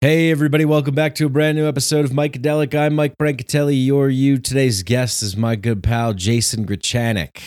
[0.00, 2.72] Hey, everybody, welcome back to a brand new episode of Micadelic.
[2.72, 4.38] I'm Mike Brancatelli, your you.
[4.38, 7.40] Today's guest is my good pal, Jason Grechanik.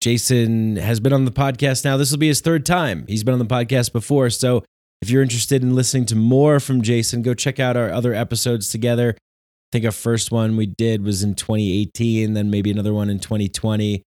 [0.00, 1.96] Jason has been on the podcast now.
[1.96, 3.04] This will be his third time.
[3.08, 4.30] He's been on the podcast before.
[4.30, 4.62] So
[5.02, 8.68] if you're interested in listening to more from Jason, go check out our other episodes
[8.68, 9.16] together.
[9.18, 13.18] I think our first one we did was in 2018, then maybe another one in
[13.18, 14.04] 2020.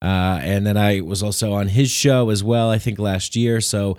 [0.00, 3.60] Uh, and then I was also on his show as well, I think last year.
[3.60, 3.98] So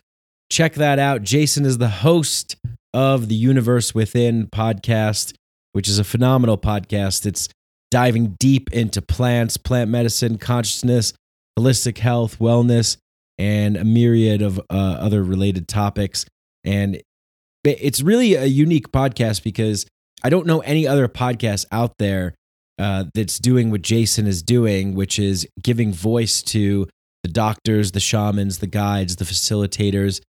[0.49, 1.23] check that out.
[1.23, 2.55] Jason is the host
[2.95, 5.33] of the Universe Within podcast,
[5.73, 7.25] which is a phenomenal podcast.
[7.25, 7.49] It's
[7.91, 11.11] diving deep into plants, plant medicine, consciousness,
[11.59, 12.95] holistic health, wellness,
[13.37, 16.25] and a myriad of uh, other related topics.
[16.63, 17.01] And
[17.65, 19.85] it's really a unique podcast because
[20.23, 22.33] I don't know any other podcast out there
[22.79, 26.87] uh, that's doing what Jason is doing, which is giving voice to
[27.23, 30.21] the doctors, the shamans, the guides, the facilitators,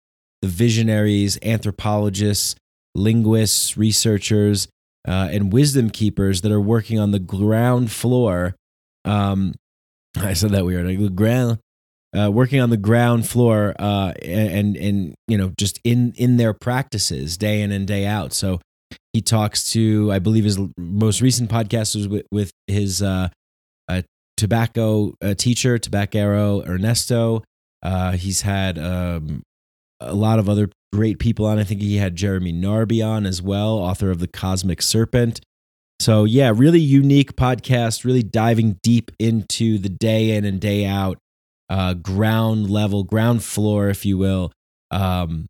[0.46, 2.54] the visionaries, anthropologists,
[2.94, 4.68] linguists, researchers,
[5.06, 8.54] uh, and wisdom keepers that are working on the ground floor.
[9.04, 9.54] Um,
[10.16, 10.86] I said that weird.
[10.86, 11.58] Like the ground,
[12.16, 16.54] uh, working on the ground floor, uh, and and you know just in in their
[16.54, 18.32] practices day in and day out.
[18.32, 18.60] So
[19.12, 23.28] he talks to, I believe, his most recent podcast was with, with his uh,
[24.36, 27.42] tobacco teacher, Tabacero Ernesto.
[27.82, 29.42] Uh, he's had um,
[30.00, 31.58] a lot of other great people on.
[31.58, 35.40] I think he had Jeremy Narby on as well, author of The Cosmic Serpent.
[36.00, 41.18] So, yeah, really unique podcast, really diving deep into the day in and day out,
[41.70, 44.52] uh, ground level, ground floor, if you will,
[44.90, 45.46] um,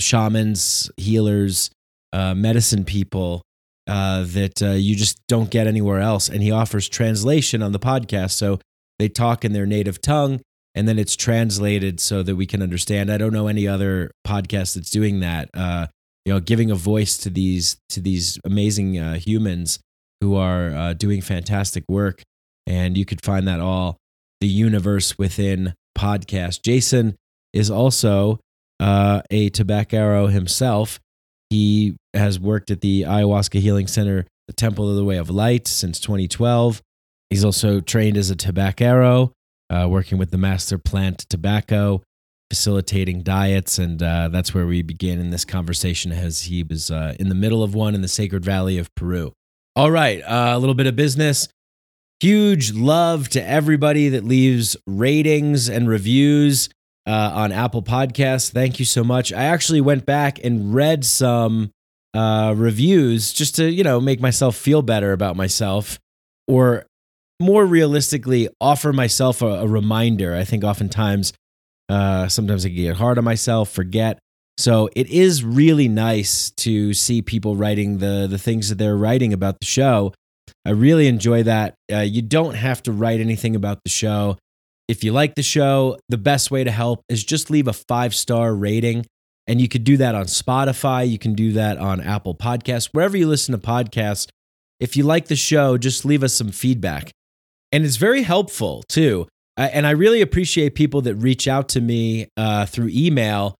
[0.00, 1.70] shamans, healers,
[2.12, 3.42] uh, medicine people
[3.86, 6.28] uh, that uh, you just don't get anywhere else.
[6.28, 8.32] And he offers translation on the podcast.
[8.32, 8.60] So
[8.98, 10.40] they talk in their native tongue
[10.74, 13.10] and then it's translated so that we can understand.
[13.10, 15.50] I don't know any other podcast that's doing that.
[15.54, 15.86] Uh,
[16.24, 19.80] you know, giving a voice to these to these amazing uh, humans
[20.20, 22.22] who are uh, doing fantastic work,
[22.66, 23.98] and you could find that all
[24.40, 26.62] the universe within podcast.
[26.62, 27.16] Jason
[27.52, 28.38] is also
[28.80, 31.00] uh, a tabacero himself.
[31.50, 35.68] He has worked at the Ayahuasca Healing Center, the Temple of the Way of Light,
[35.68, 36.80] since 2012.
[37.30, 39.32] He's also trained as a tabacero
[39.72, 42.02] uh, working with the master plant tobacco,
[42.50, 43.78] facilitating diets.
[43.78, 47.34] And uh, that's where we begin in this conversation as he was uh, in the
[47.34, 49.32] middle of one in the Sacred Valley of Peru.
[49.74, 51.48] All right, uh, a little bit of business.
[52.20, 56.68] Huge love to everybody that leaves ratings and reviews
[57.06, 58.52] uh, on Apple Podcasts.
[58.52, 59.32] Thank you so much.
[59.32, 61.70] I actually went back and read some
[62.14, 65.98] uh, reviews just to, you know, make myself feel better about myself
[66.46, 66.86] or
[67.40, 70.34] more realistically offer myself a, a reminder.
[70.34, 71.32] I think oftentimes,
[71.88, 74.18] uh, sometimes I get hard on myself, forget.
[74.58, 79.32] So it is really nice to see people writing the the things that they're writing
[79.32, 80.12] about the show.
[80.64, 81.74] I really enjoy that.
[81.90, 84.36] Uh, you don't have to write anything about the show.
[84.88, 88.14] If you like the show, the best way to help is just leave a five
[88.14, 89.06] star rating.
[89.48, 91.08] And you could do that on Spotify.
[91.08, 94.28] You can do that on Apple Podcasts, wherever you listen to podcasts.
[94.78, 97.10] If you like the show, just leave us some feedback
[97.72, 99.26] and it's very helpful too.
[99.56, 103.56] Uh, and I really appreciate people that reach out to me uh, through email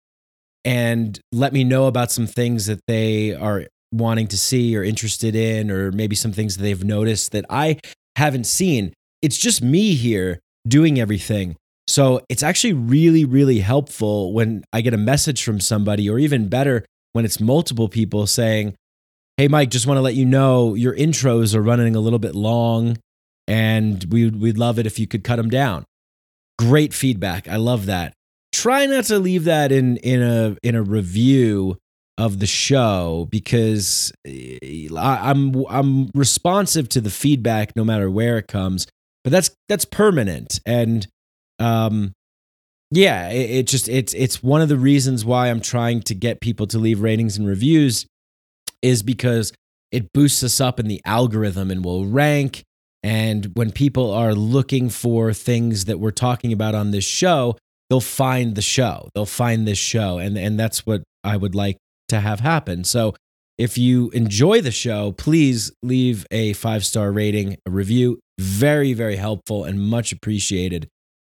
[0.65, 5.35] and let me know about some things that they are wanting to see or interested
[5.35, 7.79] in, or maybe some things that they've noticed that I
[8.15, 8.93] haven't seen.
[9.21, 11.57] It's just me here doing everything.
[11.87, 16.47] So it's actually really, really helpful when I get a message from somebody, or even
[16.47, 18.73] better, when it's multiple people saying,
[19.37, 22.35] Hey, Mike, just want to let you know your intros are running a little bit
[22.35, 22.97] long
[23.47, 25.85] and we, we'd love it if you could cut them down.
[26.59, 27.47] Great feedback.
[27.47, 28.13] I love that.
[28.51, 31.77] Try not to leave that in in a in a review
[32.17, 38.47] of the show because eh, I'm I'm responsive to the feedback no matter where it
[38.47, 38.87] comes.
[39.23, 41.07] But that's that's permanent and
[41.59, 42.13] um
[42.91, 46.41] yeah, it, it just it's it's one of the reasons why I'm trying to get
[46.41, 48.05] people to leave ratings and reviews
[48.83, 49.51] is because
[49.91, 52.63] it boosts us up in the algorithm and will rank
[53.03, 57.57] and when people are looking for things that we're talking about on this show,
[57.89, 59.09] they'll find the show.
[59.13, 60.17] They'll find this show.
[60.17, 61.77] And, and that's what I would like
[62.07, 62.85] to have happen.
[62.85, 63.13] So
[63.57, 68.19] if you enjoy the show, please leave a five star rating, a review.
[68.39, 70.87] Very, very helpful and much appreciated.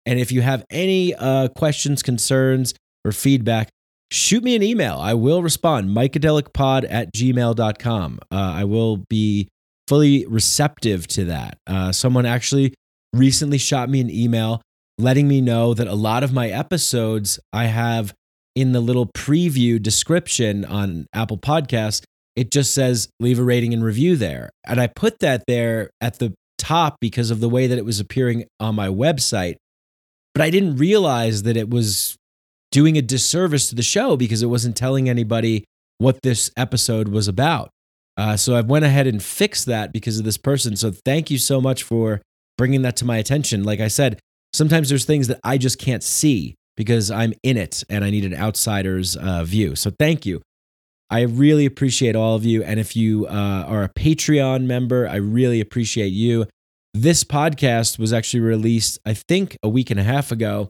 [0.05, 2.73] And if you have any uh, questions, concerns,
[3.05, 3.69] or feedback,
[4.11, 4.95] shoot me an email.
[4.95, 5.95] I will respond.
[5.95, 8.19] Micadelicpod at gmail.com.
[8.31, 9.47] Uh, I will be
[9.89, 11.57] fully receptive to that.
[11.65, 12.75] Uh, someone actually
[13.11, 14.61] recently shot me an email
[14.99, 18.13] letting me know that a lot of my episodes I have
[18.55, 22.03] in the little preview description on Apple Podcasts,
[22.35, 24.49] it just says leave a rating and review there.
[24.67, 27.99] And I put that there at the top because of the way that it was
[27.99, 29.55] appearing on my website.
[30.35, 32.15] But I didn't realize that it was
[32.71, 35.63] doing a disservice to the show because it wasn't telling anybody
[35.97, 37.71] what this episode was about.
[38.19, 40.75] Uh, so I went ahead and fixed that because of this person.
[40.75, 42.21] So thank you so much for
[42.57, 43.63] bringing that to my attention.
[43.63, 44.19] Like I said,
[44.51, 48.25] sometimes there's things that I just can't see because I'm in it and I need
[48.25, 49.73] an outsider's uh, view.
[49.77, 50.41] So thank you.
[51.09, 52.61] I really appreciate all of you.
[52.61, 56.45] And if you uh, are a Patreon member, I really appreciate you.
[56.93, 60.67] This podcast was actually released, I think, a week and a half ago.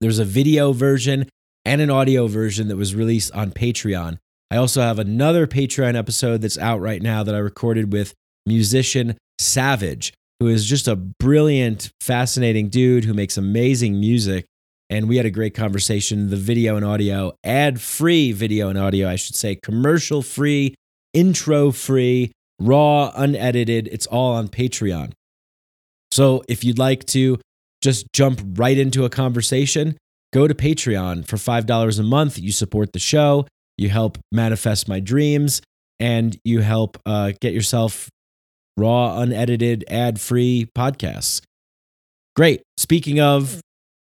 [0.00, 1.28] There's a video version
[1.66, 4.18] and an audio version that was released on Patreon.
[4.50, 8.14] I also have another Patreon episode that's out right now that I recorded with
[8.46, 14.46] musician Savage, who is just a brilliant, fascinating dude who makes amazing music
[14.90, 16.30] and we had a great conversation.
[16.30, 20.74] The video and audio, ad free video and audio, I should say, commercial free,
[21.12, 23.88] intro free, raw, unedited.
[23.90, 25.12] It's all on Patreon.
[26.10, 27.38] So if you'd like to
[27.82, 29.96] just jump right into a conversation,
[30.32, 32.38] go to Patreon for $5 a month.
[32.38, 33.46] You support the show,
[33.76, 35.62] you help manifest my dreams,
[36.00, 38.08] and you help uh, get yourself
[38.76, 41.40] raw, unedited, ad free podcasts.
[42.36, 42.62] Great.
[42.76, 43.60] Speaking of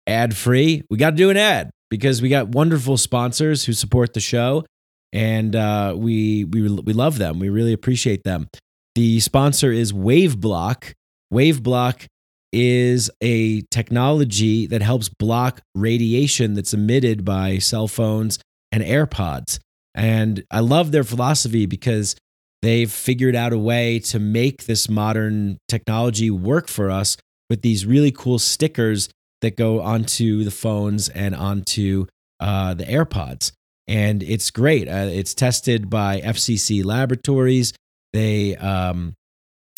[0.07, 0.83] ad free.
[0.89, 4.65] We got to do an ad because we got wonderful sponsors who support the show,
[5.13, 7.39] and uh, we we we love them.
[7.39, 8.47] We really appreciate them.
[8.95, 10.93] The sponsor is WaveBlock.
[11.31, 12.07] WaveBlock
[12.53, 18.39] is a technology that helps block radiation that's emitted by cell phones
[18.77, 19.59] and AirPods.
[19.95, 22.15] And I love their philosophy because
[22.61, 27.17] they've figured out a way to make this modern technology work for us
[27.49, 29.09] with these really cool stickers
[29.41, 32.05] that go onto the phones and onto
[32.39, 33.51] uh, the AirPods.
[33.87, 34.87] And it's great.
[34.87, 37.73] Uh, it's tested by FCC laboratories.
[38.13, 39.13] They um,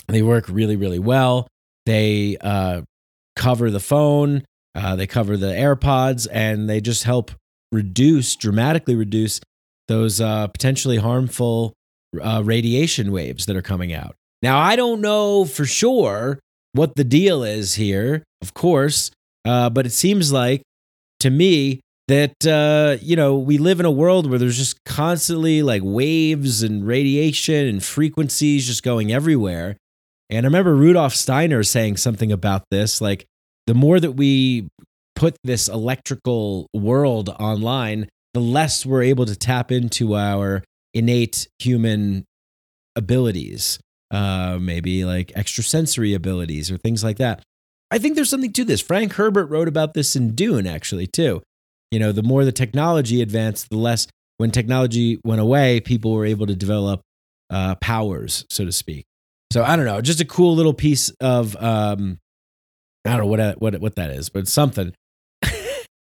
[0.07, 1.47] they work really really well.
[1.85, 2.81] They uh,
[3.35, 4.43] cover the phone.
[4.73, 7.31] Uh, they cover the AirPods, and they just help
[7.71, 9.39] reduce dramatically reduce
[9.87, 11.73] those uh, potentially harmful
[12.21, 14.15] uh, radiation waves that are coming out.
[14.41, 16.39] Now, I don't know for sure
[16.73, 18.23] what the deal is here.
[18.41, 19.11] Of course,
[19.45, 20.61] uh, but it seems like
[21.19, 25.61] to me that uh, you know we live in a world where there's just constantly
[25.61, 29.77] like waves and radiation and frequencies just going everywhere.
[30.29, 33.25] And I remember Rudolf Steiner saying something about this, like
[33.67, 34.69] the more that we
[35.19, 40.63] put this electrical world online, the less we're able to tap into our
[40.93, 42.23] innate human
[42.95, 43.79] abilities,
[44.11, 47.43] uh, maybe like extrasensory abilities or things like that.
[47.91, 48.81] I think there's something to this.
[48.81, 51.41] Frank Herbert wrote about this in Dune, actually, too.
[51.91, 54.07] You know, the more the technology advanced, the less,
[54.37, 57.01] when technology went away, people were able to develop
[57.49, 59.05] uh, powers, so to speak.
[59.51, 62.19] So I don't know, just a cool little piece of, um,
[63.03, 64.93] I don't know what, what, what that is, but something.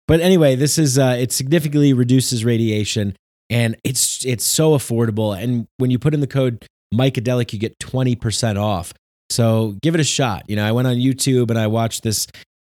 [0.08, 3.16] But anyway, this is, uh, it significantly reduces radiation
[3.50, 5.38] and it's, it's so affordable.
[5.38, 8.94] And when you put in the code Micadelic, you get 20% off.
[9.30, 10.44] So give it a shot.
[10.48, 12.28] You know, I went on YouTube and I watched this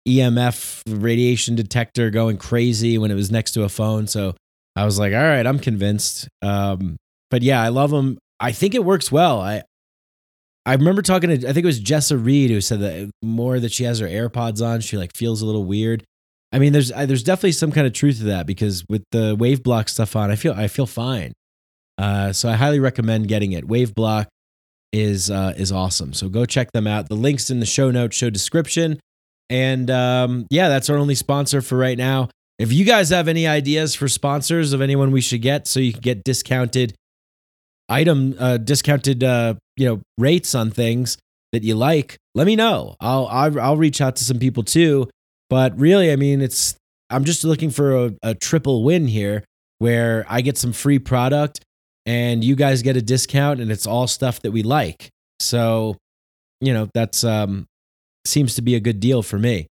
[0.08, 4.06] EMF radiation detector going crazy when it was next to a phone.
[4.06, 4.34] So
[4.76, 6.28] I was like, all right, I'm convinced.
[6.40, 6.96] Um,
[7.30, 8.18] but yeah, I love them.
[8.40, 9.40] I think it works well.
[9.40, 9.62] I
[10.64, 13.72] I remember talking to I think it was Jessa Reed who said that more that
[13.72, 16.04] she has her AirPods on, she like feels a little weird.
[16.52, 19.88] I mean, there's there's definitely some kind of truth to that because with the WaveBlock
[19.88, 21.32] stuff on, I feel I feel fine.
[21.98, 23.66] Uh, so I highly recommend getting it.
[23.66, 24.26] WaveBlock
[24.92, 26.12] is uh, is awesome.
[26.12, 27.08] So go check them out.
[27.08, 29.00] The links in the show notes, show description,
[29.48, 32.28] and um, yeah, that's our only sponsor for right now.
[32.58, 35.92] If you guys have any ideas for sponsors of anyone we should get, so you
[35.92, 36.94] can get discounted
[37.88, 41.16] item, uh, discounted uh, you know rates on things
[41.52, 42.94] that you like, let me know.
[43.00, 45.08] I'll I'll, I'll reach out to some people too.
[45.52, 46.76] But really, I mean, it's
[47.10, 49.44] I'm just looking for a, a triple win here,
[49.80, 51.60] where I get some free product
[52.06, 55.10] and you guys get a discount and it's all stuff that we like.
[55.40, 55.98] So,
[56.62, 57.66] you know, that's um
[58.24, 59.66] seems to be a good deal for me.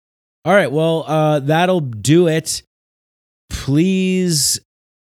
[0.44, 2.62] All right, well, uh that'll do it.
[3.48, 4.60] Please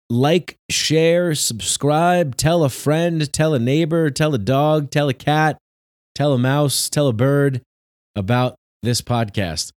[0.07, 5.57] like, share, subscribe, tell a friend, tell a neighbor, tell a dog, tell a cat,
[6.13, 7.63] tell a mouse, tell a bird
[8.15, 9.71] about this podcast.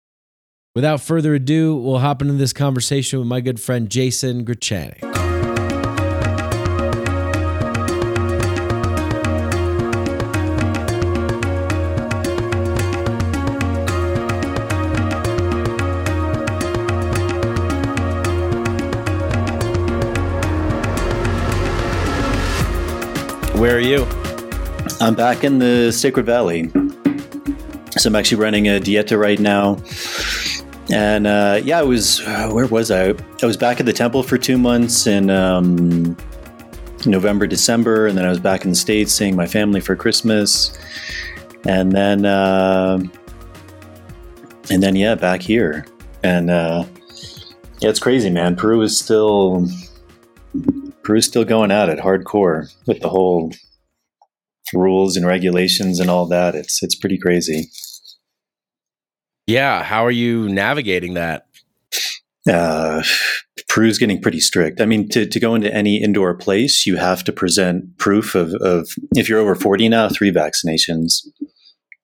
[0.76, 5.02] Without further ado, we'll hop into this conversation with my good friend Jason Grechanik.
[23.56, 24.06] Where are you?
[25.02, 26.70] I'm back in the Sacred Valley.
[27.98, 29.78] So I'm actually running a dieta right now.
[30.91, 33.10] And uh, yeah, I was, uh, where was I?
[33.41, 36.17] I was back at the temple for two months in um,
[37.05, 38.08] November, December.
[38.08, 40.77] And then I was back in the States seeing my family for Christmas.
[41.67, 43.00] And then, uh,
[44.72, 45.86] and then, yeah, back here.
[46.24, 46.86] And uh,
[47.79, 48.55] yeah, it's crazy, man.
[48.55, 49.67] Peru is still,
[51.03, 53.53] Peru is still going at it hardcore with the whole
[54.74, 56.55] rules and regulations and all that.
[56.55, 57.69] It's, it's pretty crazy.
[59.50, 59.84] Yeah.
[59.84, 61.48] How are you navigating that?
[62.48, 63.01] Uh,
[63.68, 64.79] Peru's getting pretty strict.
[64.79, 68.53] I mean, to, to go into any indoor place, you have to present proof of,
[68.62, 71.25] of if you're over 40 now, three vaccinations.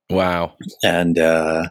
[0.09, 0.53] Wow.
[0.83, 1.69] And uh,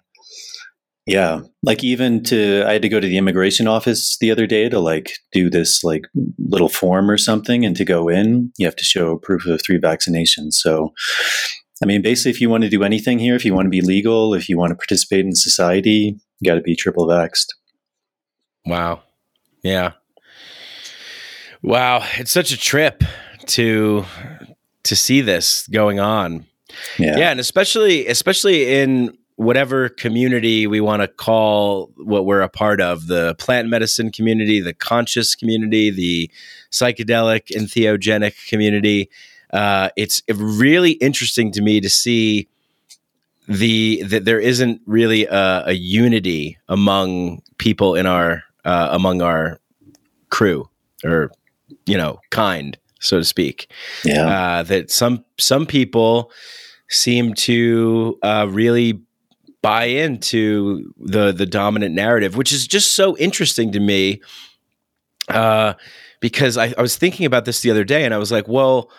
[1.07, 4.69] yeah, like even to, I had to go to the immigration office the other day
[4.69, 6.03] to like do this like
[6.39, 7.65] little form or something.
[7.65, 10.53] And to go in, you have to show proof of three vaccinations.
[10.53, 10.93] So
[11.83, 13.81] I mean, basically, if you want to do anything here, if you want to be
[13.81, 17.49] legal, if you want to participate in society, you got to be triple vaxxed.
[18.67, 19.03] Wow.
[19.63, 19.93] Yeah.
[21.63, 22.07] Wow.
[22.17, 23.03] It's such a trip
[23.47, 24.05] to
[24.85, 26.47] to see this going on.
[26.99, 27.17] Yeah.
[27.17, 32.81] Yeah, and especially especially in whatever community we want to call what we're a part
[32.81, 36.31] of the plant medicine community, the conscious community, the
[36.71, 39.11] psychedelic and theogenic community
[39.55, 42.49] uh, it's really interesting to me to see
[43.47, 49.61] the that there isn't really a, a, unity among people in our uh, among our
[50.29, 50.69] crew
[51.05, 51.31] or
[51.87, 53.71] you know kind so to speak.
[54.05, 54.27] Yeah.
[54.27, 56.33] Uh, that some some people
[56.89, 59.03] seem to uh, really
[59.63, 64.21] buy into the the dominant narrative which is just so interesting to me
[65.29, 65.75] uh,
[66.21, 68.91] because I, I was thinking about this the other day and I was like well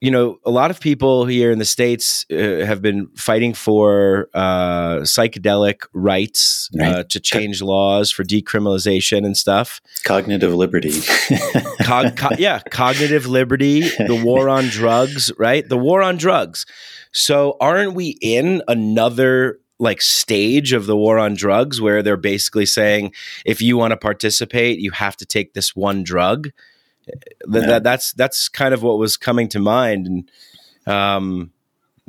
[0.00, 4.28] you know, a lot of people here in the states uh, have been fighting for
[4.32, 6.94] uh, psychedelic rights uh, right.
[6.94, 9.80] uh, to change laws for decriminalization and stuff.
[10.04, 11.00] Cognitive liberty.
[11.82, 13.80] Cog- co- yeah, cognitive liberty.
[13.80, 15.68] The war on drugs, right?
[15.68, 16.64] The war on drugs.
[17.12, 22.66] So, aren't we in another like stage of the war on drugs where they're basically
[22.66, 23.12] saying
[23.44, 26.50] if you want to participate, you have to take this one drug?
[27.48, 27.66] Yeah.
[27.66, 30.30] that that's that's kind of what was coming to mind and
[30.86, 31.50] um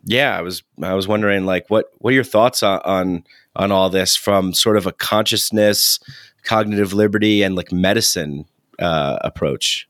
[0.06, 3.24] yeah i was i was wondering like what what are your thoughts on on,
[3.56, 6.00] on all this from sort of a consciousness
[6.44, 8.46] cognitive liberty and like medicine
[8.80, 9.90] uh, approach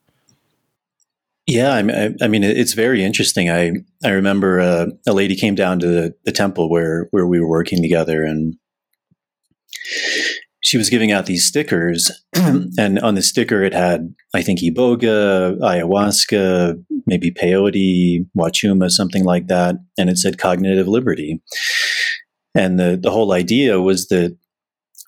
[1.50, 3.50] yeah, I mean, I mean, it's very interesting.
[3.50, 3.72] I
[4.04, 7.50] I remember uh, a lady came down to the, the temple where where we were
[7.50, 8.56] working together, and
[10.62, 15.58] she was giving out these stickers, and on the sticker it had, I think, iboga,
[15.60, 21.42] ayahuasca, maybe peyote, wachuma, something like that, and it said cognitive liberty.
[22.56, 24.38] And the the whole idea was that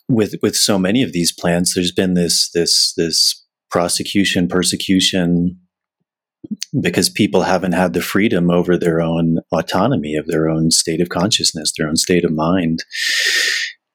[0.08, 5.58] with with so many of these plants, there's been this this this prosecution, persecution,
[6.80, 11.10] because people haven't had the freedom over their own autonomy of their own state of
[11.10, 12.84] consciousness, their own state of mind.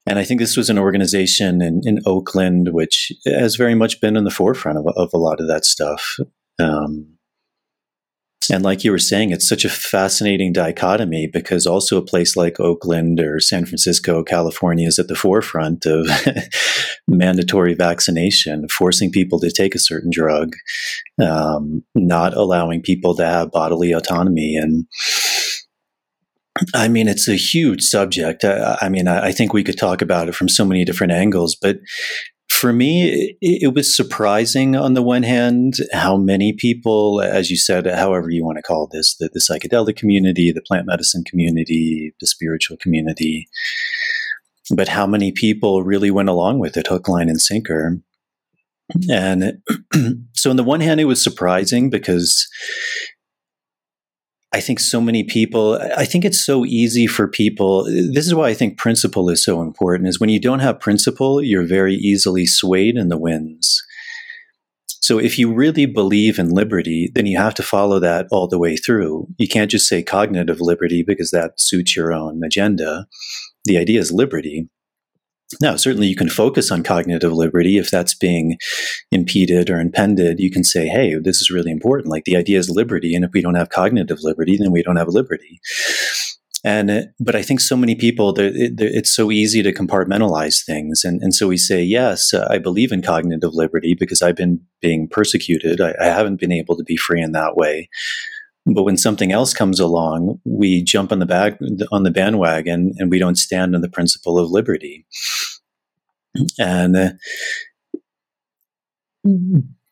[0.08, 4.16] And I think this was an organization in, in Oakland, which has very much been
[4.16, 6.16] in the forefront of, of a lot of that stuff.
[6.60, 7.16] Um,
[8.50, 12.60] and like you were saying, it's such a fascinating dichotomy because also a place like
[12.60, 16.06] Oakland or San Francisco, California is at the forefront of
[17.08, 20.54] mandatory vaccination, forcing people to take a certain drug,
[21.20, 24.56] um, not allowing people to have bodily autonomy.
[24.56, 24.86] And
[26.74, 28.44] I mean, it's a huge subject.
[28.44, 31.12] I, I mean, I, I, think we could talk about it from so many different
[31.12, 31.78] angles, but
[32.48, 37.56] for me, it, it, was surprising on the one hand how many people, as you
[37.56, 42.14] said, however you want to call this, the, the psychedelic community, the plant medicine community,
[42.20, 43.48] the spiritual community,
[44.74, 48.00] but how many people really went along with it, hook, line, and sinker.
[49.10, 49.62] And
[50.34, 52.48] so, on the one hand, it was surprising because
[54.56, 57.84] I think so many people, I think it's so easy for people.
[57.84, 61.42] This is why I think principle is so important is when you don't have principle,
[61.42, 63.84] you're very easily swayed in the winds.
[65.02, 68.58] So if you really believe in liberty, then you have to follow that all the
[68.58, 69.26] way through.
[69.36, 73.06] You can't just say cognitive liberty because that suits your own agenda.
[73.66, 74.70] The idea is liberty.
[75.60, 78.58] Now, certainly you can focus on cognitive liberty if that's being
[79.12, 80.40] impeded or impended.
[80.40, 82.10] You can say, hey, this is really important.
[82.10, 83.14] Like the idea is liberty.
[83.14, 85.60] And if we don't have cognitive liberty, then we don't have liberty.
[86.64, 91.04] And, uh, but I think so many people, it's so easy to compartmentalize things.
[91.04, 94.60] And, and so we say, yes, uh, I believe in cognitive liberty because I've been
[94.80, 95.80] being persecuted.
[95.80, 97.88] I, I haven't been able to be free in that way.
[98.66, 101.58] But when something else comes along, we jump on the back
[101.92, 105.06] on the bandwagon and we don't stand on the principle of liberty.
[106.58, 107.10] And uh,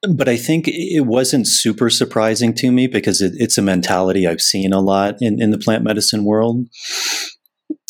[0.08, 4.40] but I think it wasn't super surprising to me because it, it's a mentality I've
[4.40, 6.66] seen a lot in, in the plant medicine world.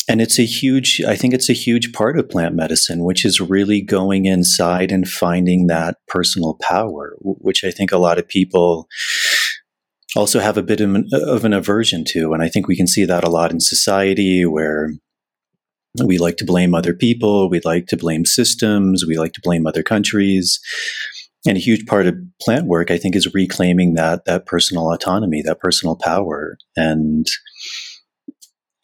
[0.07, 3.41] And it's a huge, I think it's a huge part of plant medicine, which is
[3.41, 8.87] really going inside and finding that personal power, which I think a lot of people
[10.15, 12.33] also have a bit of an, of an aversion to.
[12.33, 14.91] And I think we can see that a lot in society where
[16.03, 19.65] we like to blame other people, we like to blame systems, we like to blame
[19.65, 20.59] other countries.
[21.47, 25.43] And a huge part of plant work, I think, is reclaiming that that personal autonomy,
[25.43, 27.27] that personal power, and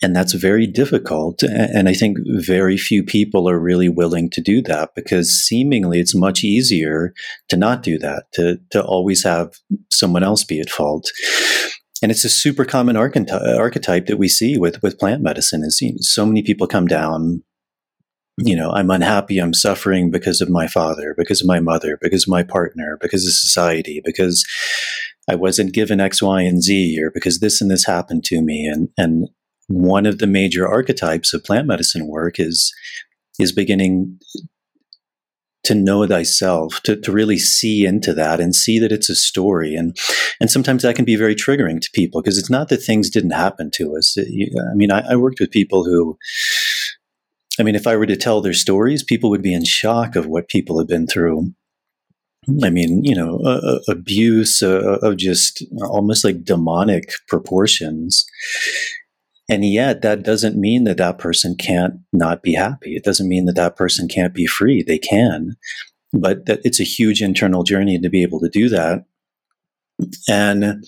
[0.01, 1.43] and that's very difficult.
[1.43, 6.15] And I think very few people are really willing to do that because seemingly it's
[6.15, 7.13] much easier
[7.50, 9.53] to not do that, to to always have
[9.91, 11.12] someone else be at fault.
[12.01, 15.63] And it's a super common archetype that we see with with plant medicine.
[15.63, 17.43] Is so many people come down
[18.38, 22.24] you know, I'm unhappy, I'm suffering because of my father, because of my mother, because
[22.24, 24.46] of my partner, because of society, because
[25.29, 28.65] I wasn't given X, Y, and Z, or because this and this happened to me.
[28.65, 29.29] And and
[29.68, 32.74] one of the major archetypes of plant medicine work is
[33.39, 34.20] is beginning
[35.63, 39.75] to know thyself, to, to really see into that and see that it's a story.
[39.75, 39.96] And,
[40.39, 43.32] and sometimes that can be very triggering to people because it's not that things didn't
[43.32, 44.18] happen to us.
[44.18, 46.18] I mean, I, I worked with people who,
[47.60, 50.25] I mean, if I were to tell their stories, people would be in shock of
[50.25, 51.53] what people have been through.
[52.63, 58.25] I mean, you know, uh, abuse uh, of just almost like demonic proportions.
[59.51, 62.96] And yet, that doesn't mean that that person can't not be happy.
[62.96, 64.81] It doesn't mean that that person can't be free.
[64.81, 65.58] They can,
[66.13, 69.03] but that it's a huge internal journey to be able to do that.
[70.29, 70.86] And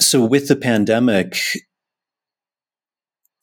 [0.00, 1.36] so, with the pandemic,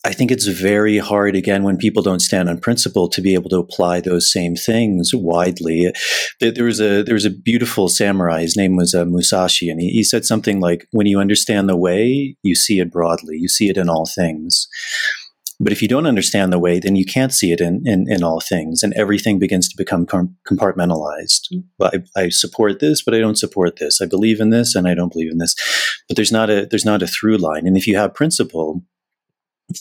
[0.08, 3.50] I think it's very hard, again, when people don't stand on principle to be able
[3.50, 5.92] to apply those same things widely.
[6.40, 8.42] There was a, there was a beautiful samurai.
[8.42, 11.76] His name was uh, Musashi, and he, he said something like, when you understand the
[11.76, 13.36] way, you see it broadly.
[13.36, 14.70] You see it in all things.
[15.60, 18.24] But if you don't understand the way, then you can't see it in, in, in
[18.24, 21.50] all things, and everything begins to become com- compartmentalized.
[21.80, 24.00] Well, I, I, support this, but I don't support this.
[24.00, 25.54] I believe in this, and I don't believe in this.
[26.08, 27.68] But there's not a there's not a through line.
[27.68, 28.84] And if you have principle,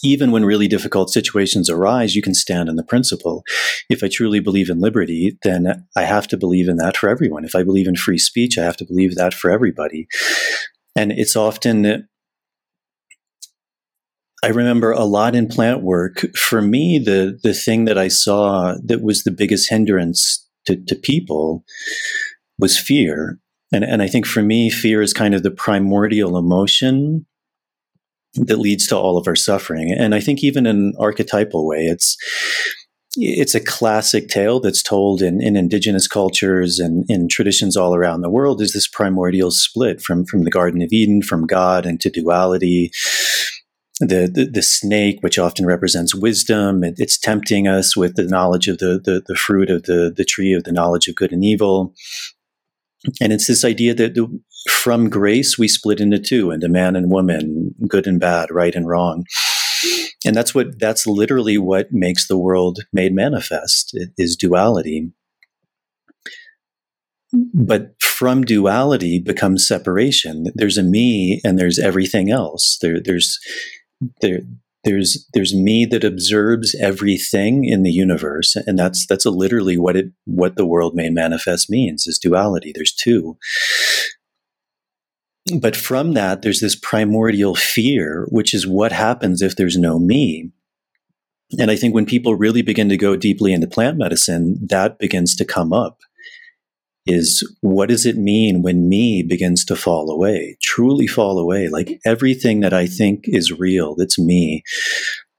[0.02, 3.44] even when really difficult situations arise, you can stand on the principle.
[3.88, 7.44] If I truly believe in liberty, then I have to believe in that for everyone.
[7.44, 10.08] If I believe in free speech, I have to believe that for everybody.
[10.96, 12.08] And it's often,
[14.42, 16.24] I remember a lot in plant work.
[16.36, 20.96] For me, the, the thing that I saw that was the biggest hindrance to, to
[20.96, 21.64] people
[22.58, 23.38] was fear.
[23.72, 27.26] And, and I think for me, fear is kind of the primordial emotion
[28.36, 29.92] that leads to all of our suffering.
[29.92, 32.16] And I think even in an archetypal way, it's
[33.18, 38.20] it's a classic tale that's told in, in indigenous cultures and in traditions all around
[38.20, 42.10] the world is this primordial split from, from the Garden of Eden, from God into
[42.10, 42.90] duality.
[44.00, 48.68] The, the, the snake, which often represents wisdom, it, it's tempting us with the knowledge
[48.68, 51.42] of the, the, the fruit of the, the tree of the knowledge of good and
[51.42, 51.94] evil.
[53.22, 54.28] And it's this idea that the,
[54.68, 58.88] from grace, we split into two, into man and woman, good and bad, right and
[58.88, 59.24] wrong.
[60.24, 65.12] And that's what, that's literally what makes the world made manifest is duality.
[67.32, 70.46] But from duality becomes separation.
[70.54, 72.78] There's a me and there's everything else.
[72.80, 73.38] There, there's,
[74.20, 74.40] there,
[74.86, 80.06] there's there's me that observes everything in the universe and that's that's literally what it
[80.24, 83.36] what the world made manifest means is duality there's two
[85.60, 90.50] but from that, there's this primordial fear, which is what happens if there's no me.
[91.58, 95.36] And I think when people really begin to go deeply into plant medicine, that begins
[95.36, 96.00] to come up.
[97.08, 101.68] Is what does it mean when me begins to fall away, truly fall away?
[101.68, 104.64] Like everything that I think is real, that's me,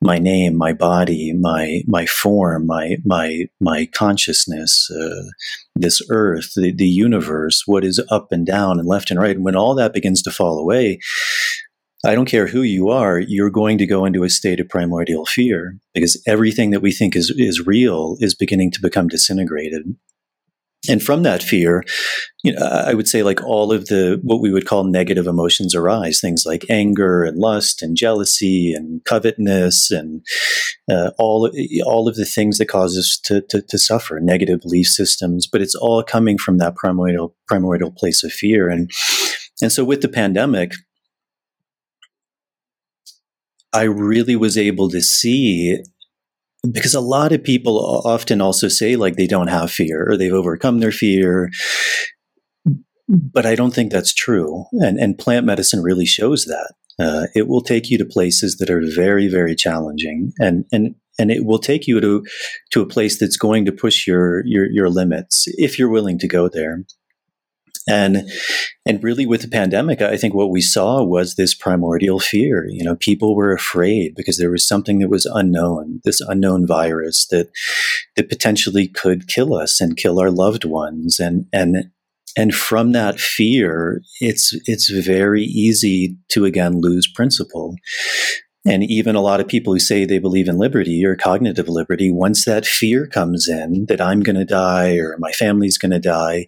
[0.02, 5.24] my name, my body, my my form, my my my consciousness, uh,
[5.76, 9.36] this earth, the, the universe, what is up and down and left and right.
[9.36, 11.00] And when all that begins to fall away,
[12.06, 15.26] I don't care who you are, you're going to go into a state of primordial
[15.26, 19.96] fear because everything that we think is is real is beginning to become disintegrated
[20.90, 21.84] and from that fear
[22.44, 25.76] you know i would say like all of the what we would call negative emotions
[25.76, 26.20] arise.
[26.20, 30.26] Things like anger and lust and jealousy and covetousness and
[30.90, 31.52] uh, all
[31.86, 35.48] all of the things that cause us to, to, to suffer negative belief systems.
[35.48, 38.70] But it's all coming from that primordial primordial place of fear.
[38.70, 38.92] And
[39.62, 40.74] And so with the pandemic,
[43.74, 45.84] I really was able to see
[46.72, 50.34] because a lot of people often also say like they don't have fear or they've
[50.34, 51.50] overcome their fear.
[53.10, 54.66] But i don't think that's true.
[54.74, 56.74] And and plant medicine really shows that.
[57.00, 61.32] Uh, it will take you to places that are very very challenging and and and
[61.32, 62.26] it will take you to
[62.72, 66.28] to a place that's going to push your your your limits if you're willing to
[66.28, 66.84] go there
[67.88, 68.30] and
[68.86, 72.66] and really with the pandemic i think what we saw was this primordial fear.
[72.70, 77.28] You know people were afraid because there was something that was unknown this unknown virus
[77.28, 77.50] that
[78.16, 81.20] that potentially could kill us and kill our loved ones.
[81.20, 81.92] And and
[82.36, 87.76] and from that fear it's it's very easy to again lose principle.
[88.66, 92.12] And even a lot of people who say they believe in liberty or cognitive liberty,
[92.12, 96.00] once that fear comes in that I'm going to die or my family's going to
[96.00, 96.48] die,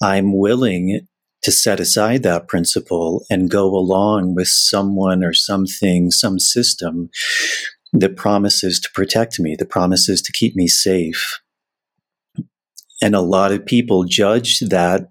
[0.00, 1.06] I'm willing
[1.42, 7.10] to set aside that principle and go along with someone or something, some system
[7.92, 11.40] that promises to protect me, that promises to keep me safe.
[13.02, 15.08] And a lot of people judge that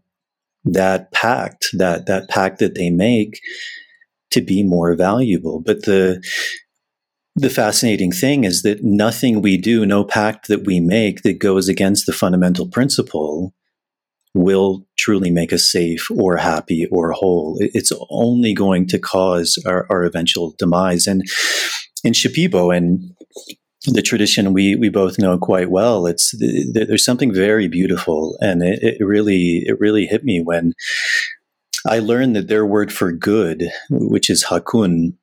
[0.63, 3.39] that pact, that that pact that they make
[4.31, 5.59] to be more valuable.
[5.59, 6.23] But the
[7.35, 11.67] the fascinating thing is that nothing we do, no pact that we make that goes
[11.67, 13.53] against the fundamental principle
[14.33, 17.57] will truly make us safe or happy or whole.
[17.59, 21.07] It's only going to cause our, our eventual demise.
[21.07, 21.23] And
[22.03, 23.13] in Shipibo and
[23.85, 26.33] the tradition we, we both know quite well, it's
[26.73, 30.73] there's something very beautiful, and it, it really it really hit me when
[31.87, 35.13] I learned that their word for good, which is jakon,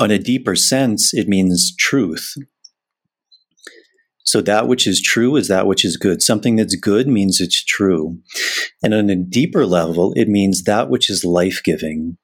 [0.00, 2.34] on a deeper sense, it means truth.
[4.24, 6.22] So that which is true is that which is good.
[6.22, 8.18] Something that's good means it's true.
[8.82, 12.16] And on a deeper level, it means that which is life giving.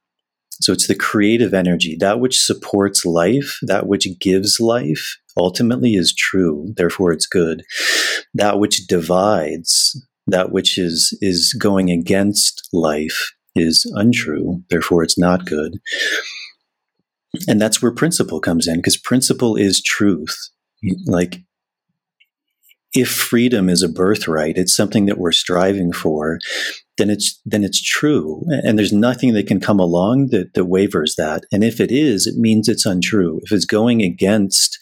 [0.61, 6.15] So it's the creative energy, that which supports life, that which gives life, ultimately is
[6.15, 6.73] true.
[6.77, 7.63] Therefore, it's good.
[8.35, 14.63] That which divides, that which is, is going against life is untrue.
[14.71, 15.79] Therefore, it's not good.
[17.49, 20.37] And that's where principle comes in because principle is truth.
[21.07, 21.43] Like
[22.97, 26.39] if freedom is a birthright, it's something that we're striving for,
[26.97, 28.43] then it's then it's true.
[28.65, 31.45] And there's nothing that can come along that, that wavers that.
[31.53, 33.39] And if it is, it means it's untrue.
[33.43, 34.79] If it's going against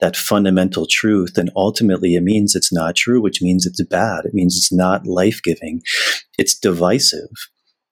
[0.00, 4.24] that fundamental truth, then ultimately it means it's not true, which means it's bad.
[4.24, 5.82] It means it's not life-giving.
[6.38, 7.28] It's divisive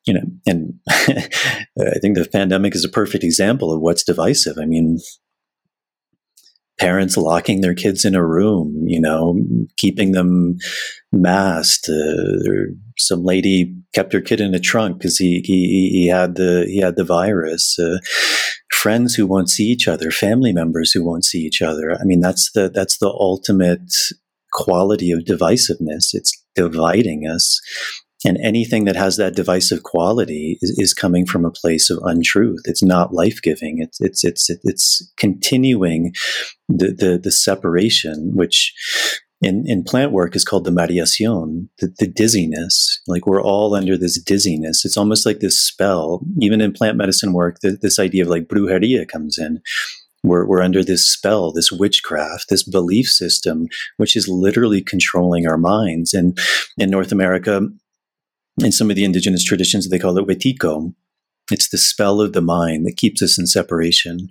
[0.07, 4.57] you know, and I think the pandemic is a perfect example of what's divisive.
[4.59, 5.01] I mean,
[6.79, 9.39] parents locking their kids in a room, you know,
[9.77, 10.57] keeping them
[11.13, 11.89] masked.
[11.89, 16.65] Uh, some lady kept her kid in a trunk because he, he he had the
[16.69, 17.79] he had the virus.
[17.79, 17.99] Uh,
[18.73, 21.97] friends who won't see each other, family members who won't see each other.
[22.01, 23.93] I mean, that's the that's the ultimate
[24.53, 26.15] quality of divisiveness.
[26.15, 27.61] It's dividing us.
[28.25, 32.63] And anything that has that divisive quality is, is coming from a place of untruth.
[32.65, 33.79] It's not life giving.
[33.79, 36.13] It's it's it's it's continuing
[36.69, 38.75] the, the the separation, which
[39.41, 43.01] in, in plant work is called the mareación, the, the, dizziness.
[43.07, 44.85] Like we're all under this dizziness.
[44.85, 46.23] It's almost like this spell.
[46.41, 49.61] Even in plant medicine work, the, this idea of like brujeria comes in.
[50.25, 55.59] We're, we're under this spell, this witchcraft, this belief system, which is literally controlling our
[55.59, 56.13] minds.
[56.13, 56.37] And
[56.77, 57.61] in North America,
[58.63, 60.95] in some of the indigenous traditions, they call it wetiko.
[61.51, 64.29] It's the spell of the mind that keeps us in separation.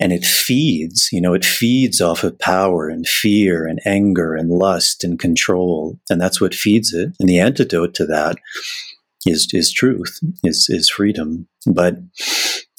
[0.00, 4.50] And it feeds, you know, it feeds off of power and fear and anger and
[4.50, 6.00] lust and control.
[6.10, 7.10] And that's what feeds it.
[7.20, 8.38] And the antidote to that
[9.24, 11.46] is, is truth, is, is freedom.
[11.66, 11.98] But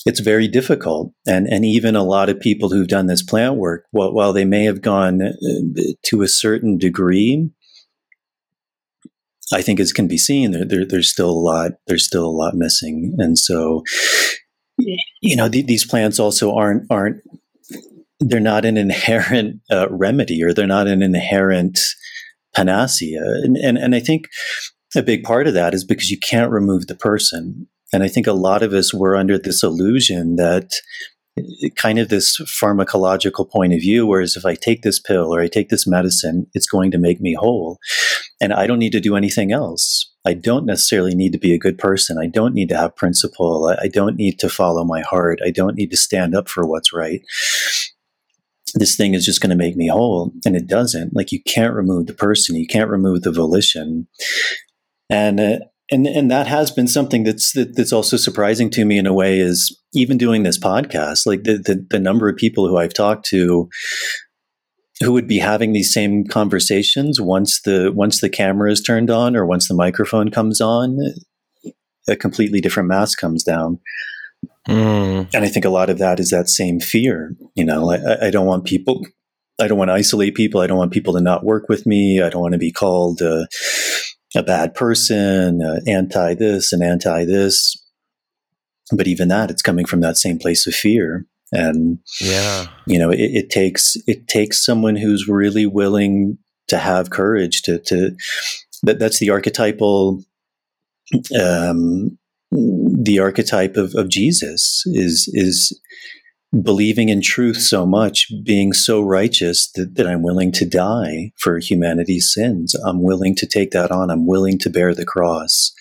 [0.05, 1.13] it's very difficult.
[1.25, 4.45] And, and even a lot of people who've done this plant work, while, while they
[4.45, 7.49] may have gone uh, to a certain degree,
[9.53, 12.27] I think as can be seen, there, there, there's still a lot, there's still a
[12.27, 13.15] lot missing.
[13.17, 13.83] And so,
[14.77, 17.21] you know, th- these plants also aren't, aren't,
[18.19, 21.79] they're not an inherent uh, remedy or they're not an inherent
[22.55, 23.21] panacea.
[23.21, 24.27] And, and, and I think
[24.95, 27.67] a big part of that is because you can't remove the person.
[27.93, 30.71] And I think a lot of us were under this illusion that
[31.75, 34.05] kind of this pharmacological point of view.
[34.05, 37.19] Whereas if I take this pill or I take this medicine, it's going to make
[37.19, 37.79] me whole.
[38.39, 40.11] And I don't need to do anything else.
[40.25, 42.17] I don't necessarily need to be a good person.
[42.17, 43.75] I don't need to have principle.
[43.79, 45.39] I don't need to follow my heart.
[45.45, 47.21] I don't need to stand up for what's right.
[48.73, 50.31] This thing is just going to make me whole.
[50.45, 51.15] And it doesn't.
[51.15, 54.07] Like you can't remove the person, you can't remove the volition.
[55.09, 55.59] And uh,
[55.91, 59.13] and and that has been something that's that, that's also surprising to me in a
[59.13, 62.93] way is even doing this podcast like the, the the number of people who I've
[62.93, 63.69] talked to
[65.01, 69.35] who would be having these same conversations once the once the camera is turned on
[69.35, 70.97] or once the microphone comes on
[72.07, 73.79] a completely different mask comes down.
[74.67, 75.29] Mm.
[75.33, 78.31] and i think a lot of that is that same fear you know I, I,
[78.31, 79.05] don't want people
[79.61, 80.59] i don't want to isolate people.
[80.59, 82.21] I don't want people to not work with me.
[82.21, 83.45] I don't want to be called uh,
[84.35, 87.81] a bad person uh, anti this and anti this.
[88.91, 91.25] But even that it's coming from that same place of fear.
[91.51, 92.65] And yeah.
[92.85, 97.79] you know it, it, takes it takes someone who's really willing to have courage to
[97.85, 98.15] to
[98.83, 100.23] that that's the archetypal
[101.39, 102.17] um
[102.51, 105.79] the archetype of, of jesus is is
[106.61, 111.57] believing in truth so much being so righteous that, that i'm willing to die for
[111.59, 115.73] humanity's sins i'm willing to take that on i'm willing to bear the cross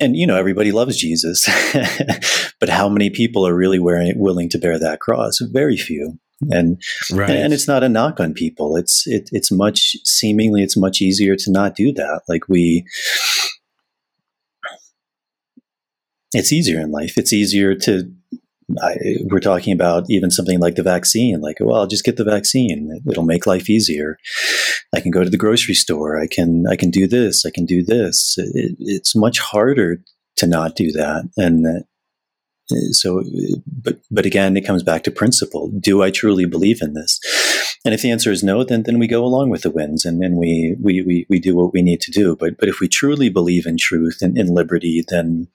[0.00, 1.46] and you know everybody loves Jesus,
[2.60, 5.38] but how many people are really wearing, willing to bear that cross?
[5.40, 6.18] Very few.
[6.50, 7.30] And right.
[7.30, 8.76] and it's not a knock on people.
[8.76, 12.22] It's it, it's much seemingly it's much easier to not do that.
[12.28, 12.84] Like we,
[16.32, 17.16] it's easier in life.
[17.16, 18.12] It's easier to
[18.82, 18.96] I,
[19.30, 23.00] we're talking about even something like the vaccine, like, well, I'll just get the vaccine.
[23.08, 24.18] It'll make life easier.
[24.94, 26.18] I can go to the grocery store.
[26.18, 27.44] I can, I can do this.
[27.44, 28.34] I can do this.
[28.38, 29.98] It, it's much harder
[30.36, 31.28] to not do that.
[31.36, 31.80] And uh,
[32.92, 33.22] so,
[33.66, 35.70] but, but again, it comes back to principle.
[35.78, 37.20] Do I truly believe in this?
[37.84, 40.22] And if the answer is no, then, then we go along with the winds and
[40.22, 42.34] then we, we, we, we do what we need to do.
[42.34, 45.48] But, but if we truly believe in truth and in liberty, then,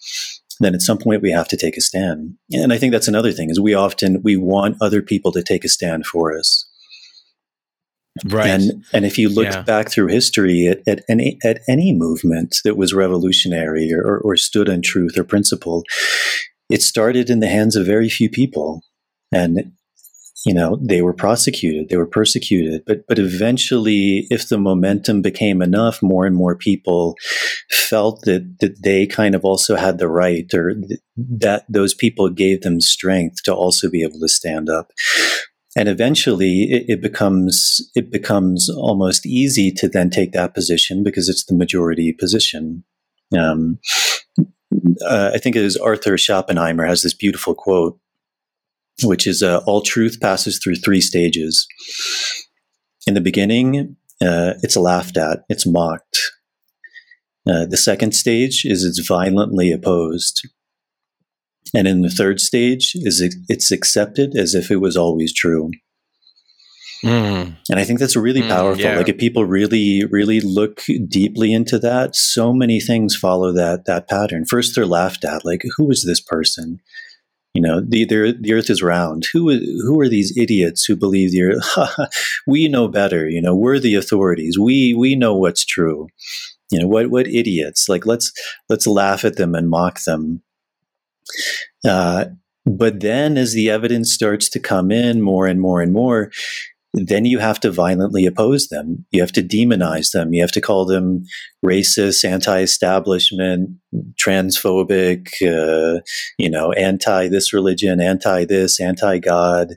[0.60, 2.36] then at some point we have to take a stand.
[2.52, 5.64] And I think that's another thing is we often we want other people to take
[5.64, 6.66] a stand for us.
[8.26, 8.50] Right.
[8.50, 9.62] And and if you look yeah.
[9.62, 14.68] back through history at, at any at any movement that was revolutionary or, or stood
[14.68, 15.84] on truth or principle,
[16.70, 18.82] it started in the hands of very few people.
[19.32, 19.74] And
[20.46, 25.62] you know they were prosecuted they were persecuted but but eventually if the momentum became
[25.62, 27.16] enough more and more people
[27.90, 32.30] felt that that they kind of also had the right or th- that those people
[32.30, 34.92] gave them strength to also be able to stand up.
[35.76, 41.30] And eventually it, it, becomes it becomes almost easy to then take that position because
[41.30, 42.84] it's the majority position.
[43.38, 43.80] Um,
[45.06, 48.00] uh, I think it is Arthur Schopenhauer has this beautiful quote
[49.04, 51.68] which is uh, all truth passes through three stages.
[53.08, 56.20] In the beginning, uh, it's laughed at, it's mocked.
[57.48, 60.48] Uh, the second stage is it's violently opposed.
[61.74, 65.72] And in the third stage is it, it's accepted as if it was always true.
[67.04, 67.56] Mm.
[67.70, 68.84] And I think that's really mm, powerful.
[68.84, 68.98] Yeah.
[68.98, 74.10] Like if people really, really look deeply into that, so many things follow that that
[74.10, 74.46] pattern.
[74.46, 75.46] First, they're laughed at.
[75.46, 76.82] Like, who is this person?
[77.54, 79.26] You know, the, the, the earth is round.
[79.34, 82.12] Who, who are these idiots who believe the earth?
[82.48, 83.28] we know better.
[83.28, 84.58] You know, we're the authorities.
[84.60, 86.08] We, we know what's true.
[86.70, 87.90] You know, what, what idiots?
[87.90, 88.32] Like, let's,
[88.70, 90.44] let's laugh at them and mock them.
[91.84, 92.26] Uh,
[92.66, 96.32] but then as the evidence starts to come in more and more and more,
[96.94, 99.06] then you have to violently oppose them.
[99.12, 100.34] You have to demonize them.
[100.34, 101.24] You have to call them
[101.64, 103.72] racist, anti-establishment,
[104.16, 106.02] transphobic, uh,
[106.38, 109.76] you know, anti this religion, anti this, anti God,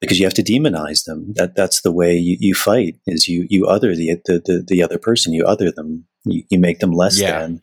[0.00, 1.32] because you have to demonize them.
[1.34, 2.96] That that's the way you, you fight.
[3.06, 5.32] Is you you other the the the, the other person.
[5.32, 6.04] You other them.
[6.24, 7.40] You, you make them less yeah.
[7.40, 7.62] than,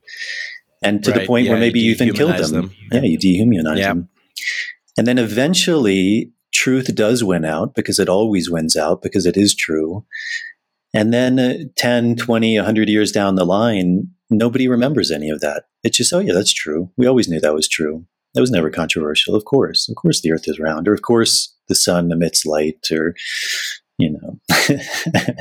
[0.82, 1.22] and to right.
[1.22, 2.52] the point yeah, where maybe you, you even killed them.
[2.52, 2.72] them.
[2.92, 3.88] Yeah, you dehumanize yeah.
[3.88, 4.10] them.
[4.98, 9.56] And then eventually truth does win out because it always wins out because it is
[9.56, 10.06] true.
[10.94, 15.66] And then uh, 10, 20, 100 years down the line, nobody remembers any of that.
[15.84, 16.92] It's just, oh, yeah, that's true.
[16.98, 18.06] We always knew that was true.
[18.34, 19.36] That was never controversial.
[19.36, 19.88] Of course.
[19.88, 23.16] Of course, the earth is round, or of course, the sun emits light, or,
[23.98, 24.40] you know.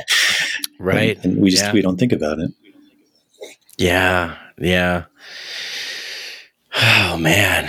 [0.79, 1.17] right.
[1.17, 1.73] And, and we just, yeah.
[1.73, 2.51] we don't think about it.
[3.77, 4.37] Yeah.
[4.59, 5.05] Yeah.
[6.81, 7.67] Oh, man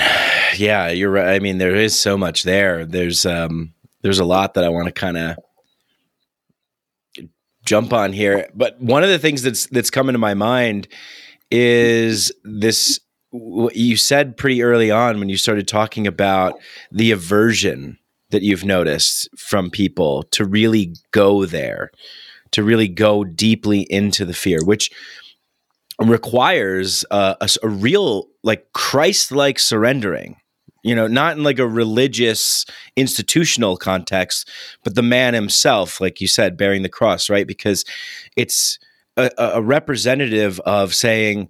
[0.57, 1.35] yeah, you're right.
[1.35, 2.85] I mean, there is so much there.
[2.85, 5.37] There's um, there's a lot that I want to kind of
[7.65, 8.49] jump on here.
[8.55, 10.89] But one of the things that's that's coming to my mind
[11.51, 13.01] is this.
[13.31, 16.59] what You said pretty early on when you started talking about
[16.91, 17.99] the aversion
[18.31, 21.91] that you've noticed from people to really go there,
[22.53, 24.91] to really go deeply into the fear, which
[26.09, 30.37] requires uh, a, a, real like christ-like surrendering
[30.83, 32.65] you know not in like a religious
[32.97, 34.49] institutional context
[34.83, 37.85] but the man himself like you said bearing the cross right because
[38.35, 38.79] it's
[39.21, 41.49] a, a representative of saying,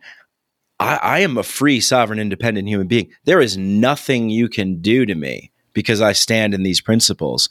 [0.78, 3.10] I, I am a free, sovereign, independent human being.
[3.24, 7.48] There is nothing you can do to me because I stand in these principles.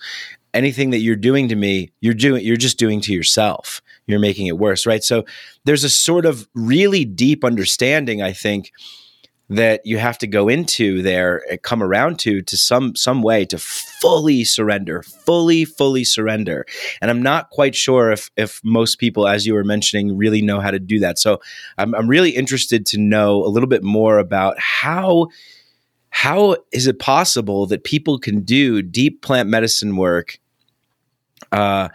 [0.54, 3.82] Anything that you're doing to me, you're doing you're just doing to yourself.
[4.10, 5.04] You're making it worse, right?
[5.04, 5.24] So
[5.66, 8.72] there's a sort of really deep understanding, I think,
[9.50, 13.46] that you have to go into there eh, come around to to some some way
[13.46, 16.66] to fully surrender fully fully surrender
[17.02, 20.60] and i'm not quite sure if if most people as you were mentioning really know
[20.60, 21.42] how to do that so
[21.80, 25.30] i'm, I'm really interested to know a little bit more about how
[26.12, 30.40] how is it possible that people can do deep plant medicine work
[31.52, 31.90] uh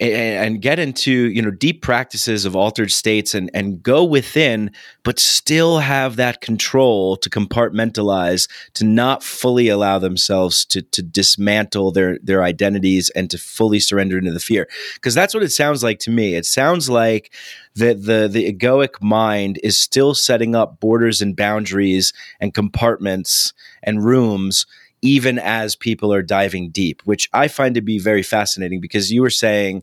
[0.00, 4.70] and, get into you know deep practices of altered states and and go within
[5.02, 11.92] but still have that control to compartmentalize to not fully allow themselves to to dismantle
[11.92, 14.68] their their identities and to fully surrender into the fear.
[14.94, 16.34] Because that's what it sounds like to me.
[16.34, 17.32] It sounds like
[17.76, 24.04] that the the egoic mind is still setting up borders and boundaries and compartments and
[24.04, 24.66] rooms
[25.02, 29.22] even as people are diving deep, which I find to be very fascinating because you
[29.22, 29.82] were saying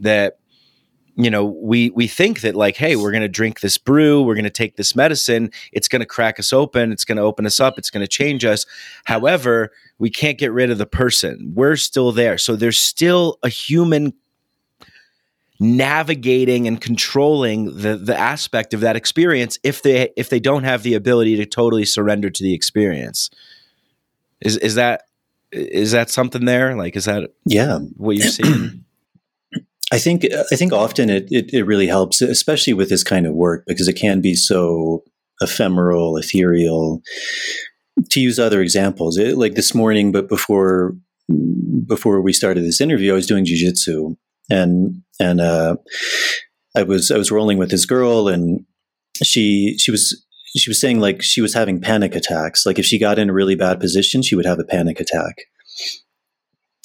[0.00, 0.38] that
[1.16, 4.36] you know we we think that like hey we're going to drink this brew we're
[4.36, 7.44] going to take this medicine it's going to crack us open it's going to open
[7.44, 8.64] us up it's going to change us.
[9.04, 11.52] However we can't get rid of the person.
[11.54, 12.38] We're still there.
[12.38, 14.14] So there's still a human
[15.60, 20.84] navigating and controlling the the aspect of that experience if they if they don't have
[20.84, 23.28] the ability to totally surrender to the experience
[24.40, 25.02] is is that
[25.52, 26.76] is that something there?
[26.76, 28.70] Like, is that yeah what you see?
[29.90, 33.34] I think I think often it, it, it really helps, especially with this kind of
[33.34, 35.02] work, because it can be so
[35.40, 37.02] ephemeral, ethereal.
[38.10, 40.94] To use other examples, it, like this morning, but before
[41.86, 44.16] before we started this interview, I was doing jujitsu,
[44.48, 45.76] and and uh,
[46.76, 48.64] I was I was rolling with this girl, and
[49.22, 50.24] she she was
[50.56, 52.64] she was saying like she was having panic attacks.
[52.64, 55.42] Like if she got in a really bad position, she would have a panic attack.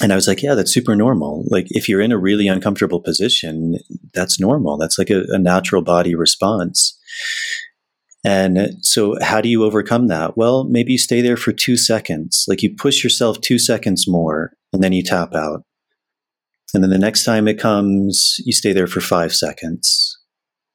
[0.02, 1.46] And I was like, yeah, that's super normal.
[1.48, 3.78] Like if you're in a really uncomfortable position,
[4.14, 4.78] that's normal.
[4.78, 7.00] That's like a, a natural body response.
[8.26, 10.38] And so, how do you overcome that?
[10.38, 12.46] Well, maybe you stay there for two seconds.
[12.48, 15.64] Like you push yourself two seconds more and then you tap out.
[16.74, 20.18] And then the next time it comes, you stay there for five seconds.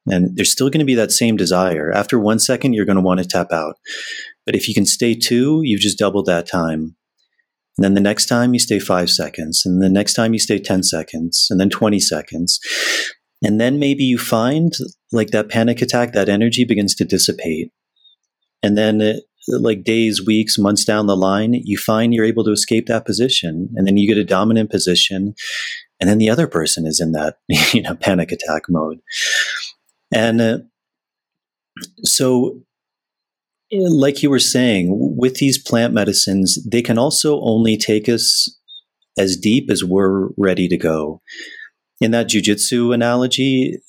[0.07, 1.91] And there's still going to be that same desire.
[1.91, 3.75] After one second, you're going to want to tap out.
[4.45, 6.95] But if you can stay two, you've just doubled that time.
[7.77, 9.63] And then the next time you stay five seconds.
[9.65, 11.47] And the next time you stay 10 seconds.
[11.49, 12.59] And then 20 seconds.
[13.41, 14.73] And then maybe you find
[15.11, 17.71] like that panic attack, that energy begins to dissipate.
[18.61, 22.51] And then it, like days, weeks, months down the line, you find you're able to
[22.51, 23.69] escape that position.
[23.75, 25.33] And then you get a dominant position.
[25.99, 27.37] And then the other person is in that,
[27.73, 28.99] you know, panic attack mode.
[30.13, 30.57] And uh,
[32.03, 32.61] so,
[33.71, 38.57] like you were saying, with these plant medicines, they can also only take us
[39.17, 41.21] as deep as we're ready to go.
[42.01, 43.79] In that jujitsu analogy,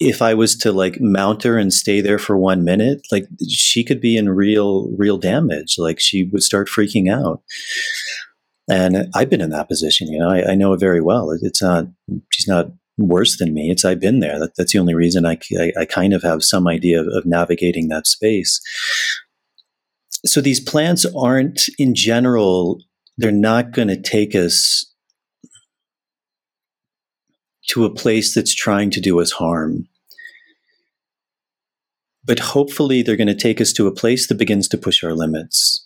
[0.00, 3.84] if I was to like mount her and stay there for one minute, like she
[3.84, 5.76] could be in real, real damage.
[5.78, 7.42] Like she would start freaking out.
[8.68, 11.30] And I've been in that position, you know, I, I know it very well.
[11.30, 11.86] It's not,
[12.32, 13.70] she's not worse than me.
[13.70, 14.38] It's I've been there.
[14.38, 17.24] That, that's the only reason I, I, I, kind of have some idea of, of
[17.24, 18.60] navigating that space.
[20.24, 22.80] So these plants aren't, in general,
[23.16, 24.86] they're not going to take us
[27.68, 29.88] to a place that's trying to do us harm.
[32.24, 35.14] But hopefully, they're going to take us to a place that begins to push our
[35.14, 35.81] limits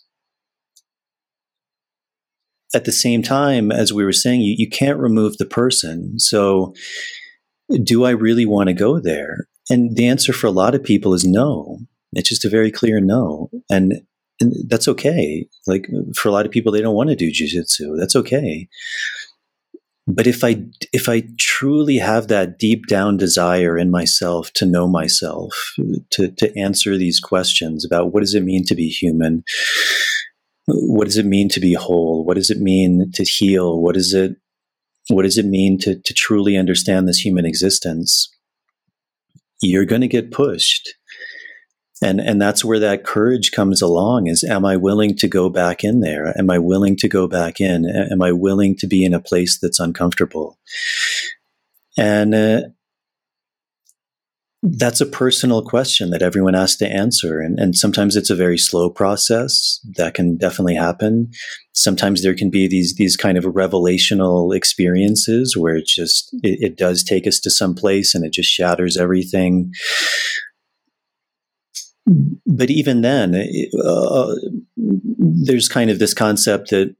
[2.73, 6.19] at the same time, as we were saying, you, you can't remove the person.
[6.19, 6.73] So,
[7.83, 9.47] do I really want to go there?
[9.69, 11.79] And the answer for a lot of people is no.
[12.13, 13.49] It's just a very clear no.
[13.69, 14.01] And,
[14.39, 15.47] and that's okay.
[15.65, 17.97] Like for a lot of people, they don't want to do jujitsu.
[17.97, 18.69] That's okay.
[20.07, 24.87] But if I if I truly have that deep down desire in myself to know
[24.87, 25.73] myself,
[26.11, 29.43] to to answer these questions about what does it mean to be human,
[30.67, 32.25] what does it mean to be whole?
[32.25, 33.81] What does it mean to heal?
[33.81, 34.35] What is it?
[35.09, 38.29] What does it mean to, to truly understand this human existence?
[39.61, 40.89] You're going to get pushed.
[42.01, 45.83] And, and that's where that courage comes along is, am I willing to go back
[45.83, 46.37] in there?
[46.37, 47.85] Am I willing to go back in?
[48.11, 50.59] Am I willing to be in a place that's uncomfortable?
[51.97, 52.61] And, uh,
[54.63, 57.39] that's a personal question that everyone has to answer.
[57.39, 61.31] And, and sometimes it's a very slow process that can definitely happen.
[61.73, 66.77] Sometimes there can be these, these kind of revelational experiences where it just, it, it
[66.77, 69.71] does take us to some place and it just shatters everything.
[72.45, 73.35] But even then,
[73.83, 74.35] uh,
[74.75, 76.95] there's kind of this concept that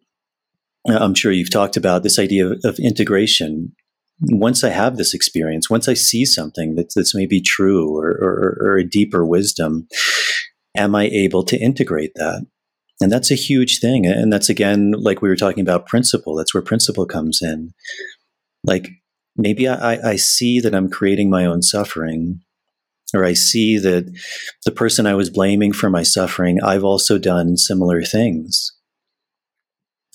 [0.88, 3.74] I'm sure you've talked about this idea of, of integration
[4.20, 8.58] once I have this experience, once I see something that's, that's maybe true or, or,
[8.62, 9.88] or, a deeper wisdom,
[10.76, 12.46] am I able to integrate that?
[13.00, 14.08] And that's a huge thing.
[14.08, 17.74] And that's again, like we were talking about principle, that's where principle comes in.
[18.64, 18.90] Like
[19.36, 22.42] maybe I, I see that I'm creating my own suffering,
[23.14, 24.12] or I see that
[24.66, 28.74] the person I was blaming for my suffering, I've also done similar things.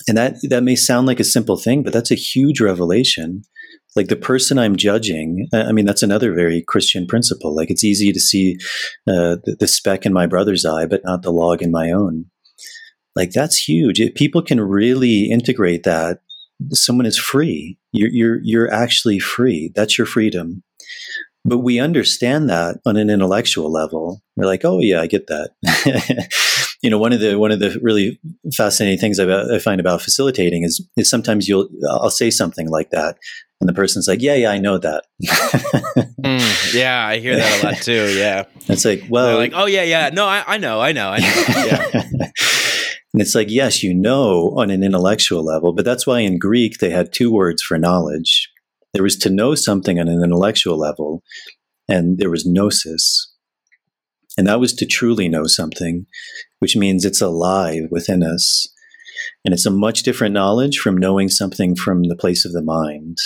[0.08, 3.44] And that, that may sound like a simple thing, but that's a huge revelation
[3.94, 7.54] like the person I'm judging, I mean, that's another very Christian principle.
[7.54, 8.56] Like it's easy to see
[9.06, 12.26] uh, the, the, speck in my brother's eye, but not the log in my own.
[13.14, 14.00] Like that's huge.
[14.00, 16.20] If people can really integrate that,
[16.70, 17.78] someone is free.
[17.92, 19.72] You're, you're, you're actually free.
[19.74, 20.62] That's your freedom.
[21.44, 24.22] But we understand that on an intellectual level.
[24.36, 25.50] We're like, oh yeah, I get that.
[26.82, 28.20] you know, one of the one of the really
[28.54, 32.90] fascinating things I, I find about facilitating is is sometimes you'll I'll say something like
[32.90, 33.18] that,
[33.60, 37.66] and the person's like, "Yeah, yeah, I know that." mm, yeah, I hear that a
[37.66, 38.14] lot too.
[38.16, 41.10] Yeah, it's like, well, They're like, "Oh yeah, yeah, no, I, I know, I know,
[41.10, 41.90] I know." Yeah.
[43.12, 46.78] and it's like, yes, you know, on an intellectual level, but that's why in Greek
[46.78, 48.48] they had two words for knowledge.
[48.94, 51.22] There was to know something on an intellectual level,
[51.88, 53.32] and there was gnosis,
[54.36, 56.06] and that was to truly know something,
[56.58, 58.66] which means it's alive within us.
[59.44, 63.18] And it's a much different knowledge from knowing something from the place of the mind.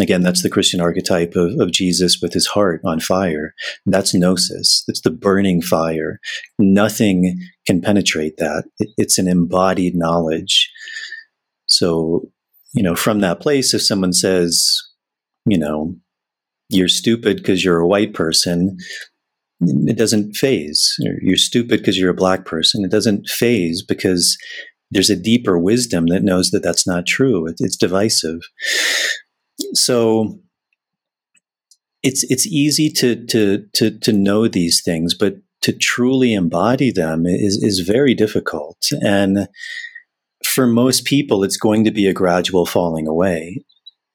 [0.00, 3.54] Again, that's the Christian archetype of, of Jesus with his heart on fire.
[3.84, 4.84] That's gnosis.
[4.86, 6.20] It's the burning fire.
[6.58, 8.64] Nothing can penetrate that.
[8.78, 10.70] It, it's an embodied knowledge.
[11.66, 12.30] So,
[12.78, 14.80] you know, from that place, if someone says,
[15.44, 15.94] you know,
[16.68, 18.76] you're stupid because you're a white person,
[19.60, 20.94] it doesn't faze.
[20.98, 22.84] You're stupid because you're a black person.
[22.84, 24.36] It doesn't faze because
[24.90, 27.46] there's a deeper wisdom that knows that that's not true.
[27.46, 28.40] it's divisive
[29.74, 30.38] so
[32.02, 37.26] it's it's easy to to to to know these things, but to truly embody them
[37.26, 38.78] is is very difficult.
[39.02, 39.48] And
[40.48, 43.64] for most people, it's going to be a gradual falling away.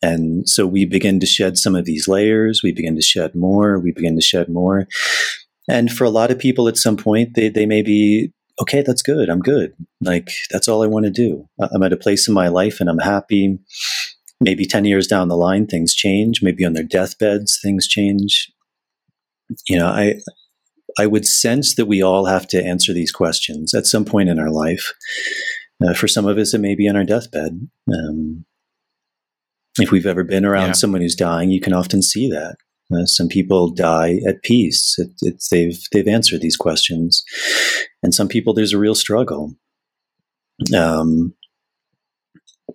[0.01, 2.61] And so we begin to shed some of these layers.
[2.63, 3.79] We begin to shed more.
[3.79, 4.87] We begin to shed more.
[5.69, 8.81] And for a lot of people, at some point, they they may be okay.
[8.81, 9.29] That's good.
[9.29, 9.73] I'm good.
[10.01, 11.47] Like that's all I want to do.
[11.57, 13.59] I'm at a place in my life, and I'm happy
[14.43, 18.51] maybe 10 years down the line things change maybe on their deathbeds things change
[19.67, 20.15] you know i
[20.99, 24.39] i would sense that we all have to answer these questions at some point in
[24.39, 24.93] our life
[25.85, 27.67] uh, for some of us it may be on our deathbed.
[27.91, 28.45] Um,
[29.79, 30.73] if we've ever been around yeah.
[30.73, 32.57] someone who's dying you can often see that.
[32.93, 37.23] Uh, some people die at peace it, they've they've answered these questions.
[38.01, 39.55] And some people there's a real struggle.
[40.75, 41.33] Um,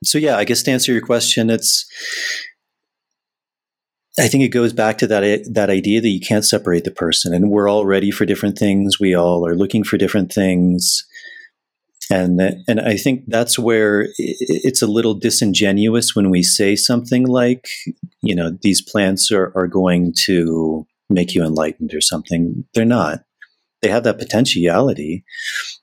[0.04, 1.86] so yeah, I guess to answer your question, it's
[4.18, 7.32] I think it goes back to that that idea that you can't separate the person,
[7.32, 8.98] and we're all ready for different things.
[8.98, 11.04] We all are looking for different things,
[12.10, 17.68] and and I think that's where it's a little disingenuous when we say something like,
[18.22, 22.64] you know, these plants are are going to make you enlightened or something.
[22.74, 23.20] They're not.
[23.80, 25.24] They have that potentiality,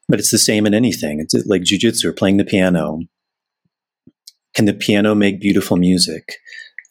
[0.09, 1.19] but it's the same in anything.
[1.19, 2.99] It's like jujitsu or playing the piano
[4.55, 6.37] can the piano make beautiful music?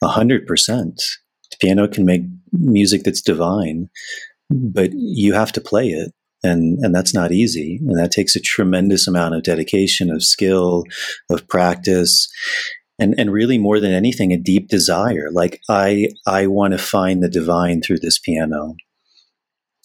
[0.02, 1.02] A hundred percent.
[1.50, 2.22] The piano can make
[2.52, 3.88] music that's divine,
[4.50, 6.12] but you have to play it.
[6.44, 7.80] And, and that's not easy.
[7.88, 10.84] And that takes a tremendous amount of dedication, of skill,
[11.30, 12.28] of practice.
[12.98, 15.30] And, and really more than anything, a deep desire.
[15.32, 18.76] Like I, I want to find the divine through this piano.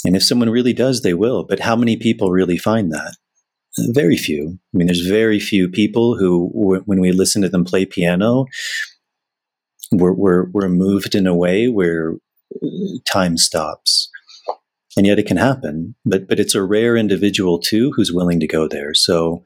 [0.05, 1.45] And if someone really does, they will.
[1.45, 3.15] But how many people really find that?
[3.77, 4.59] Very few.
[4.73, 6.49] I mean, there's very few people who,
[6.85, 8.45] when we listen to them play piano,
[9.91, 12.15] we're, we're, we're moved in a way where
[12.61, 12.67] uh,
[13.05, 14.08] time stops.
[14.97, 18.47] And yet it can happen, but but it's a rare individual too who's willing to
[18.47, 18.93] go there.
[18.93, 19.43] So,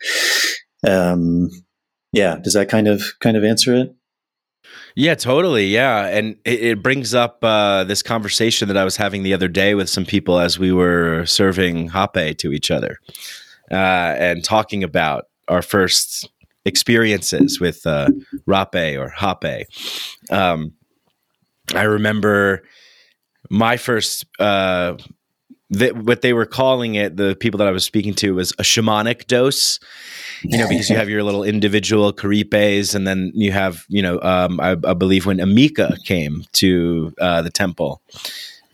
[0.88, 1.50] um,
[2.14, 3.94] yeah, does that kind of kind of answer it?
[4.96, 5.68] Yeah, totally.
[5.68, 9.48] Yeah, and it, it brings up uh, this conversation that I was having the other
[9.48, 13.00] day with some people as we were serving hape to each other
[13.72, 16.30] uh, and talking about our first
[16.66, 18.10] experiences with uh,
[18.46, 19.68] rape or hape.
[20.30, 20.74] Um,
[21.74, 22.64] I remember
[23.50, 24.96] my first uh,
[25.74, 28.64] th- what they were calling it, the people that I was speaking to, was a
[28.64, 29.80] shamanic dose.
[30.44, 34.20] You know, because you have your little individual kuripes, and then you have, you know,
[34.22, 38.02] um, I, I, believe when Amika came to uh, the temple,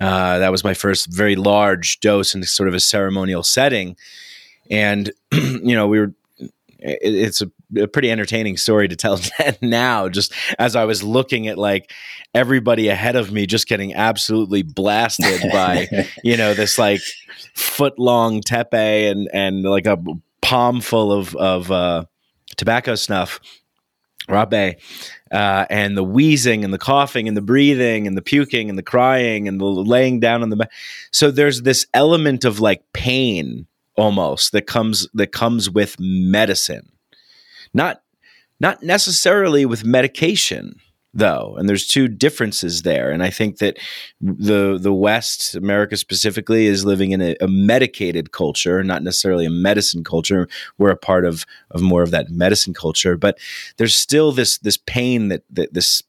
[0.01, 3.95] uh, that was my first very large dose in sort of a ceremonial setting,
[4.71, 6.13] and you know, we were.
[6.79, 9.19] It, it's a a pretty entertaining story to tell
[9.61, 11.91] now just as i was looking at like
[12.33, 15.87] everybody ahead of me just getting absolutely blasted by
[16.23, 17.01] you know this like
[17.53, 19.97] foot long tepi and and like a
[20.41, 22.03] palm full of of uh,
[22.57, 23.39] tobacco snuff
[24.27, 24.75] rabe
[25.31, 28.83] uh, and the wheezing and the coughing and the breathing and the puking and the
[28.83, 30.71] crying and the laying down on the back
[31.11, 33.67] so there's this element of like pain
[33.99, 36.91] almost that comes that comes with medicine.
[37.73, 38.01] Not
[38.59, 40.75] not necessarily with medication
[41.11, 43.09] though and there's two differences there.
[43.09, 43.77] And i think that
[44.21, 49.49] the the west america specifically is living in a, a, medicated culture not necessarily a
[49.49, 50.47] medicine culture.
[50.77, 53.37] We're a part of of more of that medicine culture but
[53.77, 56.03] there's still this this pain that, that this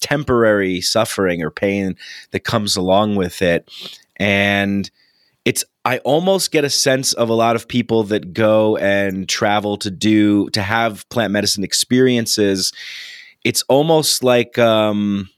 [0.00, 1.96] temporary suffering or pain
[2.30, 3.70] that comes along with it.
[4.16, 4.90] And
[5.44, 9.76] it's I almost get a sense of a lot of people that go and travel
[9.78, 12.72] to do to have plant medicine experiences.
[13.44, 15.28] It's almost like um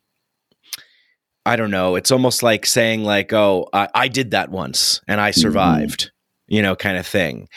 [1.45, 5.21] I don't know, it's almost like saying like, "Oh, I, I did that once and
[5.21, 5.41] I mm-hmm.
[5.41, 6.55] survived." Mm-hmm.
[6.55, 7.49] You know, kind of thing.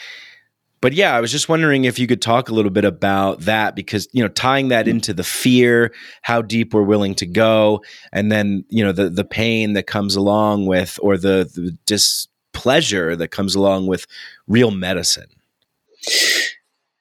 [0.80, 3.76] But yeah, I was just wondering if you could talk a little bit about that
[3.76, 4.96] because, you know, tying that mm-hmm.
[4.96, 5.92] into the fear,
[6.22, 7.82] how deep we're willing to go,
[8.12, 12.26] and then, you know, the the pain that comes along with or the, the dis
[12.60, 14.06] pleasure that comes along with
[14.46, 15.28] real medicine.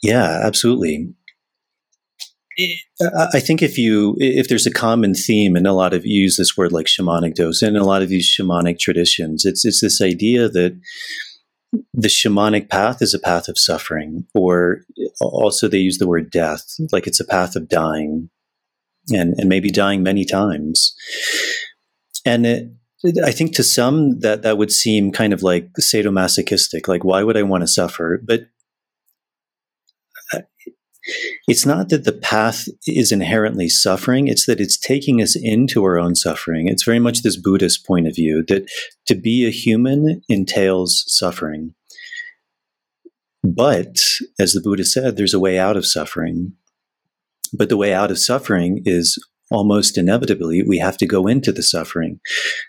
[0.01, 1.13] Yeah, absolutely.
[3.33, 6.35] I think if you if there's a common theme, and a lot of you use
[6.35, 10.01] this word like shamanic dose, and a lot of these shamanic traditions, it's it's this
[10.01, 10.79] idea that
[11.93, 14.81] the shamanic path is a path of suffering, or
[15.21, 18.29] also they use the word death, like it's a path of dying,
[19.11, 20.93] and and maybe dying many times.
[22.25, 22.71] And it,
[23.23, 26.87] I think to some that that would seem kind of like sadomasochistic.
[26.87, 28.21] Like, why would I want to suffer?
[28.21, 28.47] But
[30.33, 30.41] uh,
[31.47, 34.27] it's not that the path is inherently suffering.
[34.27, 36.67] It's that it's taking us into our own suffering.
[36.67, 38.69] It's very much this Buddhist point of view that
[39.07, 41.73] to be a human entails suffering.
[43.43, 43.97] But
[44.37, 46.53] as the Buddha said, there's a way out of suffering.
[47.53, 49.17] But the way out of suffering is
[49.51, 52.19] almost inevitably, we have to go into the suffering.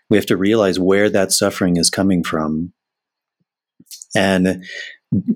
[0.09, 2.73] We have to realize where that suffering is coming from.
[4.15, 4.65] And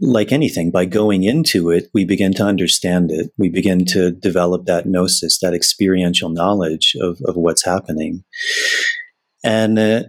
[0.01, 3.31] like anything, by going into it, we begin to understand it.
[3.37, 8.25] We begin to develop that gnosis, that experiential knowledge of, of what's happening.
[9.43, 10.03] And uh,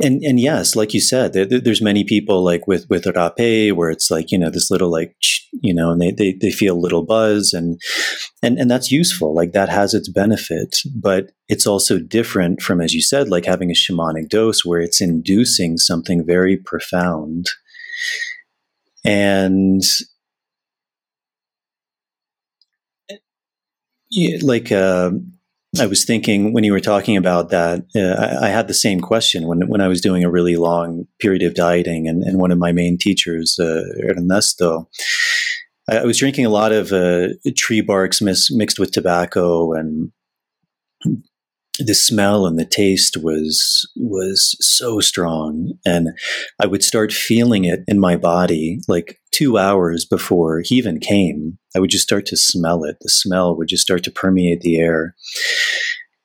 [0.00, 3.90] and and yes, like you said, there, there's many people like with with rape where
[3.90, 5.16] it's like you know this little like
[5.52, 7.80] you know, and they, they they feel a little buzz, and
[8.42, 9.34] and and that's useful.
[9.34, 13.70] Like that has its benefit, but it's also different from, as you said, like having
[13.70, 17.46] a shamanic dose where it's inducing something very profound,
[19.04, 19.82] and
[24.42, 24.70] like.
[24.70, 25.10] Uh,
[25.78, 29.00] I was thinking when you were talking about that, uh, I, I, had the same
[29.00, 32.50] question when when I was doing a really long period of dieting, and, and one
[32.50, 34.88] of my main teachers, uh, Ernesto,
[35.90, 40.10] I, I, was drinking a lot of uh, tree barks mis- mixed with tobacco, and
[41.78, 45.72] the smell and the taste was was so strong.
[45.84, 46.08] And
[46.60, 51.58] i would start feeling it in my body like 2 hours before he even came
[51.76, 52.96] i would just start to smell it.
[53.00, 55.14] The smell would just start to permeate the air.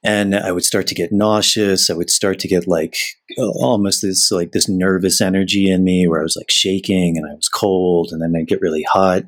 [0.03, 1.89] And i would start to get nauseous.
[1.89, 2.95] I would start to get like
[3.37, 7.33] almost this like this nervous energy in me where i was like shaking and i
[7.33, 9.23] was cold and then i'd get really hot.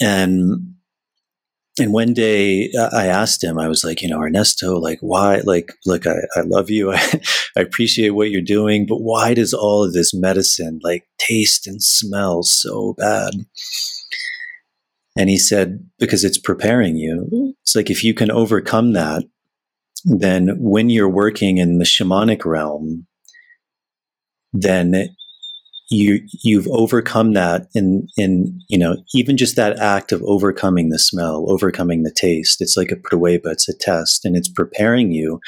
[0.00, 0.74] And
[1.80, 5.40] and one day uh, I asked him, I was like, you know, Ernesto, like, why,
[5.44, 6.92] like, look, I, I love you.
[6.94, 7.20] I,
[7.56, 11.82] I appreciate what you're doing, but why does all of this medicine like taste and
[11.82, 13.32] smell so bad?
[15.16, 17.54] And he said, because it's preparing you.
[17.62, 19.24] It's like if you can overcome that,
[20.04, 23.06] then when you're working in the shamanic realm,
[24.52, 25.14] then
[25.90, 30.98] you you've overcome that in in you know even just that act of overcoming the
[30.98, 35.40] smell overcoming the taste it's like a prueba it's a test and it's preparing you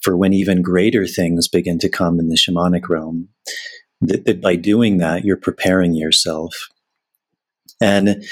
[0.00, 3.28] for when even greater things begin to come in the shamanic realm
[4.00, 6.54] that, that by doing that you're preparing yourself.
[7.80, 8.24] And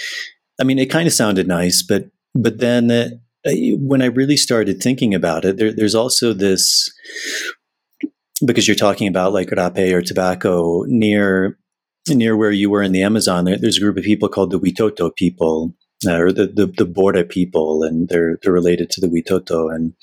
[0.60, 4.82] i mean it kind of sounded nice but but then uh, when I really started
[4.82, 6.90] thinking about it, there, there's also this
[8.44, 11.58] because you're talking about like rape or tobacco near
[12.08, 13.44] near where you were in the Amazon.
[13.44, 15.74] There, there's a group of people called the Witoto people,
[16.06, 19.94] uh, or the, the the Bora people, and they're they're related to the Witoto, and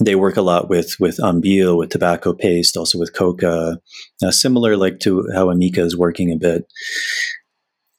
[0.00, 3.80] they work a lot with with ambil, with tobacco paste, also with coca,
[4.24, 6.66] uh, similar like to how Amika is working a bit.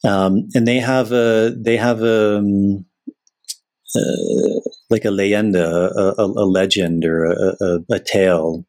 [0.04, 2.84] Um, and they have a they have a um,
[3.94, 4.60] uh,
[4.92, 8.64] like a leyenda, a, a, a legend or a, a, tale,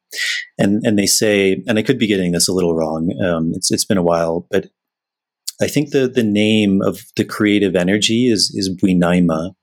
[0.58, 3.12] and and they say, and I could be getting this a little wrong.
[3.22, 4.70] Um, it's it's been a while, but
[5.60, 9.54] I think the the name of the creative energy is is Buinaima,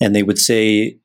[0.00, 0.98] and they would say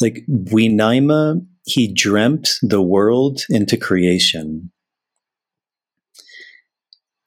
[0.00, 4.70] like Buinaima, he dreamt the world into creation,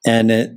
[0.06, 0.52] and it,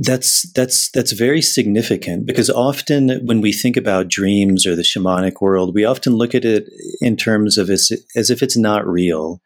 [0.00, 5.40] that's that's that's very significant because often when we think about dreams or the shamanic
[5.40, 6.68] world, we often look at it
[7.00, 9.40] in terms of as, as if it's not real,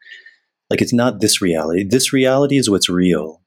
[0.69, 1.83] like it's not this reality.
[1.83, 3.41] This reality is what's real,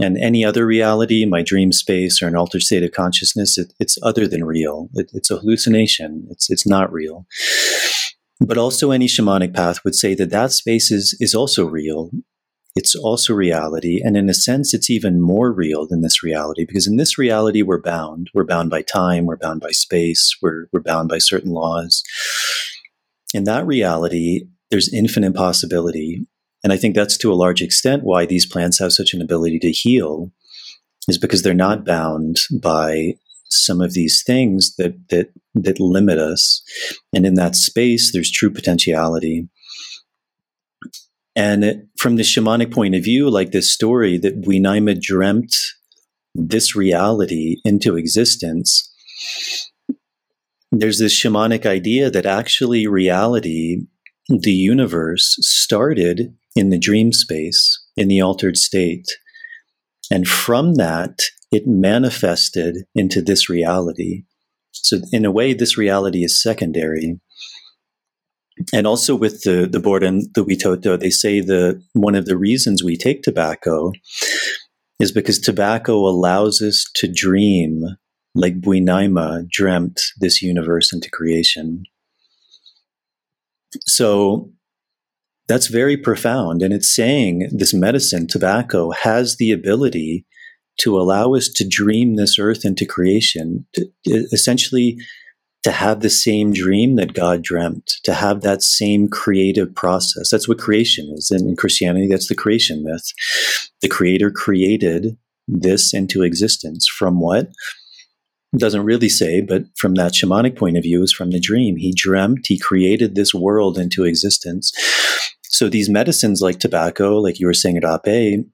[0.00, 3.98] and any other reality, my dream space or an altered state of consciousness, it, it's
[4.02, 4.88] other than real.
[4.94, 6.28] It, it's a hallucination.
[6.30, 7.26] It's it's not real.
[8.40, 12.10] But also, any shamanic path would say that that space is is also real
[12.78, 14.00] it's also reality.
[14.04, 17.60] And in a sense, it's even more real than this reality because in this reality,
[17.60, 18.30] we're bound.
[18.32, 22.04] We're bound by time, we're bound by space, we're, we're bound by certain laws.
[23.34, 26.24] In that reality, there's infinite possibility.
[26.62, 29.58] And I think that's to a large extent why these plants have such an ability
[29.58, 30.30] to heal,
[31.08, 33.14] is because they're not bound by
[33.50, 36.62] some of these things that that that limit us.
[37.12, 39.48] And in that space, there's true potentiality.
[41.38, 45.54] And from the shamanic point of view, like this story that Buinaima dreamt
[46.34, 48.92] this reality into existence,
[50.72, 53.82] there's this shamanic idea that actually reality,
[54.28, 59.06] the universe, started in the dream space, in the altered state.
[60.10, 61.20] And from that,
[61.52, 64.24] it manifested into this reality.
[64.72, 67.20] So, in a way, this reality is secondary
[68.72, 72.36] and also with the the Bora and the Witoto, they say that one of the
[72.36, 73.92] reasons we take tobacco
[74.98, 77.84] is because tobacco allows us to dream
[78.34, 81.84] like Buinaima dreamt this universe into creation.
[83.86, 84.50] So
[85.46, 86.62] that's very profound.
[86.62, 90.26] And it's saying this medicine, tobacco, has the ability
[90.80, 94.98] to allow us to dream this earth into creation, to, essentially
[95.64, 100.30] to have the same dream that God dreamt, to have that same creative process.
[100.30, 101.30] That's what creation is.
[101.30, 103.12] And in Christianity, that's the creation myth.
[103.82, 105.16] The creator created
[105.48, 107.50] this into existence from what?
[108.56, 111.76] Doesn't really say, but from that shamanic point of view, is from the dream.
[111.76, 114.72] He dreamt, he created this world into existence.
[115.42, 118.46] So these medicines like tobacco, like you were saying at Ape,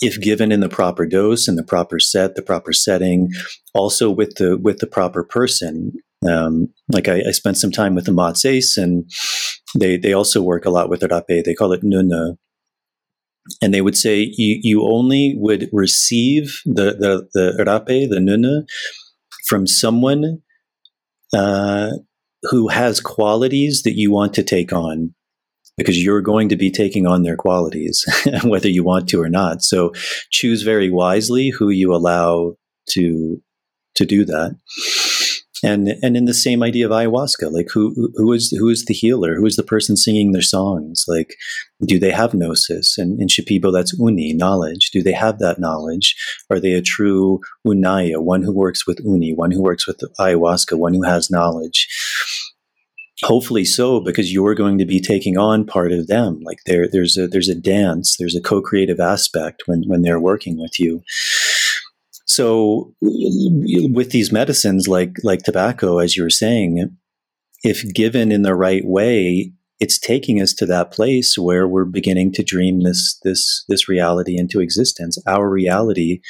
[0.00, 3.30] if given in the proper dose and the proper set, the proper setting,
[3.74, 5.92] also with the with the proper person.
[6.28, 9.10] Um, like I, I, spent some time with the Matses, and
[9.76, 11.44] they they also work a lot with rape.
[11.44, 12.36] They call it nuna,
[13.60, 18.64] and they would say you, you only would receive the the, the rape, the nuna,
[19.46, 20.42] from someone
[21.36, 21.90] uh,
[22.44, 25.14] who has qualities that you want to take on
[25.76, 28.04] because you're going to be taking on their qualities,
[28.44, 29.62] whether you want to or not.
[29.62, 29.92] So
[30.30, 32.56] choose very wisely who you allow
[32.90, 33.42] to
[33.94, 34.56] to do that.
[35.64, 38.94] And and in the same idea of ayahuasca, like who who is who is the
[38.94, 39.36] healer?
[39.36, 41.04] Who is the person singing their songs?
[41.06, 41.36] Like,
[41.84, 42.98] do they have gnosis?
[42.98, 44.90] And in Shipibo, that's uni knowledge.
[44.90, 46.16] Do they have that knowledge?
[46.50, 50.76] Are they a true unaya, one who works with uni, one who works with ayahuasca,
[50.76, 51.86] one who has knowledge?
[53.22, 56.40] Hopefully so because you're going to be taking on part of them.
[56.42, 60.58] Like there there's a there's a dance there's a co-creative aspect when when they're working
[60.58, 61.02] with you.
[62.26, 66.96] So with these medicines like like tobacco as you were saying
[67.62, 72.32] if given in the right way it's taking us to that place where we're beginning
[72.32, 75.18] to dream this this this reality into existence.
[75.26, 76.20] Our reality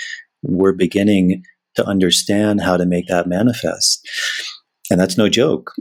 [0.43, 1.45] we're beginning
[1.77, 4.07] to understand how to make that manifest
[4.93, 5.73] and that's no joke.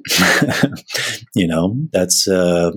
[1.36, 2.72] you know, that's uh,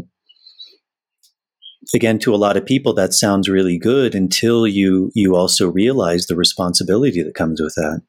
[1.95, 6.26] again to a lot of people that sounds really good until you you also realize
[6.26, 8.03] the responsibility that comes with that.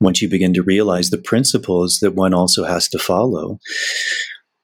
[0.00, 3.58] Once you begin to realize the principles that one also has to follow,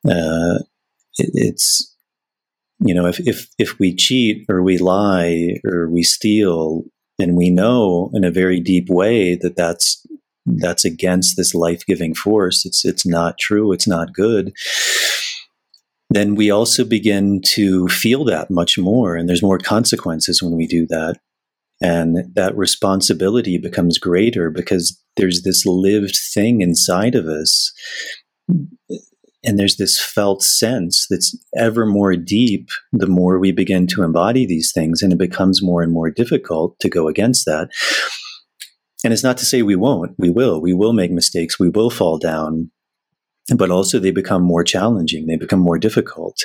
[0.08, 0.62] uh,
[1.18, 1.92] it, it's
[2.78, 6.84] you know if if if we cheat or we lie or we steal
[7.18, 10.06] and we know in a very deep way that that's
[10.46, 14.52] that's against this life-giving force it's it's not true it's not good
[16.12, 20.66] then we also begin to feel that much more and there's more consequences when we
[20.66, 21.18] do that.
[21.80, 27.72] And that responsibility becomes greater because there's this lived thing inside of us
[29.44, 34.46] and there's this felt sense that's ever more deep the more we begin to embody
[34.46, 37.68] these things and it becomes more and more difficult to go against that
[39.04, 41.90] and it's not to say we won't we will we will make mistakes we will
[41.90, 42.70] fall down
[43.56, 46.36] but also they become more challenging they become more difficult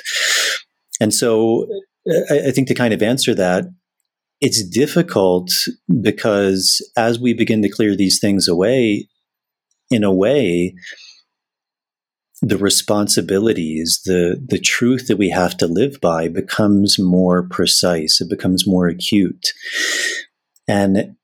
[1.00, 1.66] and so
[2.30, 3.64] I, I think to kind of answer that
[4.40, 5.50] it's difficult
[6.00, 9.08] because as we begin to clear these things away
[9.90, 10.74] in a way
[12.40, 18.20] the responsibilities, the the truth that we have to live by becomes more precise.
[18.20, 19.48] It becomes more acute,
[20.68, 21.16] and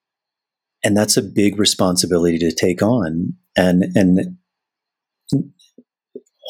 [0.85, 3.35] and that's a big responsibility to take on.
[3.57, 4.37] And and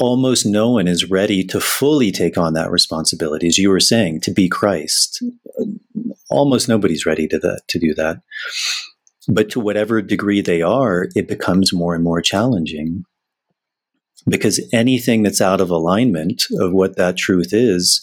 [0.01, 4.21] almost no one is ready to fully take on that responsibility, as you were saying,
[4.23, 5.23] to be Christ.
[6.31, 8.21] Almost nobody's ready to that to do that.
[9.29, 13.05] But to whatever degree they are, it becomes more and more challenging
[14.29, 18.03] because anything that's out of alignment of what that truth is,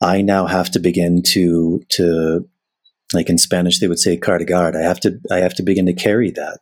[0.00, 2.48] I now have to begin to to
[3.12, 4.76] like in Spanish they would say cargar.
[4.76, 6.60] I have to I have to begin to carry that,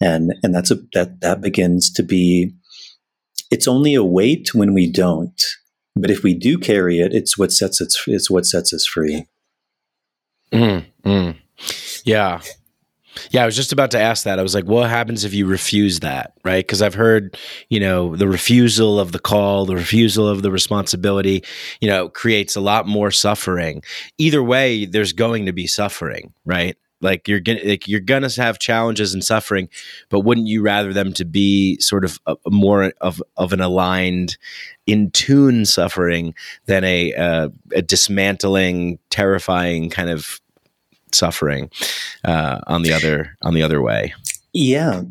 [0.00, 2.54] and and that's a that that begins to be.
[3.50, 5.40] It's only a weight when we don't,
[5.94, 9.26] but if we do carry it, it's what sets it's it's what sets us free.
[10.52, 11.36] Mm, mm.
[12.04, 12.40] Yeah,
[13.30, 14.38] yeah, I was just about to ask that.
[14.38, 16.34] I was like, what happens if you refuse that?
[16.44, 16.64] Right.
[16.64, 17.36] Because I've heard,
[17.68, 21.42] you know, the refusal of the call, the refusal of the responsibility,
[21.80, 23.82] you know, creates a lot more suffering.
[24.18, 26.76] Either way, there's going to be suffering, right?
[27.02, 29.68] Like you're gonna like you're gonna have challenges and suffering,
[30.08, 33.60] but wouldn't you rather them to be sort of a, a more of of an
[33.60, 34.38] aligned,
[34.86, 36.34] in tune suffering
[36.66, 40.40] than a, uh, a dismantling, terrifying kind of
[41.12, 41.70] suffering
[42.24, 44.14] uh, on the other on the other way.
[44.52, 45.02] Yeah.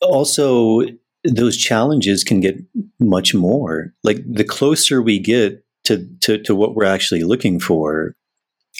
[0.00, 0.82] Also,
[1.24, 2.56] those challenges can get
[3.00, 3.94] much more.
[4.04, 8.14] Like the closer we get to to, to what we're actually looking for,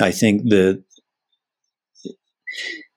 [0.01, 0.83] I think the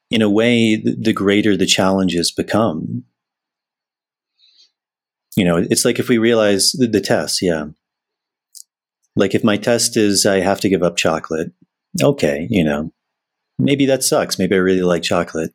[0.09, 3.03] in a way the, greater the challenges become.
[5.37, 7.67] You know, it's like if we realize the, the test, yeah.
[9.15, 11.51] Like if my test is I have to give up chocolate,
[12.01, 12.91] okay, you know,
[13.61, 14.39] maybe that sucks.
[14.39, 15.51] Maybe I really like chocolate.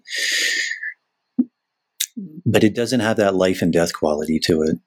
[2.46, 4.78] But it doesn't have that life and death quality to it.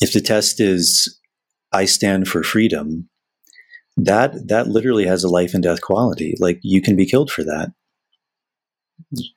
[0.00, 1.20] If the test is
[1.72, 3.08] I stand for freedom,
[3.96, 6.34] that that literally has a life and death quality.
[6.38, 7.72] Like you can be killed for that.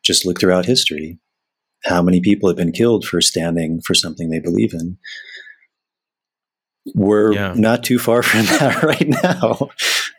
[0.04, 1.20] Just look throughout history.
[1.86, 4.98] How many people have been killed for standing for something they believe in?
[6.94, 7.54] We're yeah.
[7.56, 9.70] not too far from that right now.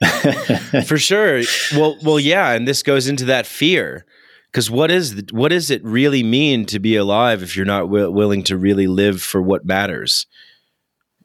[0.87, 1.43] For sure.
[1.75, 4.07] Well, well, yeah, and this goes into that fear
[4.51, 7.83] because what is the, what does it really mean to be alive if you're not
[7.83, 10.27] w- willing to really live for what matters?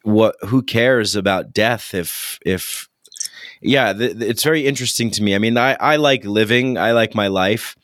[0.03, 2.89] What who cares about death if if
[3.61, 5.33] yeah, th- it's very interesting to me.
[5.35, 6.77] I mean, I I like living.
[6.77, 7.75] I like my life.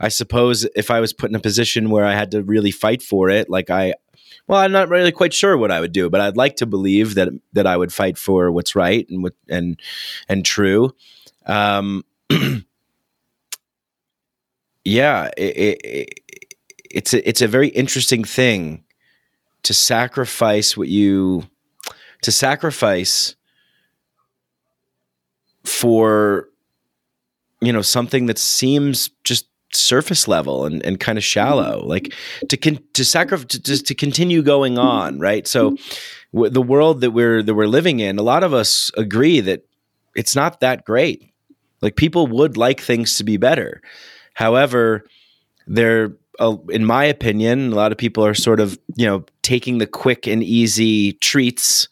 [0.00, 3.02] I suppose if I was put in a position where I had to really fight
[3.02, 3.94] for it, like I
[4.46, 7.14] well, I'm not really quite sure what I would do, but I'd like to believe
[7.14, 9.80] that that I would fight for what's right and what and
[10.28, 10.94] and true.
[11.46, 12.04] Um,
[14.84, 16.20] yeah, it, it,
[16.90, 18.84] it's a, it's a very interesting thing
[19.62, 21.44] to sacrifice what you
[22.22, 23.36] to sacrifice
[25.64, 26.48] for
[27.60, 31.88] you know something that seems just surface level and, and kind of shallow mm-hmm.
[31.88, 32.14] like
[32.48, 35.46] to con- to sacrifice to, to continue going on right?
[35.46, 35.76] So
[36.32, 39.64] w- the world that we're that we're living in a lot of us agree that
[40.14, 41.30] it's not that great.
[41.80, 43.80] Like people would like things to be better.
[44.34, 45.04] However
[45.66, 49.78] they're uh, in my opinion a lot of people are sort of you know taking
[49.78, 51.88] the quick and easy treats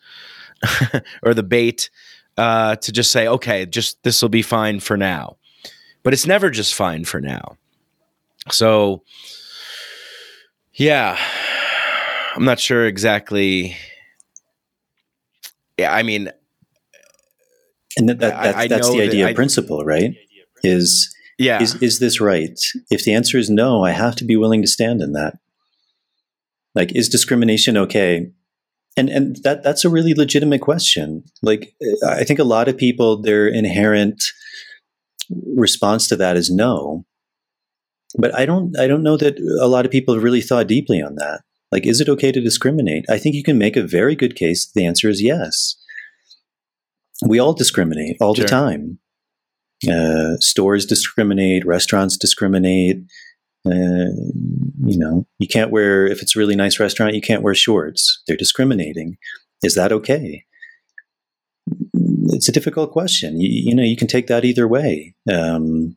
[1.22, 1.90] or the bait
[2.36, 5.36] uh, to just say okay just this will be fine for now.
[6.02, 7.58] But it's never just fine for now
[8.52, 9.02] so,
[10.74, 11.18] yeah,
[12.34, 13.76] I'm not sure exactly.
[15.78, 16.30] Yeah, I mean,
[17.96, 20.14] and that, that, that I, that's I the idea that, principle, right?
[20.62, 22.58] Is yeah, is is this right?
[22.90, 25.38] If the answer is no, I have to be willing to stand in that.
[26.74, 28.30] Like, is discrimination okay?
[28.96, 31.24] And and that that's a really legitimate question.
[31.42, 31.74] Like,
[32.06, 34.22] I think a lot of people, their inherent
[35.56, 37.04] response to that is no
[38.18, 41.00] but I don't I don't know that a lot of people have really thought deeply
[41.02, 41.42] on that.
[41.72, 43.04] Like, is it okay to discriminate?
[43.08, 44.70] I think you can make a very good case.
[44.74, 45.76] The answer is yes.
[47.24, 48.44] We all discriminate all sure.
[48.44, 48.98] the time.
[49.88, 52.98] Uh, stores discriminate, restaurants discriminate.
[53.64, 54.12] Uh,
[54.84, 58.22] you know, you can't wear if it's a really nice restaurant, you can't wear shorts.
[58.26, 59.16] They're discriminating.
[59.62, 60.44] Is that okay?
[62.32, 63.40] It's a difficult question.
[63.40, 65.14] You, you know, you can take that either way.
[65.30, 65.96] Um,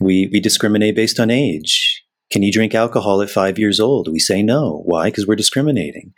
[0.00, 2.02] we we discriminate based on age.
[2.30, 4.08] Can you drink alcohol at five years old?
[4.10, 4.82] We say no.
[4.84, 5.06] Why?
[5.06, 6.12] Because we're discriminating.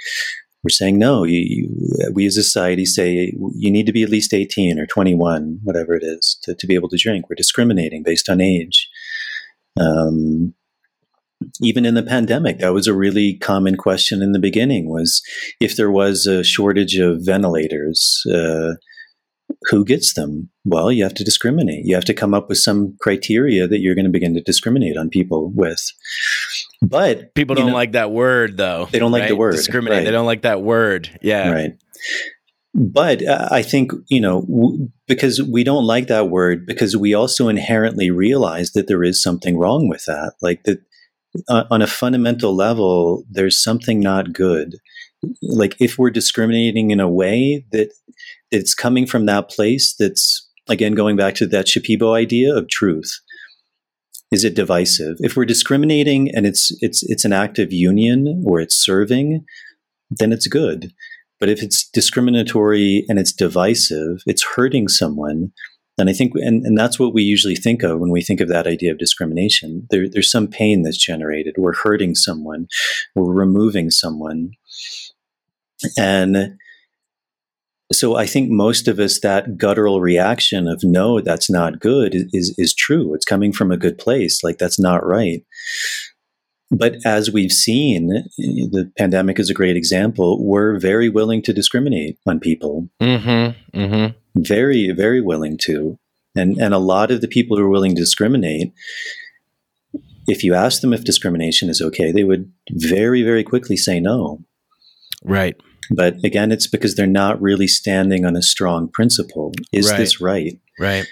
[0.65, 1.25] We're saying no.
[1.25, 4.87] You, you, we as a society say you need to be at least 18 or
[4.87, 7.29] 21, whatever it is, to, to be able to drink.
[7.29, 8.89] We're discriminating based on age.
[9.79, 10.55] Um,
[11.63, 15.23] even in the pandemic, that was a really common question in the beginning was
[15.61, 18.75] if there was a shortage of ventilators, uh,
[19.71, 20.51] who gets them?
[20.65, 21.85] Well, you have to discriminate.
[21.85, 24.97] You have to come up with some criteria that you're going to begin to discriminate
[24.97, 25.93] on people with.
[26.81, 28.89] But people don't know, like that word, though.
[28.91, 29.29] They don't like right?
[29.29, 29.53] the word.
[29.53, 29.99] Discriminate.
[29.99, 30.05] Right.
[30.05, 31.19] They don't like that word.
[31.23, 31.51] Yeah.
[31.51, 31.73] Right.
[32.75, 37.15] But uh, I think, you know, w- because we don't like that word, because we
[37.15, 40.35] also inherently realize that there is something wrong with that.
[40.41, 40.79] Like that
[41.49, 44.77] uh, on a fundamental level, there's something not good.
[45.43, 47.91] Like if we're discriminating in a way that
[48.51, 53.21] it's coming from that place that's again going back to that Shipibo idea of truth.
[54.31, 55.17] Is it divisive?
[55.21, 59.45] If we're discriminating and it's it's it's an act of union or it's serving,
[60.11, 60.93] then it's good.
[61.41, 65.53] But if it's discriminatory and it's divisive, it's hurting someone,
[65.97, 68.49] and I think, and, and that's what we usually think of when we think of
[68.49, 69.87] that idea of discrimination.
[69.91, 71.55] There, there's some pain that's generated.
[71.57, 72.67] We're hurting someone,
[73.15, 74.53] we're removing someone.
[75.97, 76.59] And
[77.93, 82.55] so I think most of us that guttural reaction of no, that's not good is
[82.59, 83.15] is true.
[83.15, 84.45] It's coming from a good place.
[84.45, 85.43] Like that's not right.
[86.71, 90.45] But as we've seen, the pandemic is a great example.
[90.45, 92.91] We're very willing to discriminate on people.
[93.01, 94.43] Mm-hmm, mm-hmm.
[94.43, 95.99] Very, very willing to.
[96.37, 98.73] And and a lot of the people who are willing to discriminate,
[100.27, 104.45] if you ask them if discrimination is okay, they would very, very quickly say no.
[105.25, 105.57] Right.
[105.91, 109.53] But again, it's because they're not really standing on a strong principle.
[109.73, 109.97] Is right.
[109.97, 110.61] this right?
[110.79, 111.07] Right.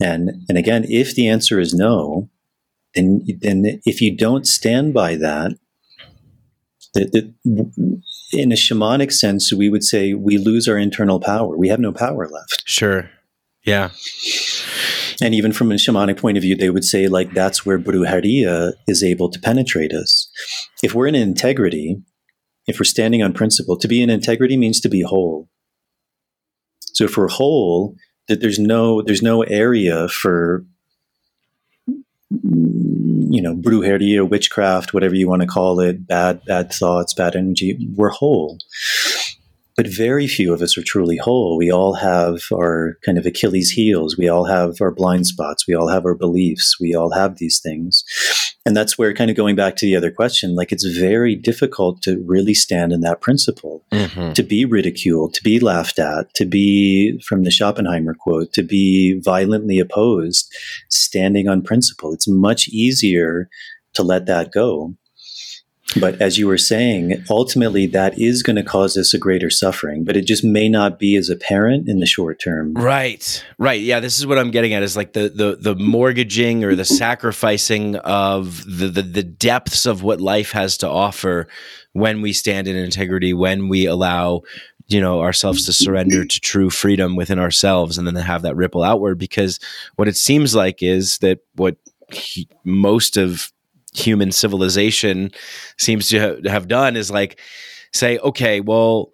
[0.00, 2.28] And and again, if the answer is no,
[2.94, 5.52] then then if you don't stand by that,
[6.94, 8.02] that, that
[8.32, 11.56] in a shamanic sense, we would say we lose our internal power.
[11.56, 12.62] We have no power left.
[12.66, 13.10] Sure.
[13.64, 13.90] Yeah.
[15.20, 18.72] And even from a shamanic point of view, they would say like that's where Brujeria
[18.86, 20.30] is able to penetrate us.
[20.82, 22.02] If we're in integrity,
[22.68, 25.48] if we're standing on principle, to be in integrity means to be whole.
[26.80, 27.96] So if we're whole,
[28.28, 30.64] that there's no there's no area for
[32.30, 37.88] you know brujeria, witchcraft, whatever you want to call it, bad bad thoughts, bad energy.
[37.96, 38.58] We're whole
[39.78, 41.56] but very few of us are truly whole.
[41.56, 44.18] We all have our kind of Achilles heels.
[44.18, 45.68] We all have our blind spots.
[45.68, 46.80] We all have our beliefs.
[46.80, 48.02] We all have these things.
[48.66, 52.02] And that's where kind of going back to the other question, like it's very difficult
[52.02, 54.32] to really stand in that principle, mm-hmm.
[54.32, 59.20] to be ridiculed, to be laughed at, to be, from the Schopenhauer quote, to be
[59.20, 60.52] violently opposed,
[60.88, 62.12] standing on principle.
[62.12, 63.48] It's much easier
[63.94, 64.96] to let that go.
[65.98, 70.04] But as you were saying, ultimately that is going to cause us a greater suffering,
[70.04, 72.74] but it just may not be as apparent in the short term.
[72.74, 73.44] Right.
[73.58, 73.80] Right.
[73.80, 76.84] Yeah, this is what I'm getting at is like the the the mortgaging or the
[76.84, 81.48] sacrificing of the the, the depths of what life has to offer
[81.92, 84.42] when we stand in integrity, when we allow
[84.88, 88.82] you know ourselves to surrender to true freedom within ourselves and then have that ripple
[88.82, 89.60] outward because
[89.96, 91.76] what it seems like is that what
[92.10, 93.52] he, most of
[93.94, 95.30] human civilization
[95.76, 97.40] seems to ha- have done is like
[97.92, 99.12] say, okay, well,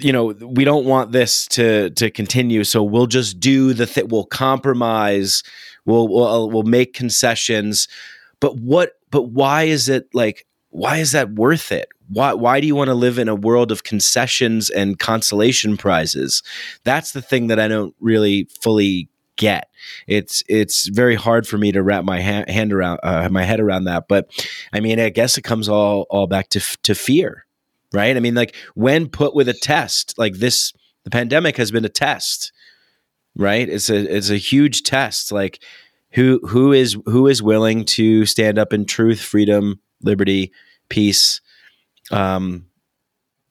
[0.00, 4.08] you know, we don't want this to to continue, so we'll just do the thing.
[4.08, 5.42] We'll compromise.
[5.84, 7.88] We'll we'll uh, we'll make concessions.
[8.40, 8.92] But what?
[9.10, 10.46] But why is it like?
[10.70, 11.88] Why is that worth it?
[12.08, 16.42] Why why do you want to live in a world of concessions and consolation prizes?
[16.84, 19.68] That's the thing that I don't really fully get.
[20.06, 23.60] It's it's very hard for me to wrap my ha- hand around uh, my head
[23.60, 24.08] around that.
[24.08, 24.30] But
[24.72, 27.46] I mean, I guess it comes all all back to f- to fear,
[27.92, 28.16] right?
[28.16, 30.72] I mean, like when put with a test like this,
[31.04, 32.52] the pandemic has been a test,
[33.36, 33.68] right?
[33.68, 35.32] It's a it's a huge test.
[35.32, 35.62] Like
[36.12, 40.52] who who is who is willing to stand up in truth, freedom, liberty,
[40.88, 41.40] peace,
[42.10, 42.66] um,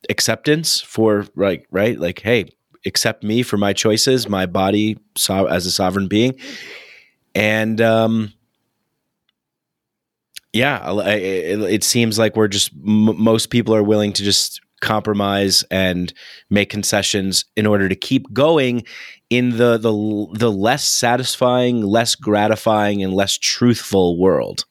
[0.10, 2.50] acceptance for like right, like hey
[2.86, 6.36] accept me for my choices, my body so, as a sovereign being,
[7.36, 8.34] and um,
[10.54, 15.64] yeah, it, it, seems like we're just m- most people are willing to just compromise
[15.72, 16.14] and
[16.50, 18.84] make concessions in order to keep going
[19.30, 24.66] in the the the less satisfying, less gratifying, and less truthful world.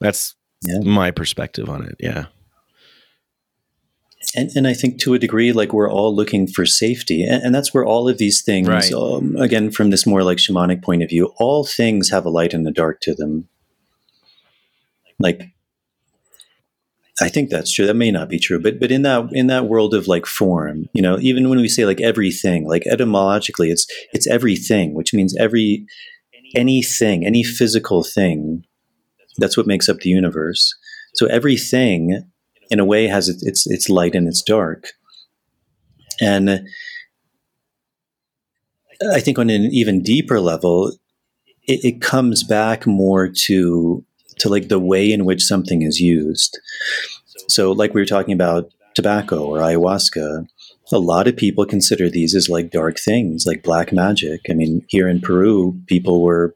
[0.00, 0.78] That's yeah.
[0.78, 1.96] my perspective on it.
[2.00, 2.26] Yeah.
[4.34, 7.22] And, and I think to a degree, like we're all looking for safety.
[7.22, 8.92] And, and that's where all of these things, right.
[8.92, 12.54] um, again, from this more like shamanic point of view, all things have a light
[12.54, 13.48] and a dark to them.
[15.18, 15.52] Like,
[17.20, 17.86] I think that's true.
[17.86, 20.86] That may not be true, but but in that in that world of like form,
[20.94, 25.36] you know, even when we say like everything, like etymologically, it's it's everything, which means
[25.36, 25.86] every
[26.56, 28.64] anything, any physical thing.
[29.38, 30.74] That's what makes up the universe.
[31.14, 32.31] So everything,
[32.70, 34.92] in a way, has its its, its light and its dark,
[36.20, 36.66] and
[39.10, 40.92] I think on an even deeper level,
[41.66, 44.04] it, it comes back more to
[44.38, 46.58] to like the way in which something is used.
[47.48, 50.46] So, like we were talking about tobacco or ayahuasca,
[50.92, 54.42] a lot of people consider these as like dark things, like black magic.
[54.50, 56.54] I mean, here in Peru, people were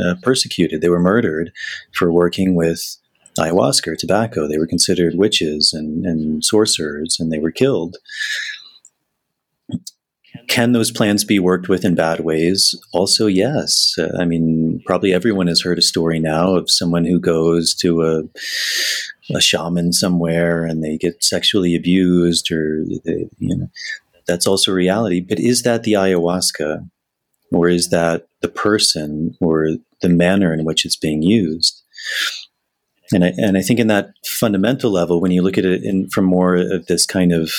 [0.00, 1.52] uh, persecuted, they were murdered
[1.92, 2.96] for working with
[3.38, 4.46] ayahuasca or tobacco.
[4.46, 7.96] They were considered witches and, and sorcerers, and they were killed.
[10.48, 12.74] Can those plans be worked with in bad ways?
[12.92, 13.94] Also, yes.
[13.98, 18.02] Uh, I mean, probably everyone has heard a story now of someone who goes to
[18.02, 18.22] a,
[19.36, 23.68] a shaman somewhere and they get sexually abused, or they, you know,
[24.26, 25.20] that's also reality.
[25.20, 26.88] But is that the ayahuasca,
[27.52, 29.68] or is that the person, or
[30.00, 31.82] the manner in which it's being used?
[33.12, 36.08] And I, and I think in that fundamental level, when you look at it in,
[36.10, 37.50] from more of this kind of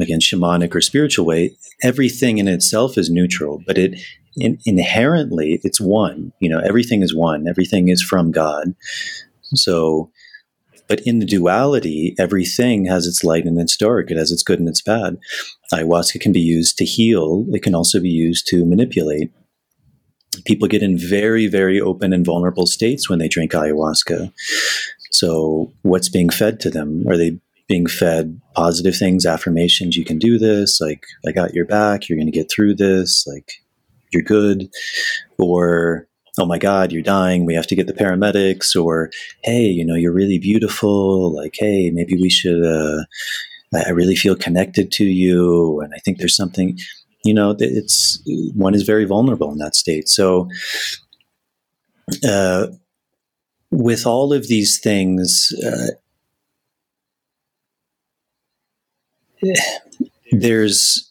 [0.00, 3.98] again shamanic or spiritual way everything in itself is neutral but it
[4.36, 8.74] in, inherently it's one you know everything is one everything is from god.
[9.54, 10.10] So
[10.88, 14.58] but in the duality everything has its light and its dark it has its good
[14.58, 15.18] and its bad.
[15.72, 19.30] Ayahuasca can be used to heal it can also be used to manipulate
[20.44, 24.32] people get in very very open and vulnerable states when they drink ayahuasca
[25.10, 30.18] so what's being fed to them are they being fed positive things, affirmations, you can
[30.18, 33.62] do this, like, I got your back, you're going to get through this, like,
[34.12, 34.68] you're good.
[35.38, 36.06] Or,
[36.38, 38.76] oh my God, you're dying, we have to get the paramedics.
[38.76, 39.10] Or,
[39.42, 43.04] hey, you know, you're really beautiful, like, hey, maybe we should, uh,
[43.74, 45.80] I really feel connected to you.
[45.80, 46.78] And I think there's something,
[47.24, 48.22] you know, it's,
[48.54, 50.08] one is very vulnerable in that state.
[50.08, 50.48] So,
[52.26, 52.66] uh,
[53.70, 55.92] with all of these things, uh,
[60.30, 61.10] there's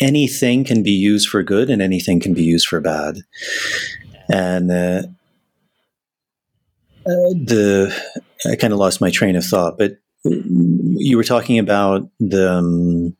[0.00, 3.18] anything can be used for good and anything can be used for bad.
[4.28, 5.02] And uh,
[7.06, 7.94] uh, the
[8.50, 12.52] I kind of lost my train of thought, but you were talking about the.
[12.52, 13.16] Um,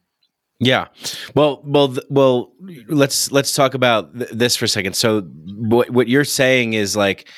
[0.61, 0.86] yeah,
[1.34, 2.52] well, well, well.
[2.88, 4.94] Let's let's talk about th- this for a second.
[4.94, 7.28] So, what what you're saying is like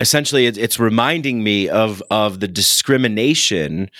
[0.00, 3.90] essentially it's, it's reminding me of of the discrimination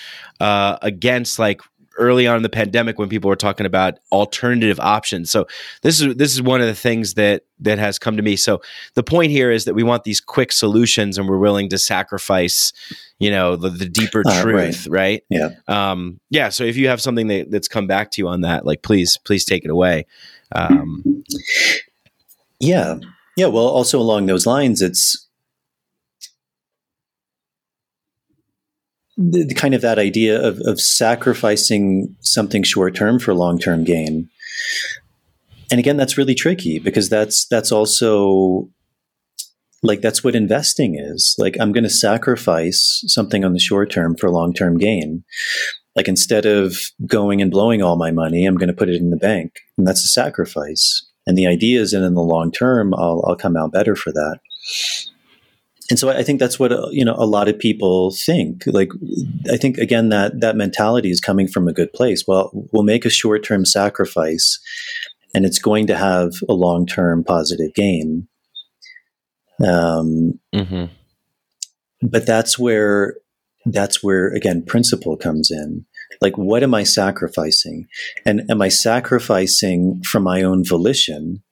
[0.40, 1.60] uh, against like
[1.98, 5.30] early on in the pandemic when people were talking about alternative options.
[5.30, 5.46] So
[5.82, 8.36] this is this is one of the things that that has come to me.
[8.36, 8.62] So
[8.94, 12.72] the point here is that we want these quick solutions and we're willing to sacrifice,
[13.18, 15.22] you know, the, the deeper uh, truth, right.
[15.30, 15.56] right.
[15.68, 15.90] Yeah.
[15.90, 16.48] Um, yeah.
[16.48, 19.18] So if you have something that, that's come back to you on that, like please,
[19.24, 20.06] please take it away.
[20.54, 21.24] Um,
[22.60, 22.98] yeah.
[23.36, 23.46] Yeah.
[23.46, 25.27] Well, also along those lines, it's
[29.18, 34.30] the, kind of that idea of, of sacrificing something short term for long term gain.
[35.70, 38.70] And again, that's really tricky because that's that's also
[39.82, 41.34] like that's what investing is.
[41.38, 45.24] Like I'm going to sacrifice something on the short term for long term gain.
[45.96, 49.10] Like instead of going and blowing all my money, I'm going to put it in
[49.10, 51.04] the bank, and that's a sacrifice.
[51.26, 54.12] And the idea is, that in the long term, I'll, I'll come out better for
[54.12, 54.38] that
[55.90, 58.64] and so I think that's what uh, you know a lot of people think.
[58.66, 58.90] Like
[59.50, 62.24] I think again that that mentality is coming from a good place.
[62.26, 64.58] Well, we'll make a short term sacrifice,
[65.34, 68.28] and it's going to have a long term positive gain.
[69.60, 70.84] Um, mm-hmm.
[72.02, 73.16] but that's where
[73.64, 75.86] that's where again principle comes in.
[76.20, 77.86] Like, what am I sacrificing?
[78.26, 81.42] And am I sacrificing from my own volition,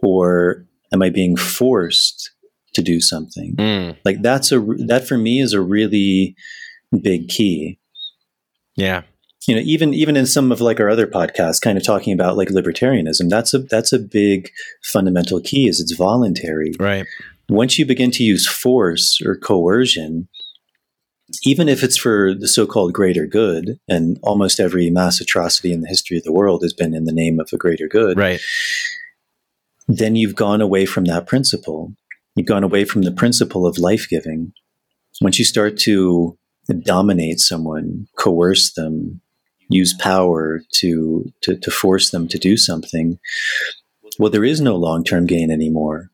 [0.00, 2.33] or am I being forced
[2.74, 3.56] to do something.
[3.56, 3.96] Mm.
[4.04, 6.36] Like that's a that for me is a really
[7.02, 7.78] big key.
[8.76, 9.02] Yeah.
[9.46, 12.36] You know, even even in some of like our other podcasts, kind of talking about
[12.36, 14.50] like libertarianism, that's a that's a big
[14.82, 16.72] fundamental key is it's voluntary.
[16.78, 17.06] Right.
[17.48, 20.28] once you begin to use force or coercion,
[21.44, 25.88] even if it's for the so-called greater good, and almost every mass atrocity in the
[25.88, 28.40] history of the world has been in the name of a greater good, right?
[29.86, 31.94] Then you've gone away from that principle.
[32.34, 34.52] You've gone away from the principle of life giving.
[35.20, 36.36] Once you start to
[36.82, 39.20] dominate someone, coerce them,
[39.68, 43.18] use power to, to, to force them to do something,
[44.18, 46.10] well, there is no long term gain anymore.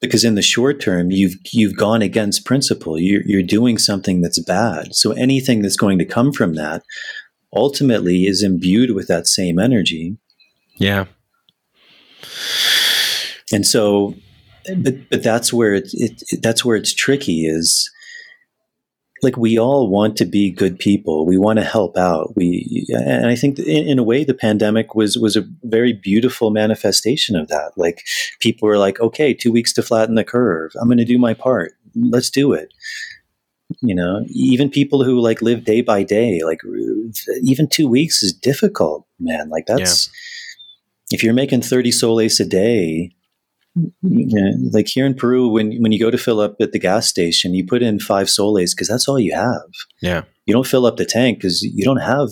[0.00, 2.98] Because in the short term, you've you've gone against principle.
[2.98, 4.94] You're, you're doing something that's bad.
[4.94, 6.82] So anything that's going to come from that
[7.54, 10.16] ultimately is imbued with that same energy.
[10.76, 11.04] Yeah.
[13.52, 14.14] And so,
[14.76, 17.46] but but that's where it, it, that's where it's tricky.
[17.46, 17.90] Is
[19.22, 21.26] like we all want to be good people.
[21.26, 22.34] We want to help out.
[22.36, 26.50] We and I think in, in, a way the pandemic was was a very beautiful
[26.50, 27.72] manifestation of that.
[27.76, 28.02] Like
[28.40, 30.72] people were like, okay, two weeks to flatten the curve.
[30.80, 31.72] I'm going to do my part.
[31.94, 32.72] Let's do it.
[33.80, 36.60] You know, even people who like live day by day, like
[37.42, 39.48] even two weeks is difficult, man.
[39.48, 40.08] Like that's
[41.10, 41.16] yeah.
[41.16, 43.12] if you're making thirty soles a day
[44.02, 47.08] yeah, like here in Peru, when when you go to fill up at the gas
[47.08, 49.70] station, you put in five soles because that's all you have.
[50.00, 52.28] Yeah, you don't fill up the tank because you don't have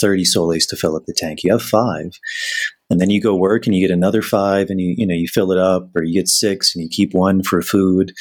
[0.00, 1.42] thirty soles to fill up the tank.
[1.42, 2.18] You have five,
[2.90, 5.28] and then you go work and you get another five, and you you know you
[5.28, 8.12] fill it up, or you get six and you keep one for food.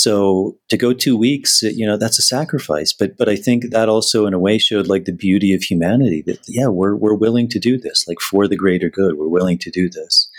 [0.00, 2.94] So to go two weeks, you know, that's a sacrifice.
[2.94, 6.22] But but I think that also in a way showed like the beauty of humanity
[6.26, 9.18] that yeah, we're we're willing to do this, like for the greater good.
[9.18, 10.30] We're willing to do this.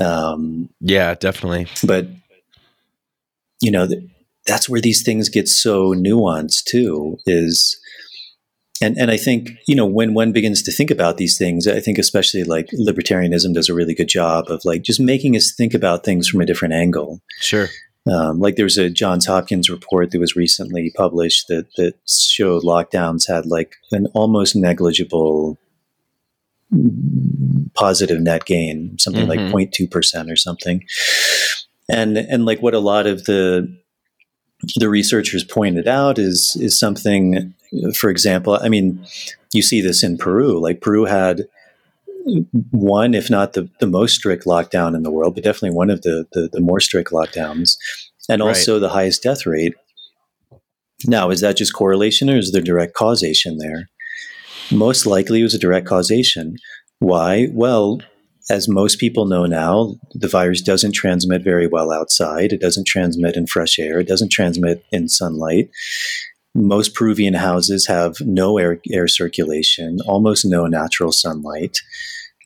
[0.00, 1.66] Um, yeah, definitely.
[1.84, 2.08] But
[3.60, 3.88] you know,
[4.46, 7.18] that's where these things get so nuanced too.
[7.26, 7.78] Is
[8.82, 11.80] and and I think you know when one begins to think about these things, I
[11.80, 15.74] think especially like libertarianism does a really good job of like just making us think
[15.74, 17.20] about things from a different angle.
[17.40, 17.68] Sure.
[18.08, 23.28] Um, like was a Johns Hopkins report that was recently published that that showed lockdowns
[23.28, 25.58] had like an almost negligible
[27.76, 29.52] positive net gain, something mm-hmm.
[29.52, 30.84] like 0.2% or something.
[31.88, 33.72] And and like what a lot of the
[34.74, 37.54] the researchers pointed out is is something
[37.94, 39.04] for example, I mean,
[39.52, 40.60] you see this in Peru.
[40.60, 41.46] Like Peru had
[42.70, 46.02] one, if not the, the most strict lockdown in the world, but definitely one of
[46.02, 47.76] the, the, the more strict lockdowns,
[48.28, 48.80] and also right.
[48.80, 49.74] the highest death rate.
[51.04, 53.88] Now, is that just correlation or is there direct causation there?
[54.72, 56.56] Most likely it was a direct causation.
[56.98, 57.48] Why?
[57.52, 58.00] Well,
[58.48, 62.52] as most people know now, the virus doesn't transmit very well outside.
[62.52, 63.98] It doesn't transmit in fresh air.
[63.98, 65.70] It doesn't transmit in sunlight.
[66.54, 71.78] Most Peruvian houses have no air, air circulation, almost no natural sunlight.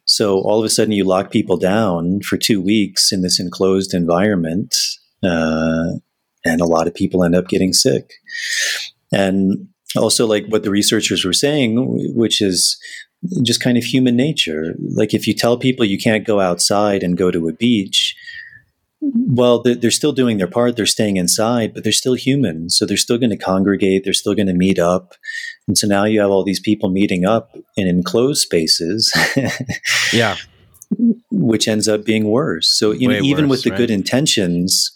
[0.06, 3.94] So all of a sudden, you lock people down for two weeks in this enclosed
[3.94, 4.74] environment,
[5.22, 5.92] uh,
[6.44, 8.14] and a lot of people end up getting sick.
[9.12, 12.78] And also like what the researchers were saying, which is
[13.42, 14.74] just kind of human nature.
[14.94, 18.16] Like if you tell people you can't go outside and go to a beach,
[19.02, 20.76] well, they're still doing their part.
[20.76, 22.68] They're staying inside, but they're still human.
[22.68, 24.04] So they're still going to congregate.
[24.04, 25.14] They're still going to meet up.
[25.66, 29.12] And so now you have all these people meeting up in enclosed spaces.
[30.12, 30.36] yeah.
[31.30, 32.76] Which ends up being worse.
[32.76, 33.78] So, you know, even with the right?
[33.78, 34.90] good intentions,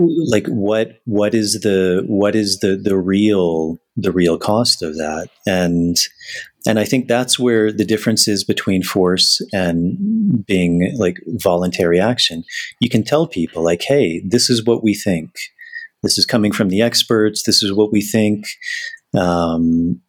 [0.00, 5.28] like what what is the what is the the real the real cost of that?
[5.46, 5.96] And
[6.66, 12.44] and i think that's where the difference is between force and being like voluntary action.
[12.80, 15.30] You can tell people like hey this is what we think.
[16.02, 17.42] This is coming from the experts.
[17.42, 18.46] This is what we think.
[19.14, 20.00] Um,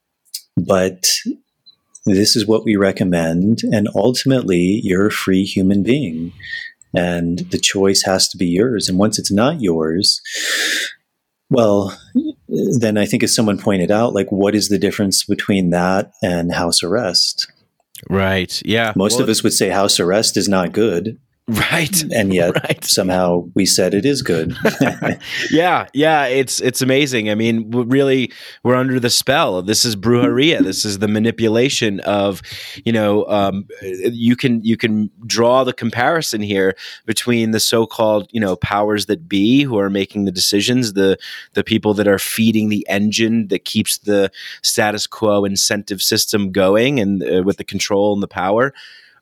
[0.56, 1.06] but
[2.06, 6.34] this is what we recommend and ultimately you're a free human being
[6.94, 8.90] and the choice has to be yours.
[8.90, 10.22] And once it's not yours,
[11.50, 11.98] well,
[12.48, 16.54] then I think as someone pointed out, like what is the difference between that and
[16.54, 17.52] house arrest?
[18.10, 18.62] Right.
[18.66, 18.94] Yeah.
[18.96, 21.20] Most well, of us would say house arrest is not good.
[21.52, 22.04] Right.
[22.22, 22.84] And yet right.
[22.84, 24.56] somehow we said it is good.
[25.52, 25.88] yeah.
[25.94, 26.26] Yeah.
[26.26, 27.30] It's it's amazing.
[27.30, 28.32] I mean, really
[28.64, 29.62] we're under the spell.
[29.62, 30.64] This is brujeria.
[30.64, 32.42] This is the manipulation of,
[32.86, 36.76] you know, um, you can you can draw the comparison here
[37.06, 41.18] between the so-called, you know, powers that be who are making the decisions, the
[41.54, 47.00] the people that are feeding the engine that keeps the status quo incentive system going
[47.00, 48.74] and uh, with the control and the power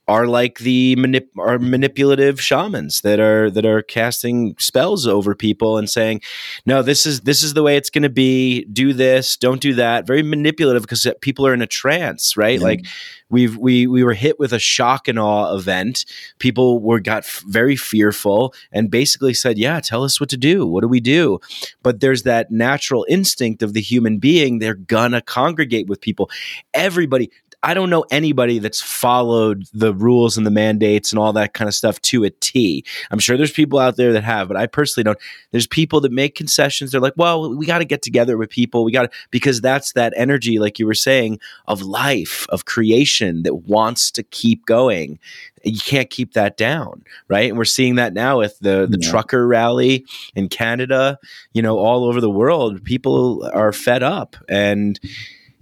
[0.10, 5.78] are like the manip- are manipulative shamans that are that are casting spells over people
[5.78, 6.22] and saying,
[6.66, 8.66] "No, this is this is the way it's going to be.
[8.66, 12.58] Do this, don't do that." Very manipulative because people are in a trance, right?
[12.58, 12.66] Mm-hmm.
[12.66, 12.86] Like
[13.30, 16.06] we've we we were hit with a shock and awe event.
[16.40, 20.66] People were got f- very fearful and basically said, "Yeah, tell us what to do.
[20.66, 21.40] What do we do?"
[21.84, 24.58] But there's that natural instinct of the human being.
[24.58, 26.32] They're gonna congregate with people.
[26.74, 27.30] Everybody
[27.62, 31.68] I don't know anybody that's followed the rules and the mandates and all that kind
[31.68, 32.86] of stuff to a T.
[33.12, 35.20] I'm sure there's people out there that have, but I personally don't.
[35.52, 36.92] There's people that make concessions.
[36.92, 38.86] They're like, well, we got to get together with people.
[38.86, 43.44] We got to, because that's that energy, like you were saying, of life, of creation
[43.44, 45.20] that wants to keep going.
[45.66, 47.50] You can't keep that down, right?
[47.50, 49.10] And we're seeing that now with the the yeah.
[49.10, 51.20] trucker rally in Canada,
[51.52, 52.82] you know, all over the world.
[52.86, 54.98] People are fed up and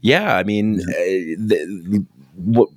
[0.08, 0.86] yeah, I mean, yeah.
[0.86, 2.06] Uh, the,
[2.36, 2.70] what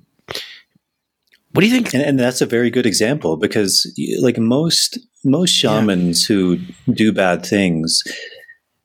[1.53, 1.93] what do you think?
[1.93, 3.91] And, and, that's a very good example because,
[4.21, 6.35] like most most shamans yeah.
[6.35, 6.57] who
[6.93, 8.03] do bad things,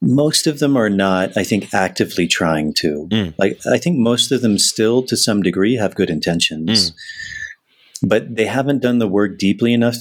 [0.01, 3.09] most of them are not, I think, actively trying to.
[3.10, 3.35] Mm.
[3.39, 8.09] Like, I think most of them still, to some degree, have good intentions, mm.
[8.09, 9.97] but they haven't done the work deeply enough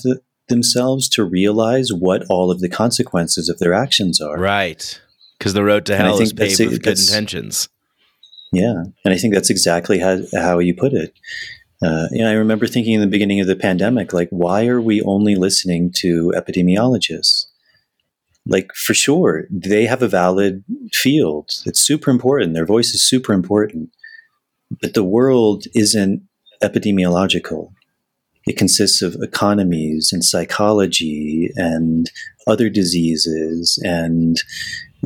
[0.48, 4.38] themselves to realize what all of the consequences of their actions are.
[4.38, 5.00] Right,
[5.38, 7.70] because the road to hell is paved with good intentions.
[8.56, 11.14] Yeah, and I think that's exactly how how you put it.
[11.82, 15.02] Uh, know, I remember thinking in the beginning of the pandemic, like, why are we
[15.02, 17.46] only listening to epidemiologists?
[18.48, 20.64] Like, for sure, they have a valid
[20.94, 21.50] field.
[21.66, 22.54] It's super important.
[22.54, 23.90] Their voice is super important.
[24.82, 26.24] But the world isn't
[26.62, 27.72] epidemiological.
[28.48, 32.10] It consists of economies and psychology and
[32.48, 34.38] other diseases and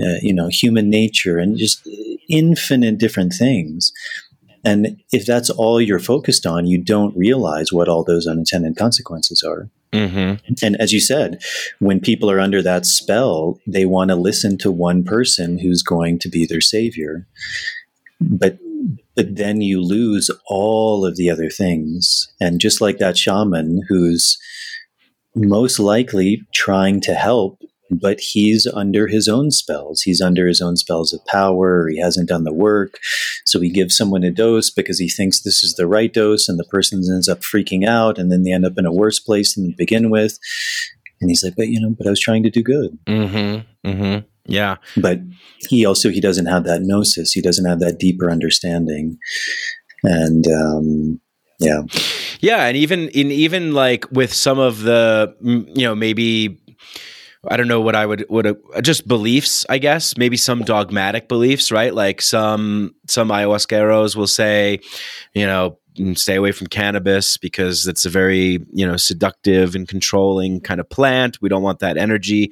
[0.01, 1.87] uh, you know human nature and just
[2.29, 3.91] infinite different things.
[4.65, 9.43] And if that's all you're focused on you don't realize what all those unintended consequences
[9.43, 9.69] are.
[9.91, 10.53] Mm-hmm.
[10.61, 11.41] and as you said
[11.79, 16.19] when people are under that spell they want to listen to one person who's going
[16.19, 17.25] to be their savior.
[18.21, 18.59] But
[19.15, 22.27] but then you lose all of the other things.
[22.39, 24.37] And just like that shaman who's
[25.35, 30.01] most likely trying to help but he's under his own spells.
[30.01, 31.87] He's under his own spells of power.
[31.89, 32.99] He hasn't done the work.
[33.45, 36.59] So he gives someone a dose because he thinks this is the right dose, and
[36.59, 39.55] the person ends up freaking out, and then they end up in a worse place
[39.55, 40.37] than to begin with.
[41.21, 42.97] And he's like, but you know, but I was trying to do good.
[43.05, 43.89] Mm-hmm.
[43.89, 44.25] Mm-hmm.
[44.45, 44.77] Yeah.
[44.97, 45.19] But
[45.67, 47.33] he also he doesn't have that gnosis.
[47.33, 49.17] He doesn't have that deeper understanding.
[50.03, 51.21] And um,
[51.59, 51.81] yeah.
[52.39, 56.59] Yeah, and even in even like with some of the you know maybe
[57.47, 61.29] I don't know what I would would uh, just beliefs, I guess, maybe some dogmatic
[61.29, 61.93] beliefs, right?
[61.93, 64.79] Like some some ayahuasqueros will say,
[65.33, 69.87] you know, mm, stay away from cannabis because it's a very you know seductive and
[69.87, 71.41] controlling kind of plant.
[71.41, 72.51] We don't want that energy.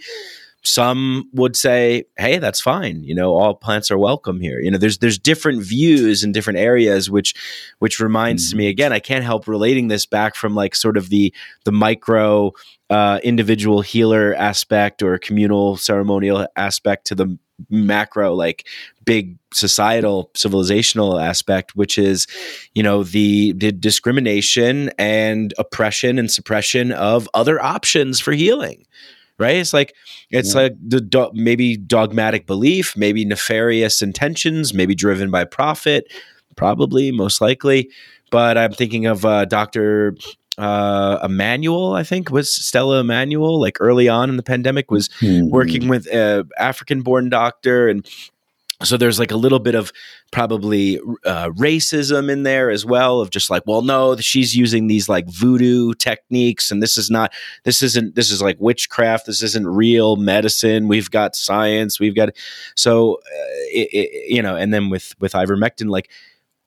[0.63, 3.03] Some would say, "Hey, that's fine.
[3.03, 6.59] You know, all plants are welcome here." You know, there's there's different views in different
[6.59, 7.33] areas, which
[7.79, 8.57] which reminds mm-hmm.
[8.59, 8.93] me again.
[8.93, 11.33] I can't help relating this back from like sort of the
[11.65, 12.53] the micro
[12.89, 17.37] uh, individual healer aspect or communal ceremonial aspect to the
[17.69, 18.67] macro like
[19.03, 22.27] big societal civilizational aspect which is
[22.75, 28.85] you know the, the discrimination and oppression and suppression of other options for healing
[29.39, 29.95] right it's like
[30.29, 30.61] it's yeah.
[30.61, 36.11] like the do- maybe dogmatic belief maybe nefarious intentions maybe driven by profit
[36.55, 37.89] probably most likely
[38.29, 40.15] but i'm thinking of uh, dr
[40.57, 45.49] uh, Emmanuel, I think was Stella Immanuel, like early on in the pandemic, was mm-hmm.
[45.49, 47.87] working with a African born doctor.
[47.87, 48.07] And
[48.83, 49.91] so there's like a little bit of
[50.31, 55.09] probably uh, racism in there as well of just like, well, no, she's using these
[55.09, 59.25] like voodoo techniques and this is not, this isn't, this is like witchcraft.
[59.25, 60.87] This isn't real medicine.
[60.87, 61.99] We've got science.
[61.99, 62.29] We've got,
[62.75, 66.11] so, uh, it, it, you know, and then with, with ivermectin, like,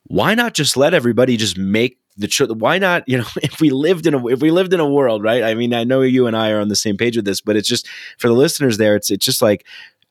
[0.05, 3.71] why not just let everybody just make the tr- why not you know if we
[3.71, 5.43] lived in a if we lived in a world right?
[5.43, 7.57] I mean i know you and i are on the same page with this but
[7.57, 7.89] it's just
[8.19, 9.67] for the listeners there it's it's just like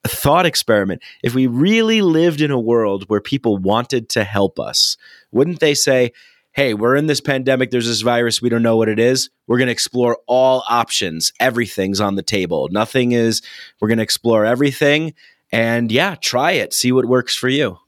[0.06, 1.02] a thought experiment.
[1.24, 4.98] If we really lived in a world where people wanted to help us
[5.32, 6.12] wouldn't they say
[6.54, 9.30] hey we're in this pandemic there's this virus we don't know what it is.
[9.48, 11.34] We're going to explore all options.
[11.40, 12.70] Everything's on the table.
[12.72, 13.42] Nothing is
[13.80, 15.14] we're going to explore everything.
[15.52, 16.74] And yeah try it.
[16.74, 17.80] See what works for you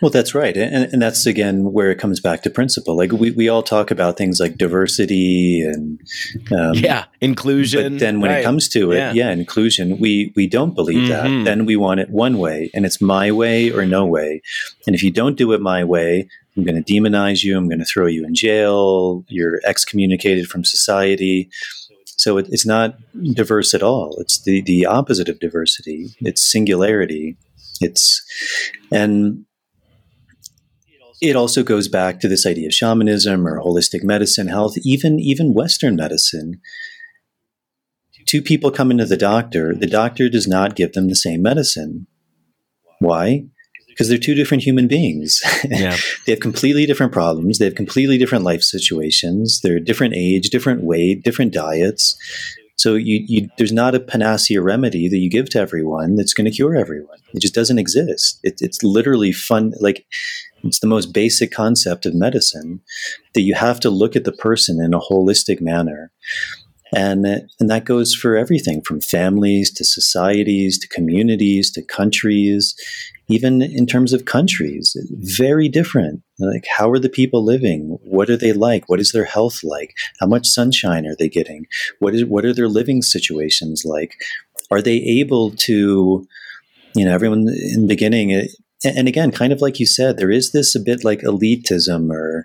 [0.00, 0.56] Well, that's right.
[0.56, 2.96] And, and that's again where it comes back to principle.
[2.96, 6.00] Like we, we all talk about things like diversity and
[6.50, 7.94] um, yeah, inclusion.
[7.94, 8.40] But then when right.
[8.40, 9.12] it comes to it, yeah.
[9.12, 9.30] yeah.
[9.30, 11.38] inclusion, we, we don't believe mm-hmm.
[11.38, 11.44] that.
[11.44, 14.42] Then we want it one way and it's my way or no way.
[14.86, 17.56] And if you don't do it my way, I'm going to demonize you.
[17.56, 19.24] I'm going to throw you in jail.
[19.28, 21.50] You're excommunicated from society.
[22.04, 22.96] So it, it's not
[23.32, 24.16] diverse at all.
[24.20, 26.10] It's the, the opposite of diversity.
[26.20, 27.36] It's singularity.
[27.80, 28.22] It's,
[28.90, 29.46] and
[31.22, 35.54] it also goes back to this idea of shamanism or holistic medicine, health, even, even
[35.54, 36.60] Western medicine.
[38.26, 42.06] Two people come into the doctor, the doctor does not give them the same medicine.
[42.98, 43.44] Why?
[43.88, 45.42] because they're two different human beings.
[45.68, 45.96] Yeah.
[46.26, 47.58] they have completely different problems.
[47.58, 49.60] They have completely different life situations.
[49.62, 52.16] They're different age, different weight, different diets.
[52.76, 56.46] So you, you, there's not a panacea remedy that you give to everyone that's going
[56.46, 57.18] to cure everyone.
[57.34, 58.40] It just doesn't exist.
[58.42, 59.72] It, it's literally fun.
[59.78, 60.06] Like
[60.62, 62.80] it's the most basic concept of medicine
[63.34, 66.12] that you have to look at the person in a holistic manner.
[66.94, 67.26] And,
[67.58, 72.74] and that goes for everything from families to societies to communities to countries
[73.32, 76.22] even in terms of countries, very different.
[76.38, 77.98] Like, how are the people living?
[78.02, 78.88] What are they like?
[78.88, 79.94] What is their health like?
[80.20, 81.66] How much sunshine are they getting?
[81.98, 84.14] What is what are their living situations like?
[84.70, 86.26] Are they able to,
[86.94, 88.48] you know, everyone in the beginning, eh,
[88.84, 92.42] and again, kind of like you said, there is this a bit like elitism or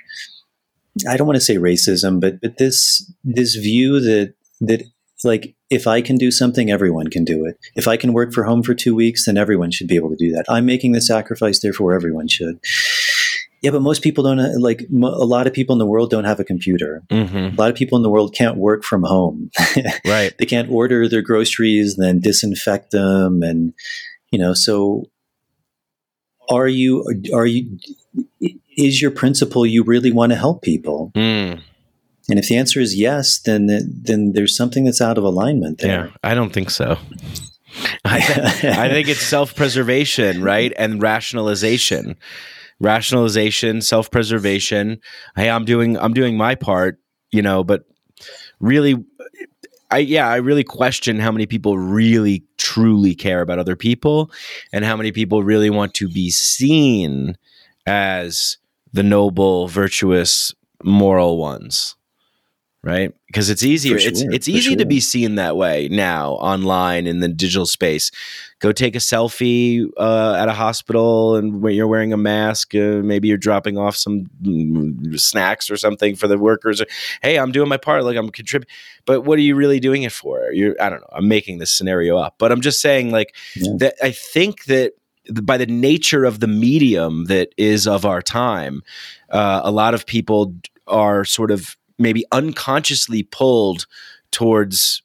[1.08, 4.84] I don't want to say racism, but but this this view that that
[5.24, 7.58] like if I can do something, everyone can do it.
[7.76, 10.16] If I can work for home for two weeks, then everyone should be able to
[10.16, 10.46] do that.
[10.50, 12.60] I'm making the sacrifice, therefore everyone should.
[13.62, 14.82] Yeah, but most people don't like.
[14.92, 17.04] A lot of people in the world don't have a computer.
[17.10, 17.56] Mm-hmm.
[17.58, 19.50] A lot of people in the world can't work from home.
[20.06, 20.34] right.
[20.38, 23.74] They can't order their groceries and then disinfect them, and
[24.32, 24.54] you know.
[24.54, 25.06] So,
[26.50, 27.06] are you?
[27.34, 27.78] Are you?
[28.78, 31.12] Is your principle you really want to help people?
[31.16, 31.62] Mm.
[32.30, 36.08] And if the answer is yes, then then there's something that's out of alignment there.
[36.08, 36.98] Yeah, I don't think so.
[38.06, 38.18] I,
[38.64, 42.18] I think it's self preservation, right, and rationalization,
[42.80, 45.00] rationalization, self preservation.
[45.36, 47.00] Hey, I'm doing I'm doing my part,
[47.32, 47.86] you know, but
[48.60, 48.96] really,
[49.90, 54.32] I yeah, I really question how many people really truly care about other people,
[54.74, 57.38] and how many people really want to be seen
[57.86, 58.58] as
[58.94, 60.54] the noble, virtuous,
[60.84, 61.96] moral ones
[62.88, 63.14] right?
[63.28, 64.00] Because it's easier.
[64.00, 64.78] Sure, it's it's easy sure.
[64.78, 68.12] to be seen that way now online in the digital space.
[68.60, 73.02] Go take a selfie uh, at a hospital, and when you're wearing a mask, uh,
[73.04, 76.82] maybe you're dropping off some mm, snacks or something for the workers.
[77.22, 78.04] hey, I'm doing my part.
[78.04, 78.74] Like I'm contributing.
[79.06, 80.52] But what are you really doing it for?
[80.52, 81.10] You're I don't know.
[81.12, 83.74] I'm making this scenario up, but I'm just saying like yeah.
[83.78, 83.96] that.
[84.02, 84.94] I think that
[85.44, 88.82] by the nature of the medium that is of our time,
[89.30, 90.56] uh, a lot of people
[90.88, 93.86] are sort of maybe unconsciously pulled
[94.32, 95.02] towards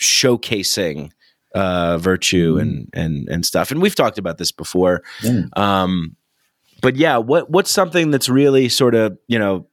[0.00, 1.10] showcasing
[1.56, 2.62] uh, virtue mm.
[2.62, 3.70] and and and stuff.
[3.70, 5.02] And we've talked about this before.
[5.54, 6.16] Um,
[6.82, 9.66] but yeah, what what's something that's really sort of you know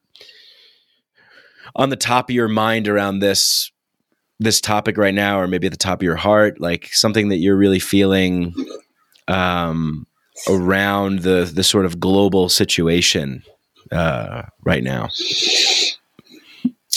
[1.76, 3.72] on the top of your mind around this
[4.40, 7.38] this topic right now, or maybe at the top of your heart, like something that
[7.38, 8.54] you're really feeling
[9.28, 10.08] um,
[10.50, 13.44] around the the sort of global situation
[13.92, 15.10] uh, right now.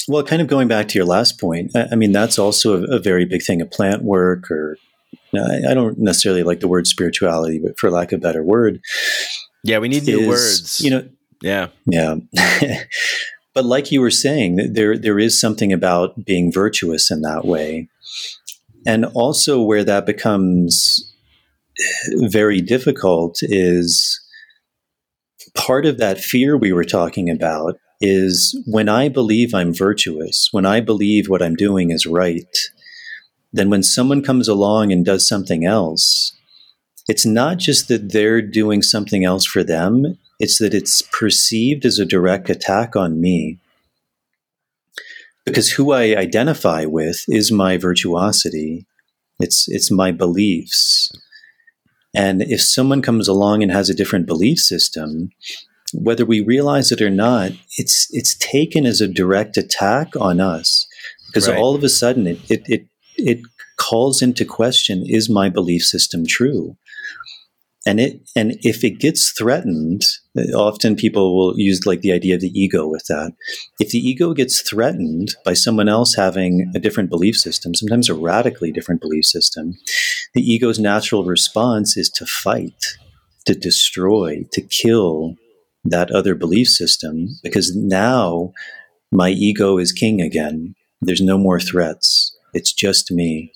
[0.09, 2.97] Well, kind of going back to your last point, I, I mean, that's also a,
[2.97, 4.78] a, very big thing of plant work, or
[5.35, 8.81] I, I, don't necessarily like the word spirituality, but for lack of a better word.
[9.65, 10.81] Yeah, we need is, new words.
[10.81, 11.09] You know,
[11.43, 11.69] yeah.
[11.87, 12.16] Yeah.
[13.55, 17.89] but like you were saying, there there is something about being virtuous in that way.
[18.87, 21.12] And also where that becomes
[21.78, 24.20] eh, very difficult is
[25.55, 30.66] part of that fear we were talking about is when I believe I'm virtuous, when
[30.66, 32.56] I believe what I'm doing is right,
[33.52, 36.32] then when someone comes along and does something else,
[37.09, 41.98] it's not just that they're doing something else for them, it's that it's perceived as
[41.98, 43.59] a direct attack on me.
[45.44, 48.86] Because who I identify with is my virtuosity.
[49.39, 51.10] It's it's my beliefs.
[52.14, 55.31] And if someone comes along and has a different belief system,
[55.95, 60.87] whether we realize it or not, it's it's taken as a direct attack on us
[61.29, 61.59] because right.
[61.59, 62.87] all of a sudden it, it it
[63.17, 63.39] it
[63.77, 66.77] calls into question: Is my belief system true?
[67.89, 70.03] And it and if it gets threatened,
[70.57, 73.33] often people will use like the idea of the ego with that.
[73.79, 78.15] If the ego gets threatened by someone else having a different belief system, sometimes a
[78.15, 79.79] radically different belief system,
[80.35, 82.97] the ego's natural response is to fight
[83.47, 85.37] to destroy, to kill
[85.91, 88.53] that other belief system because now
[89.11, 90.75] my ego is king again.
[91.01, 92.37] There's no more threats.
[92.55, 93.53] It's just me.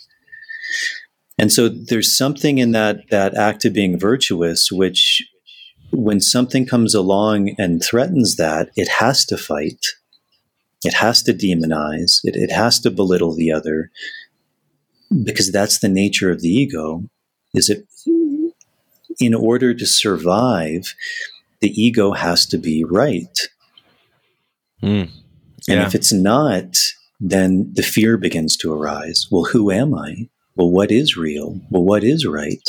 [1.38, 5.22] And so there's something in that that act of being virtuous which
[5.92, 9.86] when something comes along and threatens that, it has to fight.
[10.84, 12.20] It has to demonize.
[12.22, 13.90] It, it has to belittle the other
[15.24, 17.02] because that's the nature of the ego
[17.54, 17.86] is it
[19.18, 20.94] in order to survive
[21.60, 23.38] the ego has to be right.
[24.82, 25.10] Mm.
[25.68, 26.74] and if it's not
[27.22, 29.28] then the fear begins to arise.
[29.30, 30.28] Well who am i?
[30.56, 31.60] Well what is real?
[31.70, 32.66] Well what is right?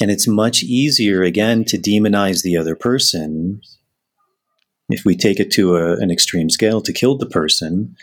[0.00, 3.60] And it's much easier again to demonize the other person
[4.88, 7.94] if we take it to a, an extreme scale to kill the person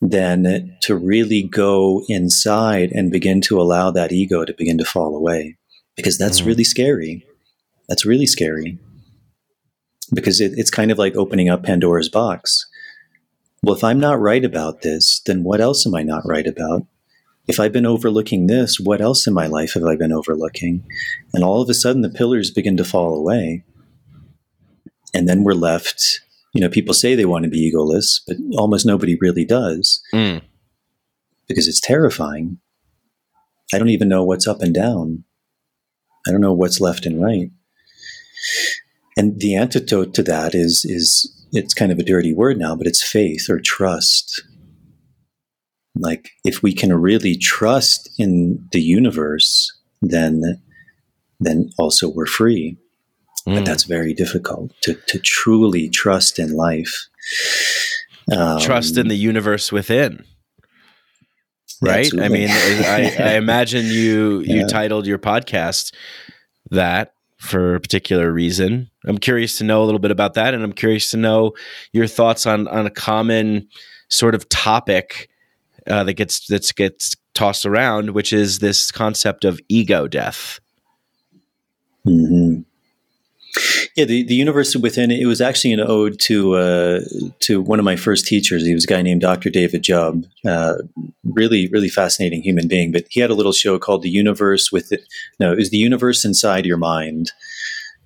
[0.00, 5.16] than to really go inside and begin to allow that ego to begin to fall
[5.16, 5.56] away
[5.96, 6.46] because that's Mhm.
[6.46, 7.24] really scary
[7.88, 8.78] that's really scary
[10.12, 12.66] because it, it's kind of like opening up pandora's box.
[13.62, 16.86] Well if i'm not right about this then what else am i not right about?
[17.46, 20.84] If i've been overlooking this what else in my life have i been overlooking?
[21.34, 23.64] And all of a sudden the pillars begin to fall away.
[25.14, 26.20] And then we're left
[26.54, 30.42] you know people say they want to be egoless but almost nobody really does Mm.
[31.46, 32.58] because it's terrifying.
[33.74, 35.24] I don't even know what's up and down.
[36.26, 37.50] I don't know what's left and right
[39.16, 42.86] and the antidote to that is is it's kind of a dirty word now but
[42.86, 44.42] it's faith or trust
[45.96, 49.70] like if we can really trust in the universe
[50.02, 50.60] then
[51.40, 52.76] then also we're free
[53.46, 53.64] but Mm.
[53.64, 57.06] that's very difficult to, to truly trust in life
[58.30, 60.22] um, trust in the universe within.
[61.80, 62.10] Right?
[62.20, 64.66] I mean, I, I imagine you you Yeah.
[64.66, 65.94] titled your podcast
[66.70, 68.90] that for a particular reason.
[69.06, 71.52] I'm curious to know a little bit about that, and I'm curious to know
[71.92, 73.68] your thoughts on on a common
[74.08, 75.28] sort of topic
[75.86, 80.60] uh, that gets that gets tossed around, which is this concept of ego death.
[82.06, 82.64] Mhm.
[83.96, 87.00] Yeah, the, the universe within it was actually an ode to uh,
[87.40, 88.64] to one of my first teachers.
[88.64, 89.50] He was a guy named Dr.
[89.50, 90.24] David Jubb.
[90.46, 90.74] Uh,
[91.24, 92.92] really, really fascinating human being.
[92.92, 95.02] But he had a little show called "The Universe with it."
[95.40, 97.32] No, it was the universe inside your mind.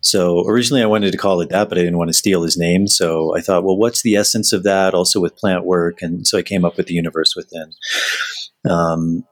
[0.02, 2.58] So originally I wanted to call it that, but I didn't want to steal his
[2.58, 2.88] name.
[2.88, 4.94] So I thought, well, what's the essence of that?
[4.94, 7.72] Also with plant work, and so I came up with the universe within.
[8.68, 9.24] Um,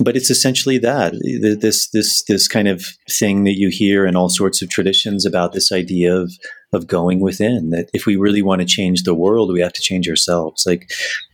[0.00, 1.12] but it's essentially that
[1.60, 5.52] this this this kind of thing that you hear in all sorts of traditions about
[5.52, 6.32] this idea of
[6.72, 7.70] of going within.
[7.70, 10.64] That if we really want to change the world, we have to change ourselves.
[10.66, 10.90] Like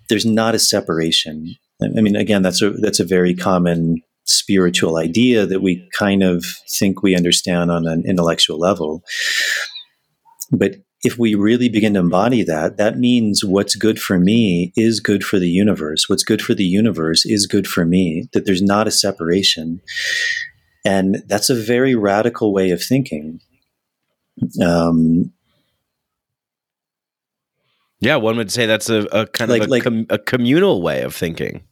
[0.09, 1.57] there's not a separation.
[1.83, 6.45] I mean, again, that's a that's a very common spiritual idea that we kind of
[6.79, 9.03] think we understand on an intellectual level.
[10.53, 15.01] But if we really begin to embody that, that means what's good for me is
[15.01, 16.09] good for the universe.
[16.09, 19.81] What's good for the universe is good for me, that there's not a separation.
[20.85, 23.41] And that's a very radical way of thinking.
[24.65, 25.33] Um,
[28.01, 30.83] Yeah, one would say that's a, a kind Like- of a, like- com- a communal
[30.83, 31.63] way of thinking.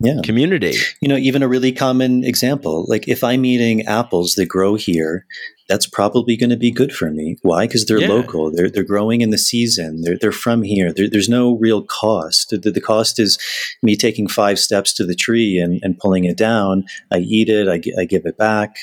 [0.00, 0.20] Yeah.
[0.22, 0.74] Community.
[1.00, 5.26] You know, even a really common example, like if I'm eating apples that grow here,
[5.68, 7.36] that's probably going to be good for me.
[7.42, 7.66] Why?
[7.66, 8.08] Because they're Yeah.
[8.08, 8.52] local.
[8.52, 10.02] They're they're growing in the season.
[10.02, 10.92] They're they're from here.
[10.92, 12.50] There, there's no real cost.
[12.50, 13.38] The, the cost is
[13.82, 16.84] me taking five steps to the tree and, and pulling it down.
[17.10, 17.66] I eat it.
[17.68, 18.76] I, I give it back,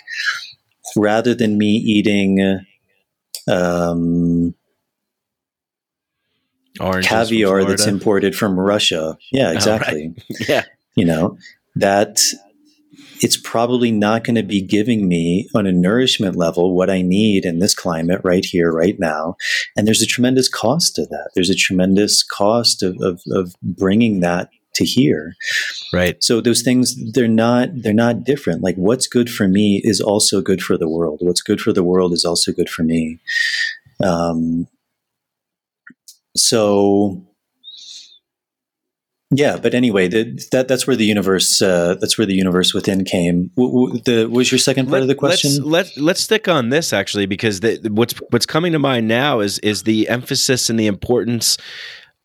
[0.98, 2.60] rather than me eating.
[3.48, 4.56] Um,
[6.80, 9.18] Oranges caviar that's imported from Russia.
[9.32, 9.56] Yeah, right.
[9.56, 10.16] exactly.
[10.50, 10.64] Yeah.
[10.96, 11.38] You know
[11.76, 12.20] that
[13.22, 17.46] it's probably not going to be giving me on a nourishment level what I need
[17.46, 19.38] in this climate right here, right now.
[19.78, 21.32] And there's a tremendous cost to that.
[21.34, 25.36] There's a tremendous cost of, of, of bringing that to here.
[25.94, 26.22] Right.
[26.24, 28.62] So those things, they're not, they're not different.
[28.62, 31.20] Like what's good for me is also good for the world.
[31.22, 33.20] What's good for the world is also good for me.
[34.04, 34.68] Um,
[36.36, 37.24] so
[39.34, 43.04] yeah, but anyway, the, that that's where the universe uh, that's where the universe within
[43.06, 43.50] came.
[43.58, 45.52] W- w- the was your second part of the question?
[45.64, 49.40] Let's, let let's stick on this actually because the, what's what's coming to mind now
[49.40, 51.58] is is the emphasis and the importance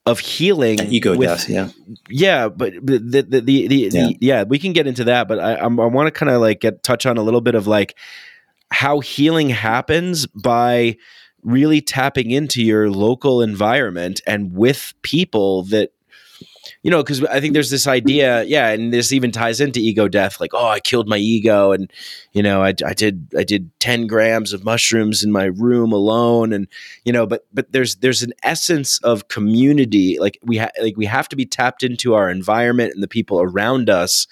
[0.06, 1.48] of healing Ego with- death.
[1.48, 1.68] Yeah,
[2.08, 3.90] Yeah, but the the the, the, the, Yeah.
[3.90, 6.40] the yeah, we can get into that, but I I'm, I want to kind of
[6.40, 7.94] like get touch on a little bit of like
[8.70, 10.96] how healing happens by
[11.42, 15.90] really tapping into your local environment and with people that
[16.82, 20.08] you know, because I think there's this idea, yeah, and this even ties into ego
[20.08, 21.90] death, like, oh, I killed my ego, and
[22.32, 26.52] you know, I, I did I did ten grams of mushrooms in my room alone,
[26.52, 26.68] and
[27.04, 31.06] you know, but but there's there's an essence of community, like we ha- like we
[31.06, 34.26] have to be tapped into our environment and the people around us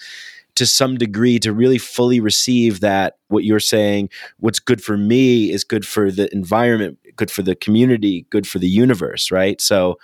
[0.56, 4.08] to some degree to really fully receive that what you're saying
[4.38, 8.58] what's good for me is good for the environment good for the community good for
[8.58, 9.60] the universe right?
[9.60, 9.98] So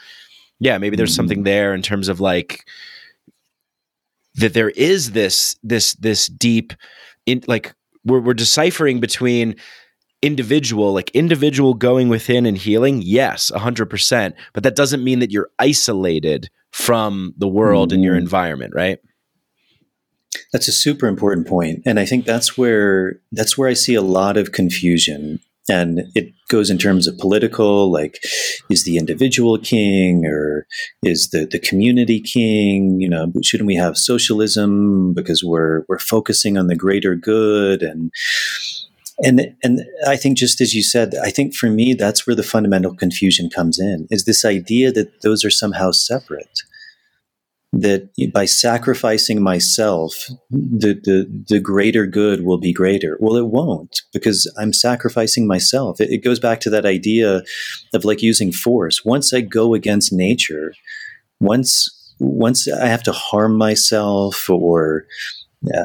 [0.62, 1.44] yeah maybe there's something mm-hmm.
[1.44, 2.66] there in terms of like
[4.34, 6.72] that there is this this this deep
[7.26, 7.74] in like
[8.05, 9.55] we're, we're deciphering between
[10.22, 15.51] individual like individual going within and healing yes 100% but that doesn't mean that you're
[15.59, 17.97] isolated from the world mm-hmm.
[17.97, 18.22] and your mm-hmm.
[18.22, 18.98] environment right
[20.52, 24.02] that's a super important point, and I think that's where that's where I see a
[24.02, 25.40] lot of confusion.
[25.68, 28.18] And it goes in terms of political, like
[28.68, 30.66] is the individual king or
[31.05, 33.01] is the, the community king?
[33.01, 38.10] You know, shouldn't we have socialism because we're we're focusing on the greater good and
[39.22, 42.43] and and I think just as you said, I think for me that's where the
[42.43, 46.62] fundamental confusion comes in is this idea that those are somehow separate
[47.72, 53.16] that by sacrificing myself, the, the, the greater good will be greater.
[53.18, 56.00] Well, it won't because I'm sacrificing myself.
[56.00, 57.42] It, it, goes back to that idea
[57.94, 59.04] of like using force.
[59.04, 60.74] Once I go against nature,
[61.40, 61.88] once
[62.20, 65.06] once I have to harm myself or
[65.66, 65.84] uh,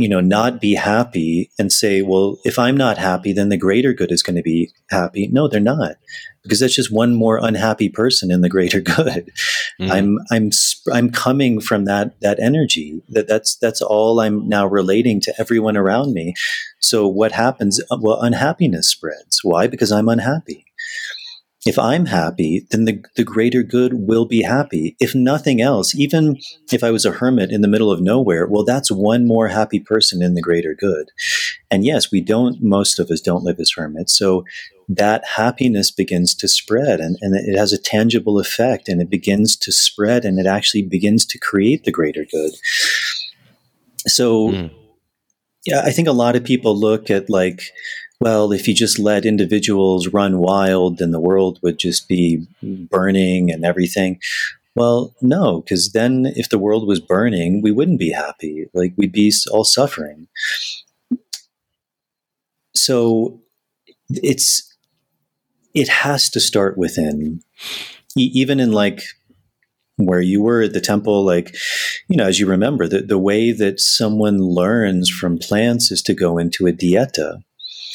[0.00, 3.92] you know not be happy and say well if i'm not happy then the greater
[3.92, 5.28] good is going to be happy.
[5.28, 5.96] No they're not
[6.42, 9.30] because that's just one more unhappy person in the greater good.
[9.80, 9.90] Mm-hmm.
[9.90, 10.50] i'm i'm
[10.92, 13.02] i'm coming from that that energy.
[13.08, 16.34] That that's that's all i'm now relating to everyone around me.
[16.80, 17.80] So what happens?
[17.90, 19.40] Well unhappiness spreads.
[19.42, 19.66] Why?
[19.66, 20.67] Because i'm unhappy
[21.68, 24.96] if I'm happy, then the, the greater good will be happy.
[24.98, 26.38] If nothing else, even
[26.72, 29.78] if I was a hermit in the middle of nowhere, well, that's one more happy
[29.78, 31.10] person in the greater good.
[31.70, 34.16] And yes, we don't, most of us don't live as hermits.
[34.16, 34.46] So
[34.88, 39.54] that happiness begins to spread and, and it has a tangible effect and it begins
[39.56, 42.52] to spread and it actually begins to create the greater good.
[44.06, 44.70] So, mm.
[45.66, 47.60] yeah, I think a lot of people look at like,
[48.20, 53.50] well, if you just let individuals run wild, then the world would just be burning
[53.50, 54.20] and everything.
[54.74, 58.66] Well, no, because then if the world was burning, we wouldn't be happy.
[58.74, 60.28] Like we'd be all suffering.
[62.74, 63.40] So
[64.10, 64.76] it's
[65.74, 67.42] it has to start within.
[68.16, 69.02] E- even in like
[69.96, 71.56] where you were at the temple, like,
[72.08, 76.14] you know, as you remember, the, the way that someone learns from plants is to
[76.14, 77.42] go into a dieta.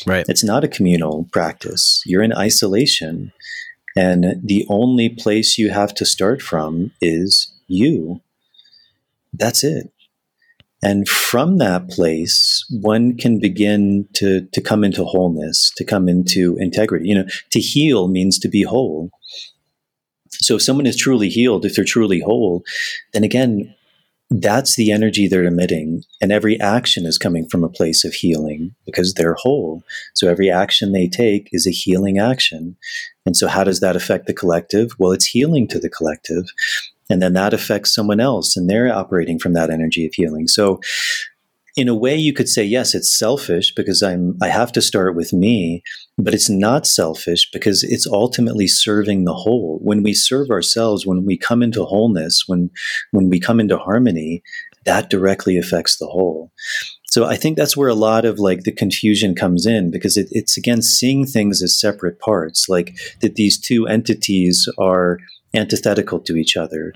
[0.05, 0.25] Right.
[0.27, 2.01] It's not a communal practice.
[2.05, 3.31] You're in isolation.
[3.95, 8.21] And the only place you have to start from is you.
[9.33, 9.91] That's it.
[10.81, 16.57] And from that place, one can begin to, to come into wholeness, to come into
[16.59, 17.07] integrity.
[17.07, 19.09] You know, to heal means to be whole.
[20.29, 22.63] So if someone is truly healed, if they're truly whole,
[23.13, 23.73] then again,
[24.41, 26.03] that's the energy they're emitting.
[26.21, 29.83] And every action is coming from a place of healing because they're whole.
[30.15, 32.75] So every action they take is a healing action.
[33.25, 34.91] And so, how does that affect the collective?
[34.97, 36.45] Well, it's healing to the collective.
[37.09, 40.47] And then that affects someone else, and they're operating from that energy of healing.
[40.47, 40.79] So,
[41.75, 45.15] in a way you could say yes it's selfish because i'm i have to start
[45.15, 45.81] with me
[46.17, 49.79] but it's not selfish because it's ultimately serving the whole.
[49.81, 52.69] When we serve ourselves when we come into wholeness when
[53.11, 54.43] when we come into harmony
[54.85, 56.51] that directly affects the whole.
[57.09, 60.27] So i think that's where a lot of like the confusion comes in because it,
[60.31, 65.19] it's again seeing things as separate parts like that these two entities are
[65.55, 66.93] antithetical to each other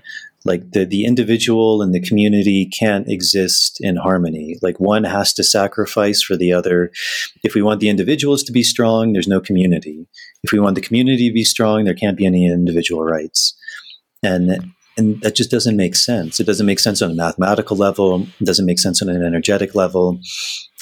[0.47, 4.57] like the, the individual and the community can't exist in harmony.
[4.61, 6.91] Like one has to sacrifice for the other.
[7.43, 10.07] If we want the individuals to be strong there's no community.
[10.43, 13.55] If we want the community to be strong there can't be any individual rights.
[14.23, 16.39] And and that just doesn't make sense.
[16.39, 18.23] It doesn't make sense on a mathematical level.
[18.41, 20.19] It doesn't make sense on an energetic level.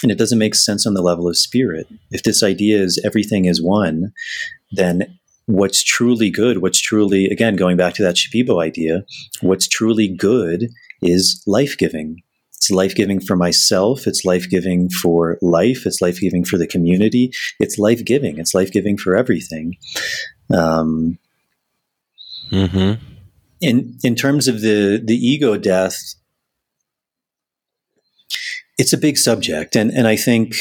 [0.02, 1.88] And it doesn't make sense on the level of spirit.
[2.12, 4.14] If this idea is everything is one
[4.72, 9.06] then what's truly good, what's truly, again, going back to that Shipibo idea,
[9.42, 10.70] what's truly good
[11.02, 12.24] is life giving.
[12.56, 14.08] It's life giving for myself.
[14.08, 15.86] It's life giving for life.
[15.86, 17.32] It's life giving for the community.
[17.60, 18.40] It's life giving.
[18.40, 19.78] It's life giving for everything.
[20.52, 21.20] Um,
[22.52, 23.04] mm-hmm.
[23.62, 26.16] In in terms of the the ego death,
[28.78, 30.56] it's a big subject, and and I think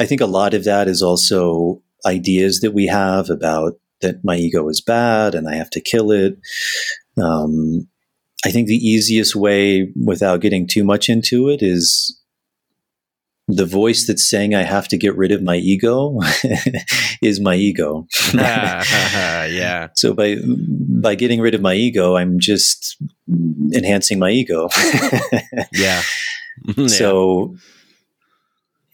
[0.00, 4.36] I think a lot of that is also ideas that we have about that my
[4.36, 6.38] ego is bad and I have to kill it.
[7.20, 7.88] Um,
[8.44, 12.18] I think the easiest way, without getting too much into it, is
[13.48, 16.18] the voice that's saying I have to get rid of my ego
[17.22, 18.06] is my ego.
[18.34, 19.88] yeah.
[19.94, 22.96] So by by getting rid of my ego, I'm just
[23.72, 24.68] enhancing my ego.
[25.72, 26.02] yeah.
[26.86, 27.56] So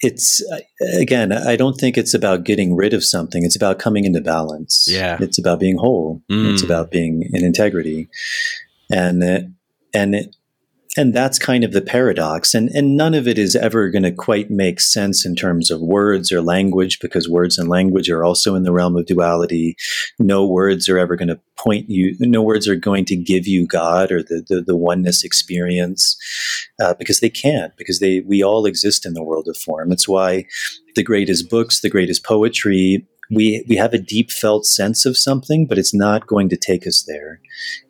[0.03, 0.43] it's
[0.99, 3.45] again, I don't think it's about getting rid of something.
[3.45, 4.89] It's about coming into balance.
[4.91, 5.17] Yeah.
[5.21, 6.21] It's about being whole.
[6.31, 6.53] Mm.
[6.53, 8.09] It's about being in integrity.
[8.91, 9.55] And
[9.95, 10.35] and
[10.97, 14.13] and that's kind of the paradox and and none of it is ever going to
[14.13, 18.55] quite make sense in terms of words or language because words and language are also
[18.55, 19.75] in the realm of duality.
[20.19, 23.67] No words are ever going to point you no words are going to give you
[23.67, 26.17] god or the the, the oneness experience
[26.83, 29.93] uh, because they can't because they we all exist in the world of form.
[29.93, 30.45] It's why
[30.95, 35.67] the greatest books the greatest poetry we we have a deep felt sense of something,
[35.67, 37.41] but it's not going to take us there.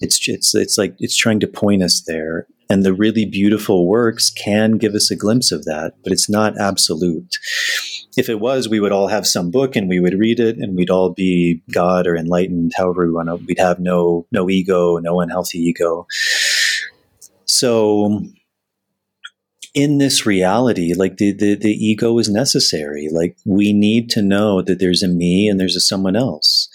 [0.00, 2.46] It's it's it's like it's trying to point us there.
[2.70, 6.58] And the really beautiful works can give us a glimpse of that, but it's not
[6.58, 7.36] absolute.
[8.16, 10.74] If it was, we would all have some book and we would read it and
[10.74, 13.36] we'd all be God or enlightened, however we want to.
[13.36, 16.06] We'd have no no ego, no unhealthy ego.
[17.44, 18.22] So
[19.74, 23.08] in this reality, like the, the, the ego is necessary.
[23.10, 26.68] Like we need to know that there's a me and there's a someone else.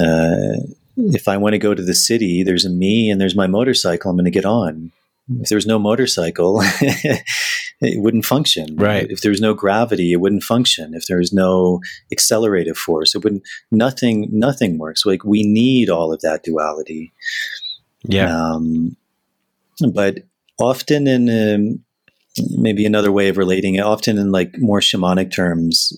[0.00, 0.60] Uh,
[0.96, 4.10] if I want to go to the city, there's a me and there's my motorcycle.
[4.10, 4.92] I'm going to get on.
[5.40, 6.60] If there's no motorcycle,
[7.80, 8.76] it wouldn't function.
[8.76, 9.10] Right.
[9.10, 10.94] If there's no gravity, it wouldn't function.
[10.94, 11.80] If there's no
[12.10, 13.44] accelerative force, it wouldn't.
[13.70, 14.28] Nothing.
[14.32, 15.06] Nothing works.
[15.06, 17.12] Like we need all of that duality.
[18.02, 18.36] Yeah.
[18.36, 18.96] Um,
[19.92, 20.18] but
[20.58, 21.84] often in um,
[22.56, 25.92] maybe another way of relating it, often in like more shamanic terms,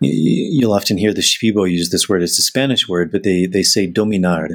[0.00, 2.22] you'll often hear the Shipibo use this word.
[2.22, 4.48] It's a Spanish word, but they, they say dominar,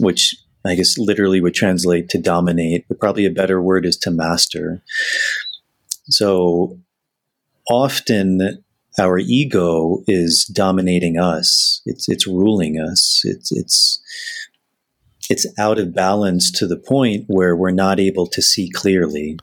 [0.00, 0.34] which
[0.64, 4.82] I guess literally would translate to dominate, but probably a better word is to master.
[6.10, 6.78] So
[7.68, 8.64] often
[8.98, 11.80] our ego is dominating us.
[11.86, 13.22] It's, it's ruling us.
[13.24, 14.02] It's, it's,
[15.30, 19.38] it's out of balance to the point where we're not able to see clearly.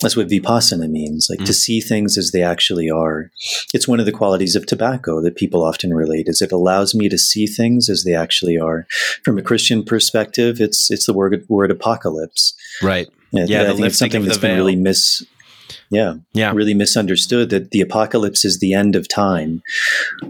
[0.00, 1.46] That's what vipassana means, like mm.
[1.46, 3.30] to see things as they actually are.
[3.72, 7.08] It's one of the qualities of tobacco that people often relate is it allows me
[7.08, 8.86] to see things as they actually are.
[9.24, 12.54] From a Christian perspective, it's it's the word word apocalypse.
[12.82, 13.08] Right.
[13.32, 15.24] And yeah, I think it's something that's been really mis
[15.90, 19.62] yeah, yeah, really misunderstood that the apocalypse is the end of time.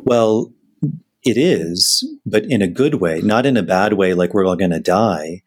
[0.05, 0.53] Well,
[1.25, 4.57] it is, but in a good way, not in a bad way like we're all
[4.57, 5.43] going to die.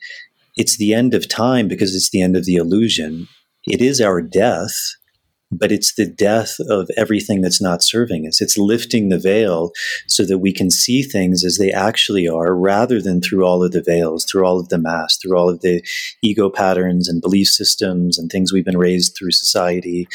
[0.58, 3.28] It's the end of time because it's the end of the illusion
[3.70, 4.76] it is our death,
[5.52, 8.42] but it's the death of everything that's not serving us.
[8.42, 9.72] It's lifting the veil
[10.08, 13.72] so that we can see things as they actually are rather than through all of
[13.72, 15.84] the veils, through all of the masks, through all of the
[16.24, 20.08] ego patterns and belief systems and things we've been raised through society.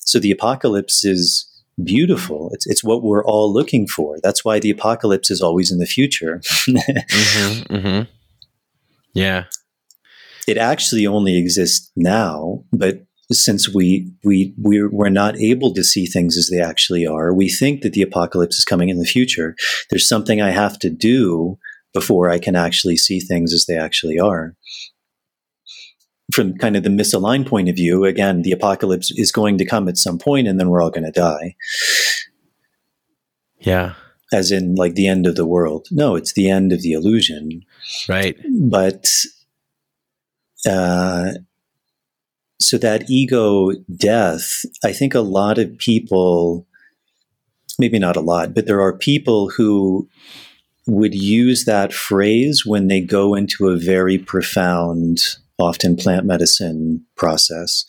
[0.00, 1.46] So the apocalypse is
[1.84, 2.50] beautiful.
[2.52, 4.18] It's, it's what we're all looking for.
[4.22, 6.40] That's why the apocalypse is always in the future.
[6.44, 8.02] mm-hmm, mm-hmm.
[9.12, 9.44] Yeah
[10.46, 16.06] it actually only exists now, but since we we we're, we're not able to see
[16.06, 19.56] things as they actually are, we think that the apocalypse is coming in the future.
[19.90, 21.58] There's something I have to do
[21.92, 24.54] before I can actually see things as they actually are.
[26.32, 29.88] From kind of the misaligned point of view, again, the apocalypse is going to come
[29.88, 31.56] at some point, and then we're all going to die.
[33.58, 33.94] Yeah,
[34.32, 35.88] as in like the end of the world.
[35.90, 37.62] No, it's the end of the illusion.
[38.08, 38.36] Right.
[38.60, 39.08] But
[40.66, 41.32] uh,
[42.60, 46.66] so that ego death, I think a lot of people,
[47.78, 50.08] maybe not a lot, but there are people who
[50.86, 55.18] would use that phrase when they go into a very profound,
[55.58, 57.84] often plant medicine process,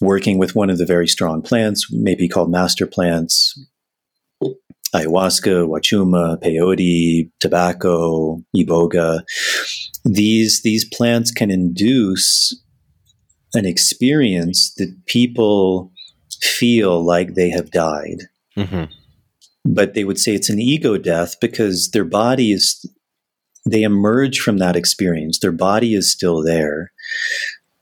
[0.00, 3.58] working with one of the very strong plants, maybe called master plants,
[4.94, 9.22] ayahuasca, wachuma, peyote, tobacco, iboga.
[10.04, 12.58] These these plants can induce
[13.54, 15.92] an experience that people
[16.40, 18.28] feel like they have died.
[18.56, 18.84] Mm-hmm.
[19.64, 22.84] But they would say it's an ego death because their body is
[23.68, 25.38] they emerge from that experience.
[25.38, 26.90] Their body is still there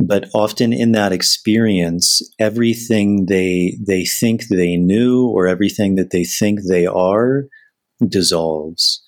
[0.01, 6.25] but often in that experience everything they they think they knew or everything that they
[6.25, 7.45] think they are
[8.07, 9.03] dissolves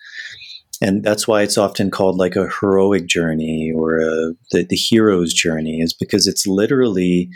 [0.83, 5.35] and that's why it's often called like a heroic journey or a, the, the hero's
[5.35, 7.29] journey is because it's literally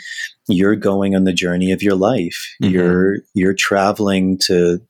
[0.48, 2.72] you're going on the journey of your life mm-hmm.
[2.72, 4.80] you're you're traveling to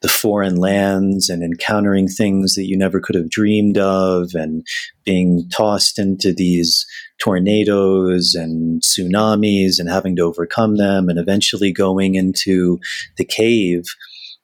[0.00, 4.66] the foreign lands and encountering things that you never could have dreamed of and
[5.04, 6.86] being tossed into these
[7.18, 12.78] tornadoes and tsunamis and having to overcome them and eventually going into
[13.16, 13.84] the cave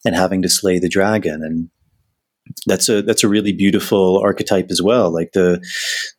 [0.05, 1.69] and having to slay the dragon and
[2.67, 5.13] that's a that's a really beautiful archetype as well.
[5.13, 5.65] Like the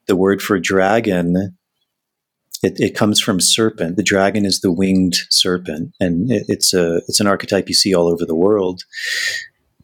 [0.07, 1.57] the word for dragon,
[2.61, 3.95] it, it comes from serpent.
[3.95, 7.93] The dragon is the winged serpent, and it, it's a it's an archetype you see
[7.93, 8.83] all over the world.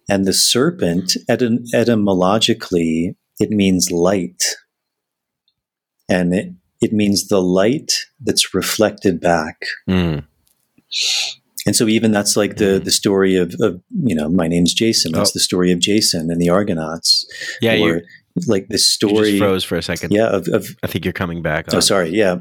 [0.07, 4.43] And the serpent, etym- etymologically, it means light,
[6.09, 9.61] and it it means the light that's reflected back.
[9.89, 10.25] Mm.
[11.65, 15.11] And so even that's like the the story of, of you know my name's Jason.
[15.11, 15.33] That's oh.
[15.33, 17.25] the story of Jason and the Argonauts.
[17.59, 18.01] Yeah, you
[18.47, 20.11] like the story froze for a second.
[20.11, 21.67] Yeah, of, of, I think you're coming back.
[21.69, 21.77] On.
[21.77, 22.09] Oh, sorry.
[22.09, 22.37] Yeah,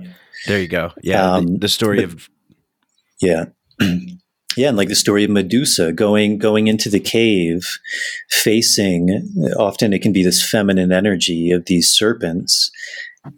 [0.47, 0.93] there you go.
[1.03, 2.29] Yeah, um, the, the, story but, of
[3.21, 3.45] yeah.
[4.57, 7.67] yeah, and like the story of Medusa going going into the cave,
[8.31, 9.33] facing.
[9.57, 12.71] Often it can be this feminine energy of these serpents,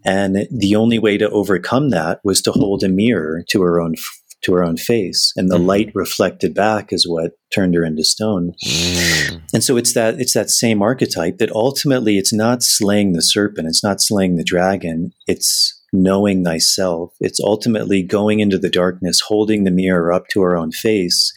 [0.04, 3.94] and the only way to overcome that was to hold a mirror to her own
[4.42, 5.66] to her own face and the mm.
[5.66, 9.42] light reflected back is what turned her into stone mm.
[9.52, 13.66] and so it's that it's that same archetype that ultimately it's not slaying the serpent
[13.66, 19.64] it's not slaying the dragon it's knowing thyself it's ultimately going into the darkness holding
[19.64, 21.32] the mirror up to our own face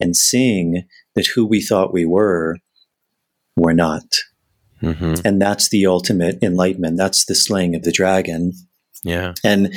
[0.00, 2.56] and seeing that who we thought we were
[3.56, 4.04] we're not
[4.80, 5.14] mm-hmm.
[5.24, 8.52] and that's the ultimate enlightenment that's the slaying of the dragon
[9.02, 9.74] yeah and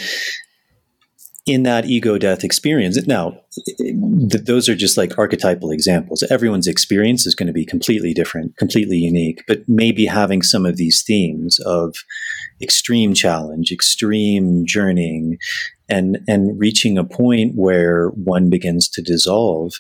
[1.47, 3.07] in that ego death experience.
[3.07, 3.39] Now,
[3.77, 6.21] th- those are just like archetypal examples.
[6.29, 10.75] Everyone's experience is going to be completely different, completely unique, but maybe having some of
[10.75, 11.95] these themes of
[12.61, 15.37] extreme challenge, extreme journeying,
[15.87, 19.73] and, and reaching a point where one begins to dissolve.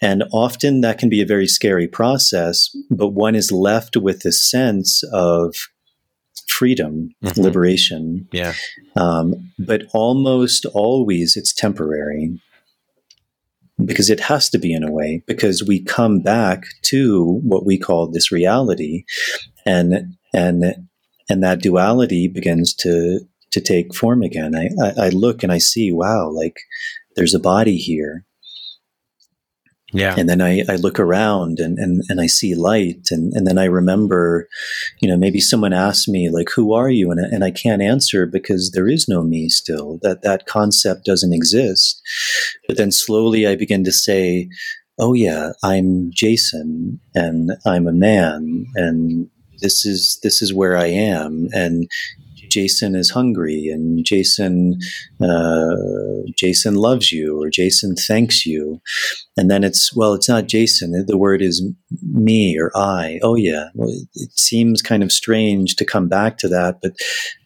[0.00, 4.32] And often that can be a very scary process, but one is left with a
[4.32, 5.56] sense of
[6.46, 7.40] freedom, mm-hmm.
[7.40, 8.28] liberation.
[8.32, 8.54] Yeah.
[9.00, 12.38] Um, but almost always it's temporary
[13.82, 17.78] because it has to be in a way because we come back to what we
[17.78, 19.04] call this reality
[19.64, 20.64] and and
[21.30, 23.20] and that duality begins to
[23.52, 24.54] to take form again.
[24.54, 26.58] I, I, I look and i see wow like
[27.16, 28.26] there's a body here
[29.92, 30.14] yeah.
[30.16, 33.08] And then I, I look around and, and, and I see light.
[33.10, 34.48] And, and then I remember,
[35.00, 37.10] you know, maybe someone asked me, like, who are you?
[37.10, 41.34] And, and I can't answer because there is no me still, that that concept doesn't
[41.34, 42.00] exist.
[42.68, 44.48] But then slowly I begin to say,
[44.98, 49.28] oh, yeah, I'm Jason and I'm a man and
[49.60, 51.88] this is this is where I am, and
[52.50, 54.78] Jason is hungry and Jason
[55.20, 55.76] uh,
[56.36, 58.80] Jason loves you or Jason thanks you,
[59.36, 61.04] and then it's well, it's not Jason.
[61.06, 61.66] The word is
[62.02, 63.20] me or I.
[63.22, 66.92] Oh yeah, well, it seems kind of strange to come back to that, but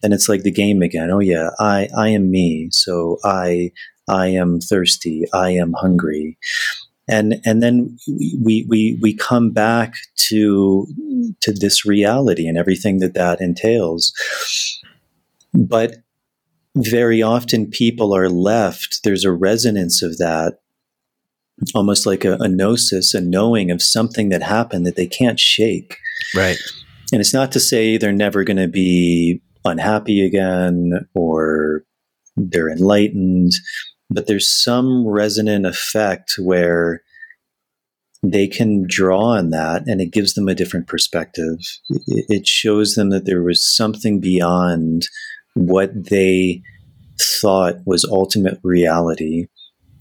[0.01, 1.11] then it's like the game again.
[1.11, 3.71] Oh yeah, I I am me, so I
[4.07, 5.25] I am thirsty.
[5.33, 6.37] I am hungry
[7.07, 7.97] and and then
[8.43, 10.87] we we we come back to
[11.41, 14.13] to this reality and everything that that entails
[15.55, 15.97] but
[16.75, 20.59] very often people are left, there's a resonance of that,
[21.73, 25.97] almost like a, a gnosis, a knowing of something that happened that they can't shake.
[26.35, 26.57] Right.
[27.11, 31.83] And it's not to say they're never going to be unhappy again or
[32.35, 33.53] they're enlightened,
[34.09, 37.01] but there's some resonant effect where
[38.21, 41.59] they can draw on that and it gives them a different perspective.
[42.07, 45.03] It shows them that there was something beyond
[45.55, 46.61] what they
[47.41, 49.47] thought was ultimate reality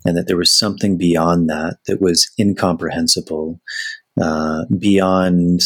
[0.04, 3.60] and that there was something beyond that that was incomprehensible
[4.22, 5.60] uh, beyond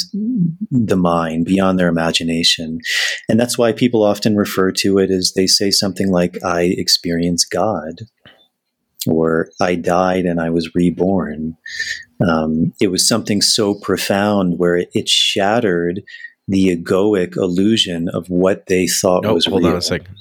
[0.70, 2.78] the mind, beyond their imagination.
[3.28, 7.44] And that's why people often refer to it as they say something like, I experience
[7.44, 8.00] God,
[9.06, 11.56] or I died and I was reborn.
[12.26, 16.00] Um, it was something so profound where it, it shattered
[16.48, 19.72] the egoic illusion of what they thought was hold real.
[19.72, 20.16] on a second.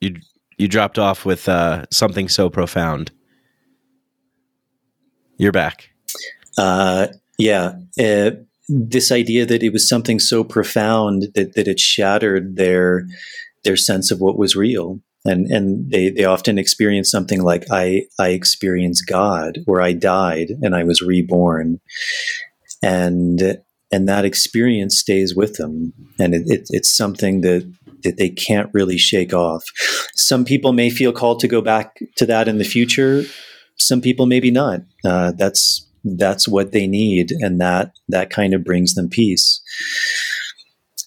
[0.00, 0.16] You
[0.58, 3.10] you dropped off with uh, something so profound.
[5.38, 5.90] You're back.
[6.56, 8.30] Uh, yeah, uh,
[8.68, 13.06] this idea that it was something so profound that that it shattered their
[13.64, 15.00] their sense of what was real.
[15.24, 20.50] And and they, they often experience something like I I experienced God or I died
[20.62, 21.80] and I was reborn.
[22.82, 23.58] And
[23.92, 27.70] and that experience stays with them, and it, it, it's something that
[28.02, 29.64] that they can't really shake off.
[30.14, 33.22] Some people may feel called to go back to that in the future.
[33.76, 34.80] Some people maybe not.
[35.04, 39.60] Uh, that's that's what they need, and that that kind of brings them peace.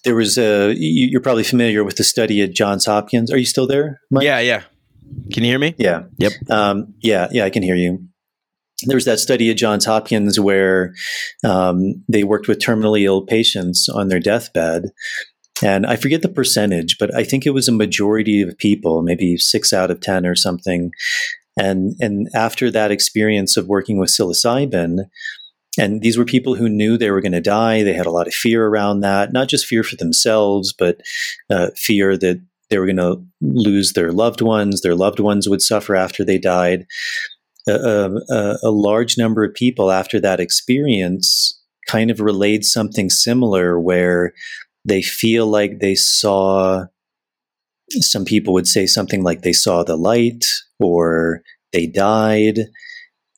[0.04, 3.32] There was a you're probably familiar with the study at Johns Hopkins.
[3.32, 4.00] Are you still there?
[4.10, 4.24] Mike?
[4.24, 4.62] Yeah, yeah.
[5.32, 5.74] Can you hear me?
[5.78, 6.04] Yeah.
[6.18, 6.32] Yep.
[6.50, 8.08] Um, yeah, yeah, I can hear you.
[8.86, 10.94] There was that study at Johns Hopkins where
[11.44, 14.90] um, they worked with terminally ill patients on their deathbed.
[15.62, 19.38] And I forget the percentage, but I think it was a majority of people, maybe
[19.38, 20.90] six out of 10 or something.
[21.58, 25.06] And, and after that experience of working with psilocybin,
[25.78, 27.82] and these were people who knew they were going to die.
[27.82, 31.00] They had a lot of fear around that, not just fear for themselves, but
[31.50, 32.40] uh, fear that
[32.70, 36.38] they were going to lose their loved ones, their loved ones would suffer after they
[36.38, 36.86] died.
[37.68, 44.32] A, a, large number of people after that experience kind of relayed something similar where
[44.84, 46.84] they feel like they saw
[47.92, 50.44] some people would say something like they saw the light
[50.80, 52.60] or they died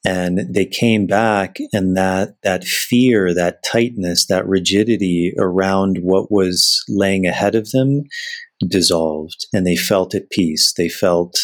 [0.06, 6.82] and they came back and that that fear that tightness that rigidity around what was
[6.88, 8.04] laying ahead of them
[8.66, 10.72] dissolved and they felt at peace.
[10.76, 11.38] They felt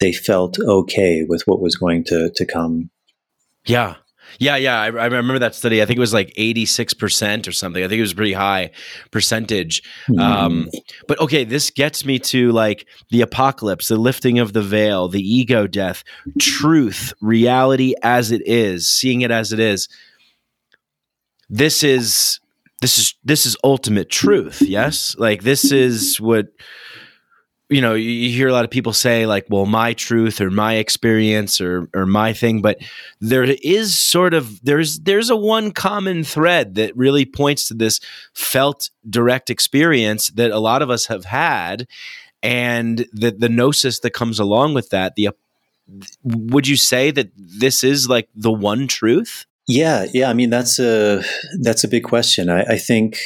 [0.00, 2.90] they felt okay with what was going to to come.
[3.66, 3.96] Yeah.
[4.38, 4.80] Yeah yeah.
[4.80, 5.82] I, I remember that study.
[5.82, 7.82] I think it was like 86% or something.
[7.82, 8.70] I think it was a pretty high
[9.10, 9.82] percentage.
[10.08, 10.20] Mm.
[10.20, 10.68] um,
[11.06, 15.20] but okay this gets me to like the apocalypse the lifting of the veil the
[15.20, 16.04] ego death
[16.38, 19.88] truth reality as it is seeing it as it is.
[21.50, 22.40] This is
[22.80, 25.16] this is this is ultimate truth yes?
[25.18, 26.48] Like this is what
[27.68, 30.74] you know you hear a lot of people say like well my truth or my
[30.74, 32.78] experience or or my thing but
[33.20, 38.00] there is sort of there's there's a one common thread that really points to this
[38.32, 41.86] felt direct experience that a lot of us have had
[42.42, 45.28] and the the gnosis that comes along with that the
[46.22, 50.30] would you say that this is like the one truth yeah, yeah.
[50.30, 51.22] I mean, that's a
[51.60, 52.48] that's a big question.
[52.48, 53.18] I, I think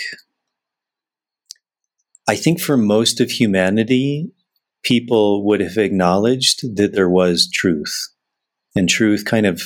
[2.29, 4.31] I think for most of humanity,
[4.83, 8.09] people would have acknowledged that there was truth,
[8.75, 9.63] and truth kind of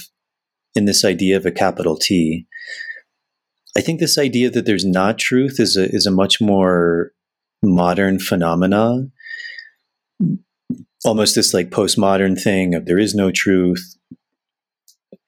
[0.74, 2.46] in this idea of a capital T.
[3.76, 7.12] I think this idea that there's not truth is a is a much more
[7.62, 9.06] modern phenomena.
[11.04, 13.96] Almost this like postmodern thing of there is no truth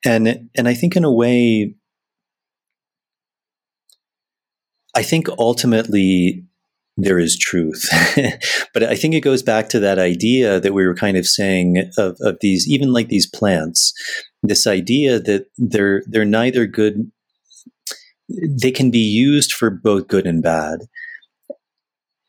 [0.05, 1.75] and and I think in a way,
[4.95, 6.45] I think ultimately
[7.01, 7.89] there is truth,
[8.75, 11.91] but I think it goes back to that idea that we were kind of saying
[11.97, 13.93] of, of these, even like these plants,
[14.43, 17.11] this idea that they're they're neither good,
[18.29, 20.81] they can be used for both good and bad.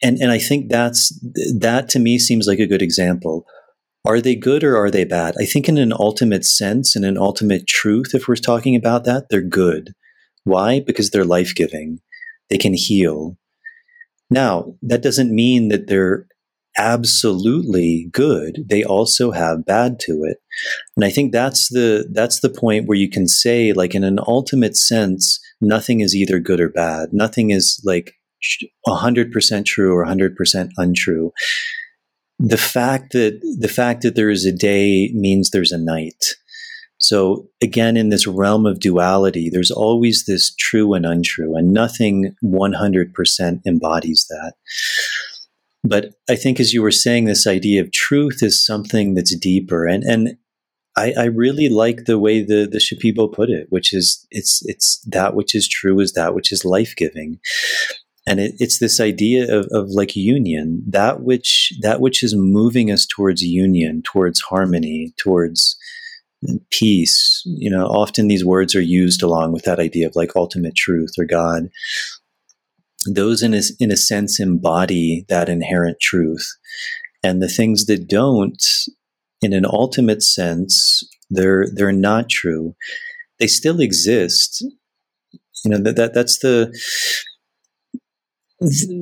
[0.01, 1.19] And, and I think that's
[1.57, 3.45] that to me seems like a good example
[4.05, 5.35] are they good or are they bad?
[5.39, 9.27] I think, in an ultimate sense, in an ultimate truth, if we're talking about that,
[9.29, 9.93] they're good.
[10.43, 10.79] Why?
[10.79, 11.99] Because they're life giving,
[12.49, 13.37] they can heal.
[14.29, 16.27] Now, that doesn't mean that they're
[16.77, 18.65] absolutely good.
[18.69, 20.37] They also have bad to it.
[20.95, 24.19] And i think that's the that's the point where you can say like in an
[24.27, 27.09] ultimate sense nothing is either good or bad.
[27.11, 28.13] Nothing is like
[28.87, 31.31] 100% true or 100% untrue.
[32.39, 36.35] The fact that the fact that there is a day means there's a night.
[36.99, 42.35] So again, in this realm of duality, there's always this true and untrue, and nothing
[42.43, 44.53] 100% embodies that.
[45.83, 49.87] But I think, as you were saying, this idea of truth is something that's deeper,
[49.87, 50.37] and and
[50.97, 54.99] I, I really like the way the the Shipibo put it, which is it's it's
[55.07, 57.39] that which is true is that which is life giving,
[58.27, 62.91] and it, it's this idea of, of like union that which that which is moving
[62.91, 65.77] us towards union towards harmony towards
[66.71, 67.41] peace.
[67.45, 71.11] You know often these words are used along with that idea of like ultimate truth
[71.17, 71.69] or god.
[73.05, 76.45] Those in a, in a sense embody that inherent truth.
[77.23, 78.61] And the things that don't
[79.41, 82.75] in an ultimate sense they're they're not true.
[83.39, 84.61] They still exist.
[85.63, 86.73] You know that, that that's the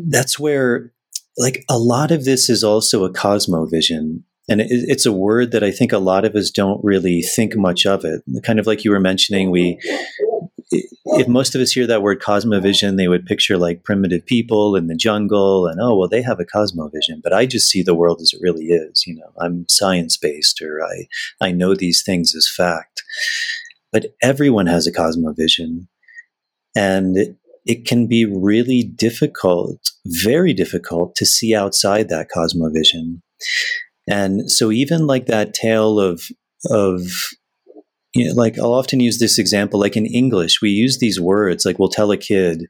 [0.08, 0.92] that's where
[1.38, 5.64] like a lot of this is also a cosmovision and it, it's a word that
[5.64, 8.22] i think a lot of us don't really think much of it.
[8.44, 9.80] Kind of like you were mentioning we
[10.72, 14.88] if most of us hear that word cosmovision they would picture like primitive people in
[14.88, 17.22] the jungle and oh well they have a cosmovision.
[17.24, 19.32] But i just see the world as it really is you know?
[19.40, 21.08] I'm science based or i
[21.42, 23.04] i know these things as fact.
[23.92, 25.88] But everyone has a cosmovision
[26.76, 27.38] and
[27.68, 33.22] it can be really difficult, very difficult to see outside that cosmovision.
[34.08, 36.22] And so even like that tale of
[36.70, 37.02] of
[38.14, 41.66] you know, like I'll often use this example like in English we use these words
[41.66, 42.66] like we'll tell a kid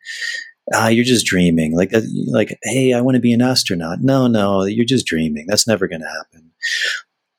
[0.73, 1.75] ah you're just dreaming.
[1.75, 1.93] Like
[2.27, 3.99] like hey I want to be an astronaut.
[4.01, 5.45] No no you're just dreaming.
[5.47, 6.51] That's never going to happen.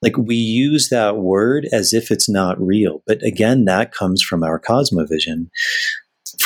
[0.00, 4.42] Like we use that word as if it's not real but again that comes from
[4.42, 5.48] our cosmovision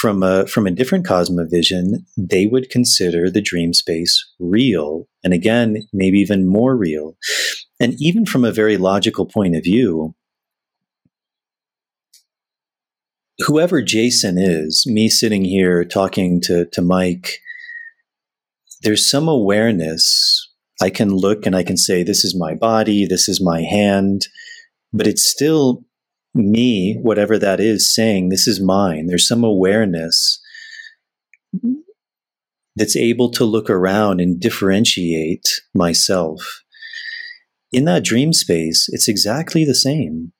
[0.02, 5.76] from a from a different cosmovision they would consider the dream space real and again
[5.92, 7.16] maybe even more real.
[7.78, 10.16] And even from a very logical point of view
[13.46, 17.38] whoever jason is me sitting here talking to to mike
[18.82, 20.48] there's some awareness.
[20.80, 24.26] I can look and I can say, this is my body, this is my hand,
[24.92, 25.84] but it's still
[26.34, 29.06] me, whatever that is, saying, this is mine.
[29.06, 30.40] There's some awareness
[32.76, 36.62] that's able to look around and differentiate myself.
[37.70, 40.32] In that dream space, it's exactly the same.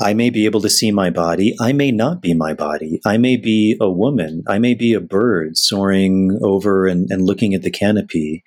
[0.00, 1.54] I may be able to see my body.
[1.60, 3.00] I may not be my body.
[3.04, 4.44] I may be a woman.
[4.46, 8.44] I may be a bird soaring over and, and, looking at the canopy.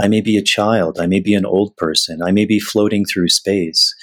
[0.00, 0.98] I may be a child.
[0.98, 2.22] I may be an old person.
[2.22, 3.94] I may be floating through space.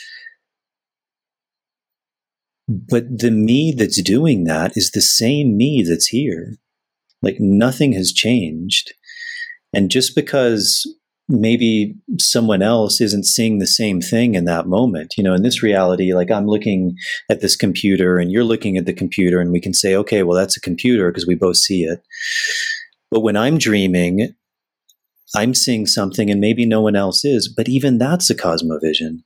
[2.89, 6.57] But the me that's doing that is the same me that's here.
[7.21, 8.93] Like nothing has changed.
[9.73, 10.85] And just because
[11.29, 15.13] maybe someone else isn't seeing the same thing in that moment.
[15.17, 16.95] You know, in this reality, like I'm looking
[17.29, 20.37] at this computer and you're looking at the computer, and we can say, okay, well,
[20.37, 22.03] that's a computer because we both see it.
[23.09, 24.33] But when I'm dreaming,
[25.35, 29.19] I'm seeing something and maybe no one else is, but even that's a cosmovision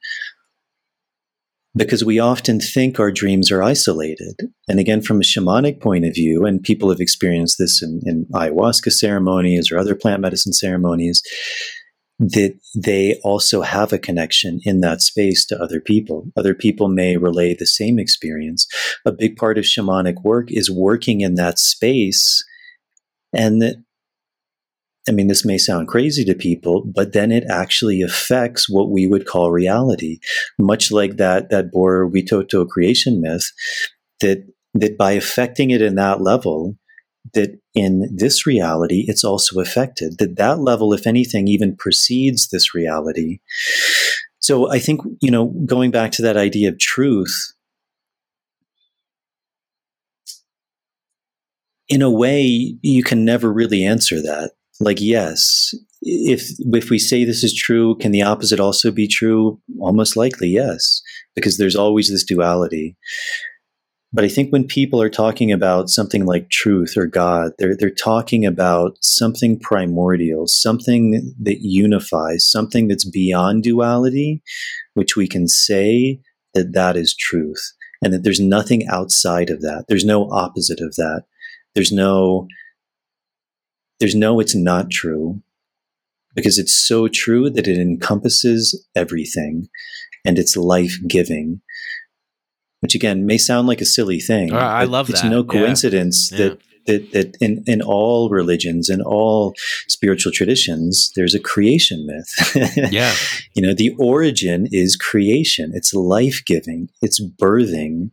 [1.76, 4.36] because we often think our dreams are isolated.
[4.68, 8.26] And again, from a shamanic point of view, and people have experienced this in, in
[8.34, 11.22] ayahuasca ceremonies or other plant medicine ceremonies,
[12.20, 16.26] that they also have a connection in that space to other people.
[16.36, 18.66] Other people may relay the same experience.
[19.06, 22.44] A big part of shamanic work is working in that space.
[23.34, 23.76] And that,
[25.08, 29.08] I mean, this may sound crazy to people, but then it actually affects what we
[29.08, 30.20] would call reality.
[30.60, 33.52] Much like that, that Bora Witoto creation myth,
[34.20, 36.76] that, that by affecting it in that level,
[37.34, 42.74] that in this reality it's also affected that that level if anything even precedes this
[42.74, 43.40] reality
[44.40, 47.54] so i think you know going back to that idea of truth
[51.90, 57.24] in a way you can never really answer that like yes if if we say
[57.24, 61.02] this is true can the opposite also be true almost likely yes
[61.36, 62.96] because there's always this duality
[64.14, 67.90] but I think when people are talking about something like truth or God, they're, they're
[67.90, 74.42] talking about something primordial, something that unifies, something that's beyond duality,
[74.94, 76.22] which we can say
[76.54, 77.74] that that is truth
[78.04, 79.86] and that there's nothing outside of that.
[79.90, 81.24] There's no opposite of that.
[81.76, 82.48] There's no,
[84.00, 85.42] there's no, it's not true
[86.36, 89.70] because it's so true that it encompasses everything
[90.26, 91.62] and it's life giving
[92.82, 94.54] which again may sound like a silly thing.
[94.54, 95.28] Uh, I love it's that.
[95.28, 96.38] It's no coincidence yeah.
[96.38, 99.54] that that that in, in all religions in all
[99.88, 103.14] spiritual traditions there's a creation myth yeah
[103.54, 108.12] you know the origin is creation it's life-giving it's birthing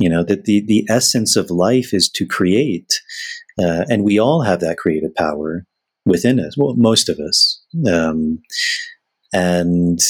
[0.00, 2.94] you know that the the essence of life is to create
[3.58, 5.64] uh, and we all have that creative power
[6.06, 8.38] within us well most of us um,
[9.32, 10.00] and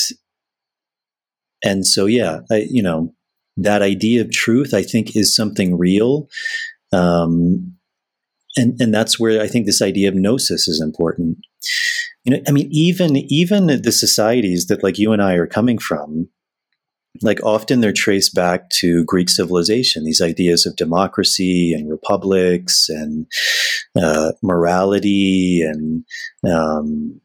[1.62, 3.15] and so yeah I, you know
[3.57, 6.29] that idea of truth, I think, is something real.
[6.93, 7.77] Um,
[8.57, 11.39] and, and that's where I think this idea of gnosis is important.
[12.25, 15.79] You know, I mean, even even the societies that like you and I are coming
[15.79, 16.29] from,
[17.23, 20.05] like often they're traced back to Greek civilization.
[20.05, 23.27] These ideas of democracy and republics and
[23.97, 26.05] uh, morality and
[26.51, 27.20] um,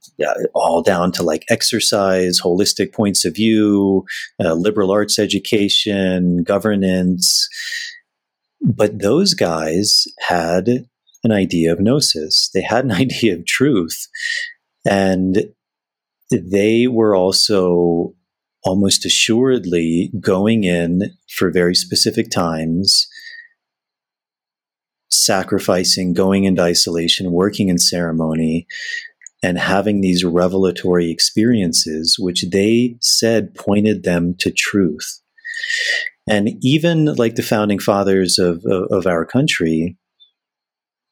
[0.54, 4.06] all down to like exercise, holistic points of view,
[4.44, 7.48] uh, liberal arts education, governance.
[8.62, 10.86] But those guys had
[11.24, 12.50] an idea of gnosis.
[12.54, 14.08] They had an idea of truth,
[14.86, 15.46] and
[16.32, 18.14] they were also
[18.64, 23.08] almost assuredly going in for very specific times,
[25.12, 28.68] sacrificing, going into isolation, working in ceremony,
[29.42, 35.22] and having these revelatory experiences, which they said pointed them to truth.
[36.28, 39.98] And even like the founding fathers of, of, of our country,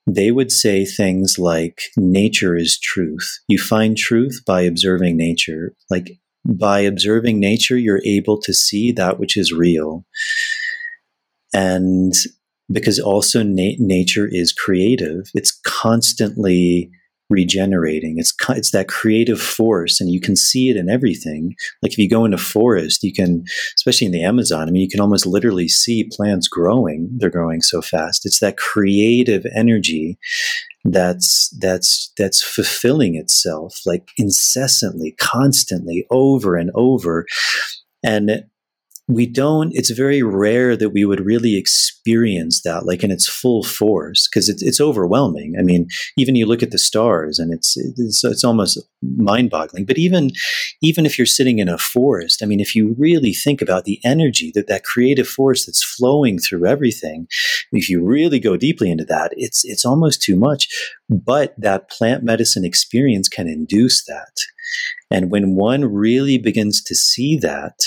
[0.05, 3.39] they would say things like nature is truth.
[3.47, 5.73] You find truth by observing nature.
[5.89, 6.17] Like
[6.47, 10.05] by observing nature, you're able to see that which is real.
[11.53, 12.13] And
[12.71, 16.91] because also na- nature is creative, it's constantly
[17.29, 18.15] regenerating.
[18.17, 21.55] It's it's that creative force, and you can see it in everything.
[21.81, 23.43] Like if you go into forest, you can,
[23.75, 24.67] especially in the Amazon.
[24.67, 27.09] I mean, you can almost literally see plants growing.
[27.17, 28.25] They're growing so fast.
[28.25, 30.17] It's that creative energy
[30.93, 37.25] that's that's that's fulfilling itself like incessantly, constantly, over and over,
[38.03, 38.45] and
[39.07, 43.63] we don't it's very rare that we would really experience that like in its full
[43.63, 45.55] force because it's, it's overwhelming.
[45.59, 48.79] I mean even you look at the stars and it's it's, it's almost
[49.17, 49.85] mind-boggling.
[49.85, 50.31] But even
[50.81, 53.99] even if you're sitting in a forest i mean if you really think about the
[54.03, 57.27] energy that that creative force that's flowing through everything
[57.71, 60.67] if you really go deeply into that it's it's almost too much.
[61.09, 64.35] But that plant medicine experience can induce that.
[65.09, 67.79] And when one really begins to see that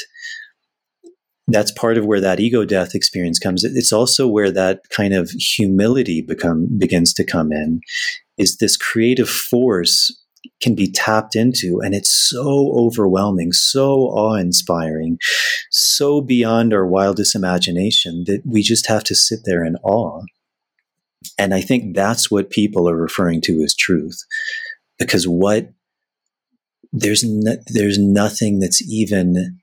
[1.52, 3.64] that's part of where that ego death experience comes.
[3.64, 7.80] It's also where that kind of humility become begins to come in.
[8.38, 10.16] Is this creative force
[10.62, 15.18] can be tapped into, and it's so overwhelming, so awe-inspiring,
[15.70, 20.22] so beyond our wildest imagination that we just have to sit there in awe.
[21.38, 24.24] And I think that's what people are referring to as truth,
[24.98, 25.72] because what
[26.92, 29.58] there's no, there's nothing that's even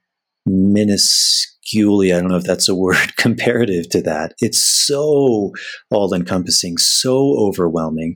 [0.46, 4.34] minuscule Julie, I don't know if that's a word comparative to that.
[4.40, 5.52] It's so
[5.92, 8.16] all encompassing, so overwhelming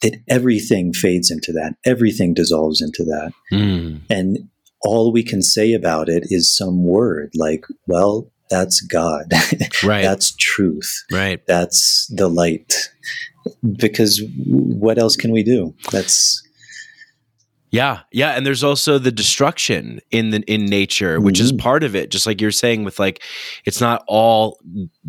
[0.00, 3.32] that everything fades into that, everything dissolves into that.
[3.52, 4.00] Mm.
[4.10, 4.48] And
[4.82, 9.32] all we can say about it is some word like, well, that's God.
[9.84, 10.02] Right.
[10.02, 10.92] that's truth.
[11.10, 11.44] Right.
[11.46, 12.90] That's the light.
[13.76, 15.74] Because what else can we do?
[15.90, 16.40] That's
[17.72, 21.44] yeah, yeah, and there's also the destruction in the in nature, which mm-hmm.
[21.44, 22.10] is part of it.
[22.10, 23.22] Just like you're saying, with like,
[23.64, 24.60] it's not all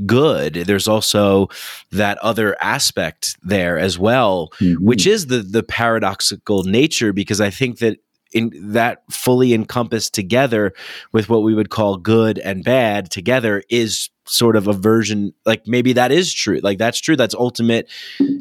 [0.05, 0.53] good.
[0.53, 1.49] There's also
[1.91, 4.83] that other aspect there as well, mm-hmm.
[4.83, 7.11] which is the the paradoxical nature.
[7.11, 7.97] Because I think that
[8.31, 10.71] in that fully encompassed together
[11.11, 15.67] with what we would call good and bad together is sort of a version like
[15.67, 17.91] maybe that is true like that's true that's ultimate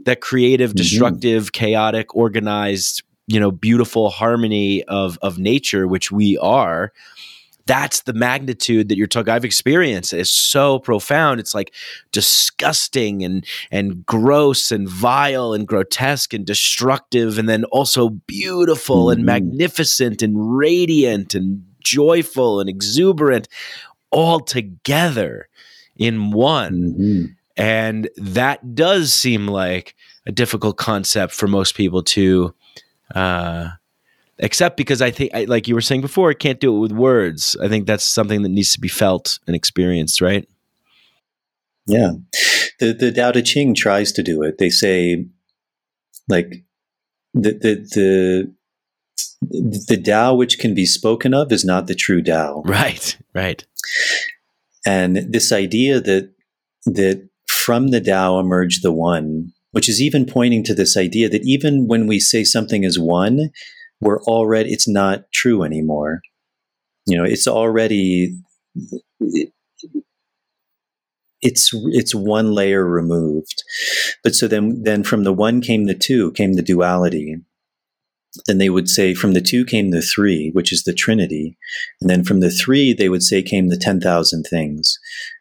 [0.05, 0.77] that creative mm-hmm.
[0.77, 6.93] destructive chaotic organized you know beautiful harmony of of nature which we are
[7.67, 11.73] that's the magnitude that you're talking i've experienced it's so profound it's like
[12.11, 19.19] disgusting and and gross and vile and grotesque and destructive and then also beautiful mm-hmm.
[19.19, 23.49] and magnificent and radiant and joyful and exuberant
[24.11, 25.49] all together
[25.97, 27.25] in one mm-hmm.
[27.57, 29.95] and that does seem like
[30.27, 32.55] a difficult concept for most people to
[33.15, 33.69] uh,
[34.39, 37.57] except because I think, like you were saying before, I can't do it with words.
[37.63, 40.49] I think that's something that needs to be felt and experienced, right?
[41.87, 42.13] Yeah.
[42.79, 44.59] The, the Tao Te Ching tries to do it.
[44.59, 45.27] They say,
[46.29, 46.65] like,
[47.35, 48.53] the, the,
[49.41, 52.63] the, the Tao which can be spoken of is not the true Tao.
[52.65, 53.65] Right, right.
[54.87, 56.31] And this idea that
[56.85, 61.45] that from the Tao emerged the one which is even pointing to this idea that
[61.45, 63.51] even when we say something is one,
[64.01, 66.21] we're already, it's not true anymore.
[67.07, 68.39] You know, it's already,
[71.41, 73.65] it's, it's one layer removed.
[74.23, 77.37] But so then, then from the one came the two, came the duality.
[78.47, 81.57] Then they would say from the two came the three, which is the Trinity.
[82.01, 84.99] And then from the three, they would say came the 10,000 things,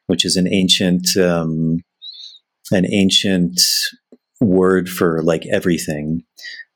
[0.07, 1.83] which is an ancient, um,
[2.71, 3.59] an ancient
[4.41, 6.23] word for like everything.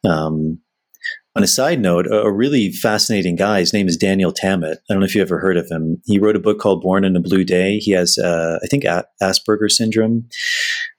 [0.07, 0.59] Um,
[1.35, 3.59] on a side note, a, really fascinating guy.
[3.59, 4.79] His name is Daniel Tammet.
[4.89, 6.01] I don't know if you ever heard of him.
[6.05, 7.77] He wrote a book called Born in a Blue Day.
[7.77, 10.27] He has, uh, I think, a- Asperger syndrome,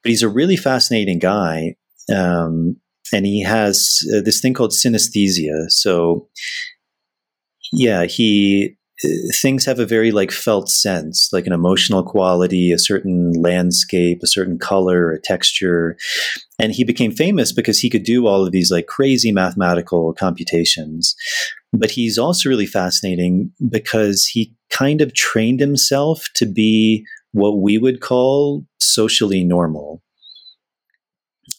[0.03, 1.77] but he's a really fascinating guy.
[2.15, 2.77] Um,
[3.15, 5.71] and he has uh, this thing called synesthesia.
[5.71, 6.29] So,
[7.73, 8.77] yeah, he
[9.41, 14.27] things have a very like felt sense, like an emotional quality, a certain landscape, a
[14.27, 15.97] certain color, a texture.
[16.59, 21.15] And he became famous because he could do all of these like crazy mathematical computations.
[21.73, 27.77] But he's also really fascinating because he kind of trained himself to be what we
[27.77, 30.03] would call socially normal.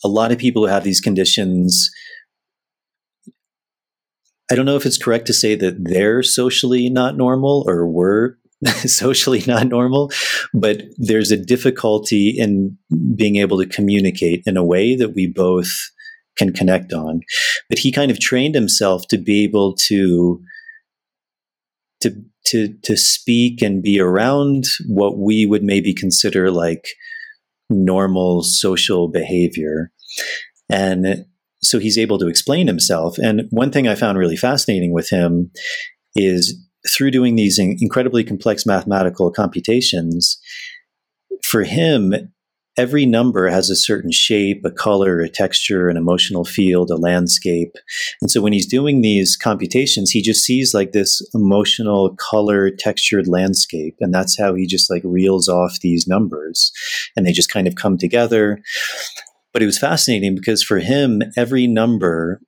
[0.04, 1.90] A lot of people who have these conditions
[4.52, 8.36] I don't know if it's correct to say that they're socially not normal or we're
[8.86, 10.12] socially not normal,
[10.54, 12.78] but there's a difficulty in
[13.16, 15.70] being able to communicate in a way that we both
[16.38, 17.22] can connect on.
[17.70, 20.42] But he kind of trained himself to be able to
[22.02, 26.88] to to to speak and be around what we would maybe consider like
[27.70, 29.92] normal social behavior.
[30.70, 31.26] And
[31.62, 33.18] so he's able to explain himself.
[33.18, 35.52] And one thing I found really fascinating with him
[36.16, 36.56] is
[36.90, 40.40] through doing these incredibly complex mathematical computations,
[41.44, 42.14] for him,
[42.78, 47.74] every number has a certain shape, a color, a texture, an emotional field, a landscape.
[48.22, 53.28] And so when he's doing these computations, he just sees like this emotional, color, textured
[53.28, 53.96] landscape.
[54.00, 56.72] And that's how he just like reels off these numbers.
[57.16, 58.62] And they just kind of come together.
[59.54, 62.42] But it was fascinating because for him, every number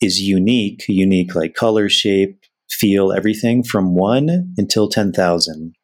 [0.00, 2.38] is unique, unique like color, shape,
[2.70, 5.74] feel, everything from one until 10,000.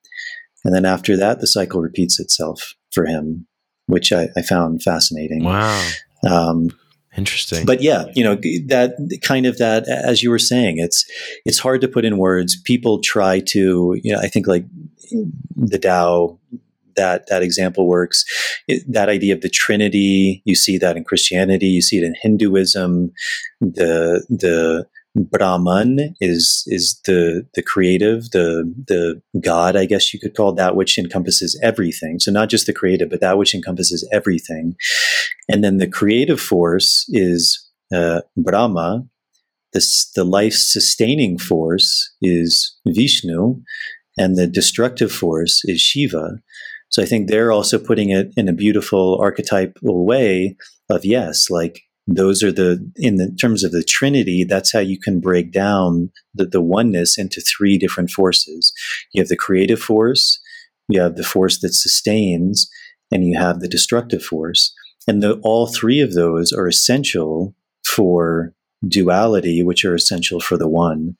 [0.64, 3.46] And then after that, the cycle repeats itself for him,
[3.86, 5.44] which I, I found fascinating.
[5.44, 5.88] Wow.
[6.28, 6.70] Um,
[7.16, 7.64] Interesting.
[7.64, 8.34] But yeah, you know,
[8.66, 11.04] that kind of that, as you were saying, it's,
[11.46, 12.60] it's hard to put in words.
[12.60, 14.66] People try to, you know, I think like
[15.54, 16.38] the Tao,
[16.96, 18.24] that, that example works.
[18.68, 22.14] It, that idea of the Trinity, you see that in Christianity, you see it in
[22.20, 23.12] Hinduism,
[23.60, 24.86] the, the,
[25.16, 30.76] Brahman is is the the creative, the the God, I guess you could call that
[30.76, 32.20] which encompasses everything.
[32.20, 34.76] So not just the creative, but that which encompasses everything.
[35.48, 39.06] And then the creative force is uh, Brahma.
[39.72, 43.62] This the life sustaining force is Vishnu,
[44.18, 46.40] and the destructive force is Shiva.
[46.88, 50.56] So I think they're also putting it in a beautiful archetypal way
[50.88, 54.96] of yes, like those are the in the terms of the trinity that's how you
[54.96, 58.72] can break down the, the oneness into three different forces.
[59.12, 60.40] You have the creative force
[60.88, 62.68] you have the force that sustains
[63.10, 64.72] and you have the destructive force.
[65.08, 67.54] And the, all three of those are essential
[67.84, 68.52] for
[68.86, 71.16] duality which are essential for the one.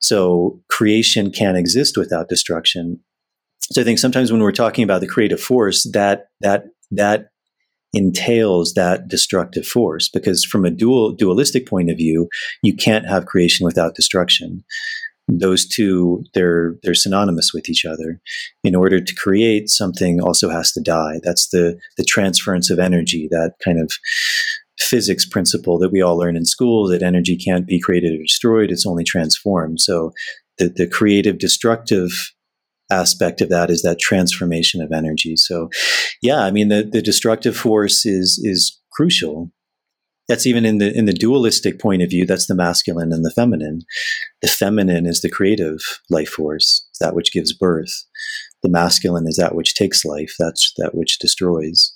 [0.00, 3.00] So creation can't exist without destruction
[3.72, 7.28] so i think sometimes when we're talking about the creative force that that that
[7.94, 12.28] entails that destructive force because from a dual dualistic point of view
[12.62, 14.64] you can't have creation without destruction.
[15.28, 18.20] Those two they're they're synonymous with each other.
[18.62, 21.20] In order to create something also has to die.
[21.22, 23.92] That's the the transference of energy that kind of
[24.78, 28.70] physics principle that we all learn in school that energy can't be created or destroyed
[28.70, 29.80] it's only transformed.
[29.80, 30.12] So
[30.58, 32.32] the, the creative destructive
[32.90, 35.36] aspect of that is that transformation of energy.
[35.36, 35.70] So,
[36.22, 39.50] yeah, I mean, the, the destructive force is is crucial.
[40.28, 42.26] That's even in the in the dualistic point of view.
[42.26, 43.82] That's the masculine and the feminine.
[44.42, 48.04] The feminine is the creative life force, that which gives birth.
[48.62, 50.34] The masculine is that which takes life.
[50.38, 51.94] That's that which destroys.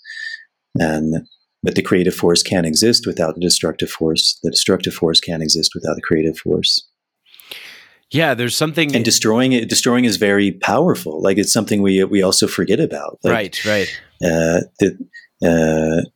[0.79, 1.27] And
[1.63, 4.39] but the creative force can't exist without the destructive force.
[4.43, 6.88] The destructive force can't exist without the creative force.
[8.11, 9.69] Yeah, there's something and destroying it.
[9.69, 11.21] Destroying is very powerful.
[11.21, 13.19] Like it's something we we also forget about.
[13.23, 14.01] Like, right, right.
[14.23, 14.99] Uh, the,
[15.45, 16.09] uh,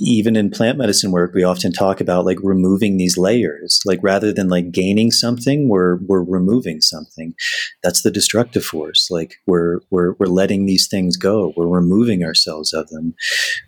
[0.00, 3.80] even in plant medicine work, we often talk about like removing these layers.
[3.84, 7.34] Like rather than like gaining something, we're we're removing something.
[7.82, 9.08] That's the destructive force.
[9.10, 11.52] Like we're we're we're letting these things go.
[11.56, 13.14] We're removing ourselves of them.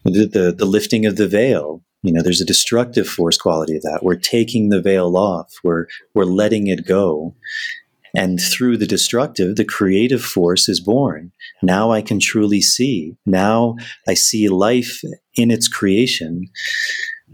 [0.04, 3.82] The the, the lifting of the veil you know there's a destructive force quality of
[3.82, 4.00] that.
[4.02, 5.58] We're taking the veil off.
[5.62, 7.34] We're we're letting it go.
[8.12, 11.32] And through the destructive the creative force is born.
[11.62, 13.16] Now i can truly see.
[13.26, 13.76] Now
[14.08, 15.00] i see life
[15.34, 16.46] in its creation.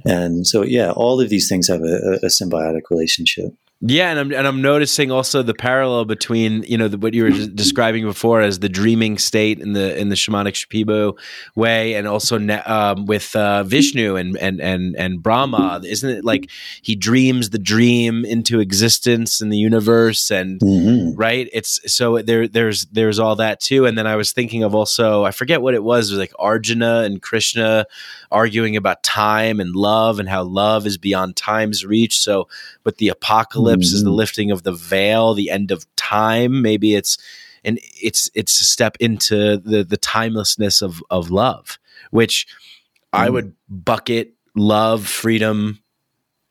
[0.05, 4.33] And so yeah all of these things have a, a symbiotic relationship yeah, and I'm
[4.33, 8.41] and I'm noticing also the parallel between you know the, what you were describing before
[8.41, 11.19] as the dreaming state in the in the shamanic Shipibo
[11.55, 15.83] way, and also um, with uh, Vishnu and and and and Brahma.
[15.85, 16.51] Isn't it like
[16.81, 21.15] he dreams the dream into existence in the universe, and mm-hmm.
[21.15, 21.47] right?
[21.53, 23.85] It's so there there's there's all that too.
[23.85, 26.09] And then I was thinking of also I forget what it was.
[26.09, 27.85] It was like Arjuna and Krishna
[28.31, 32.21] arguing about time and love and how love is beyond time's reach.
[32.21, 32.49] So,
[32.83, 33.97] but the apocalypse mm-hmm.
[33.97, 36.63] is the lifting of the veil, the end of time.
[36.63, 37.19] Maybe it's
[37.65, 41.79] and it's it's a step into the the timelessness of of love,
[42.11, 43.25] which mm-hmm.
[43.25, 45.83] I would bucket love, freedom,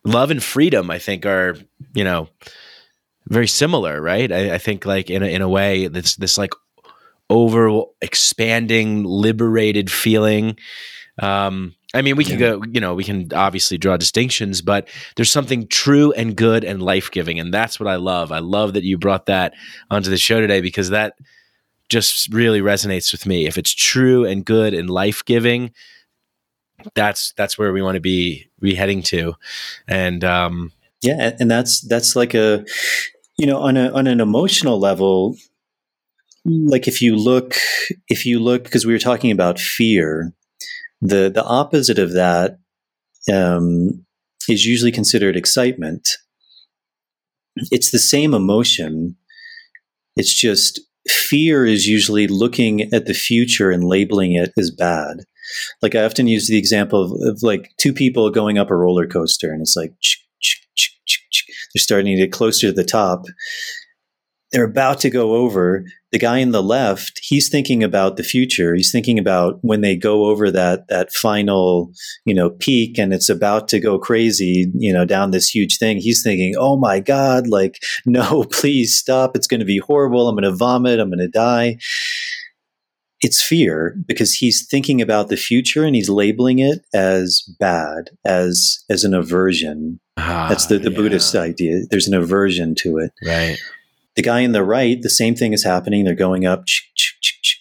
[0.04, 0.92] love and freedom.
[0.92, 1.58] I think are
[1.94, 2.30] you know
[3.28, 4.32] very similar, right?
[4.32, 6.52] I, I think like in a, in a way this this like
[7.30, 10.58] over expanding, liberated feeling.
[11.20, 12.50] Um, I mean, we can Yeah.
[12.52, 16.82] go, you know, we can obviously draw distinctions, but there's something true and good and
[16.82, 17.40] life giving.
[17.40, 18.32] And that's what I love.
[18.34, 19.54] I love that you brought that
[19.90, 21.14] onto the show today because that
[21.88, 23.46] just really resonates with me.
[23.46, 25.72] If it's true and good and life giving,
[26.94, 29.36] that's that's where we want to be be heading to.
[29.88, 30.72] And um
[31.02, 32.66] Yeah, and- and that's that's like a
[33.38, 35.38] you know on a on an emotional level
[36.46, 37.56] like if you look
[38.10, 40.34] if you look because we were talking about fear
[41.02, 42.58] the the opposite of that
[43.32, 44.06] um,
[44.48, 46.08] is usually considered excitement.
[47.72, 49.16] It's the same emotion.
[50.16, 55.26] It's just fear is usually looking at the future and labeling it as bad.
[55.82, 59.06] Like i often use the example of, of like two people going up a roller
[59.06, 59.94] coaster and it's like
[61.74, 63.26] they're starting to get closer to the top
[64.56, 65.84] they're about to go over
[66.14, 68.74] the guy in the left he's thinking about the future.
[68.74, 71.92] He's thinking about when they go over that that final
[72.24, 75.98] you know peak and it's about to go crazy you know down this huge thing.
[75.98, 79.36] He's thinking oh my god like no please stop.
[79.36, 80.30] It's going to be horrible.
[80.30, 81.02] I'm going to vomit.
[81.02, 81.78] I'm going to die.
[83.20, 88.86] It's fear because he's thinking about the future and he's labeling it as bad as
[88.90, 90.00] as an aversion.
[90.16, 91.82] Ah, That's the, the yeah, buddhist idea.
[91.90, 93.12] There's an aversion to it.
[93.26, 93.58] Right.
[94.16, 96.04] The guy in the right, the same thing is happening.
[96.04, 96.64] They're going up.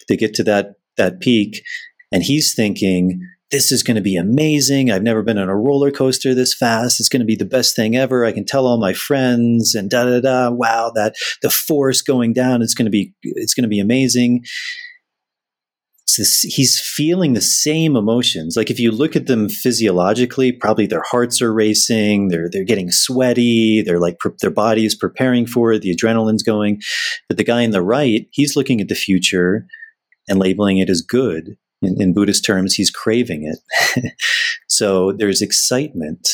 [0.07, 1.63] They get to that that peak,
[2.11, 3.19] and he's thinking,
[3.51, 4.91] "This is going to be amazing.
[4.91, 6.99] I've never been on a roller coaster this fast.
[6.99, 8.23] It's going to be the best thing ever.
[8.25, 10.49] I can tell all my friends." And da da da.
[10.49, 12.61] Wow, that the force going down.
[12.61, 14.45] It's going to be it's going to be amazing.
[16.07, 18.55] He's feeling the same emotions.
[18.55, 22.29] Like if you look at them physiologically, probably their hearts are racing.
[22.29, 23.81] They're they're getting sweaty.
[23.81, 25.81] They're like pre- their body is preparing for it.
[25.81, 26.81] The adrenaline's going.
[27.27, 29.65] But the guy on the right, he's looking at the future
[30.29, 31.57] and labeling it as good.
[31.81, 34.13] In, in Buddhist terms, he's craving it.
[34.69, 36.27] so there's excitement,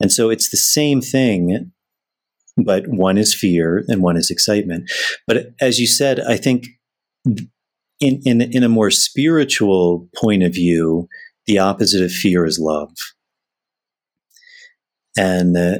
[0.00, 1.72] and so it's the same thing,
[2.56, 4.90] but one is fear and one is excitement.
[5.26, 6.66] But as you said, I think
[8.02, 11.08] in, in, in a more spiritual point of view,
[11.46, 12.92] the opposite of fear is love.
[15.16, 15.78] And uh,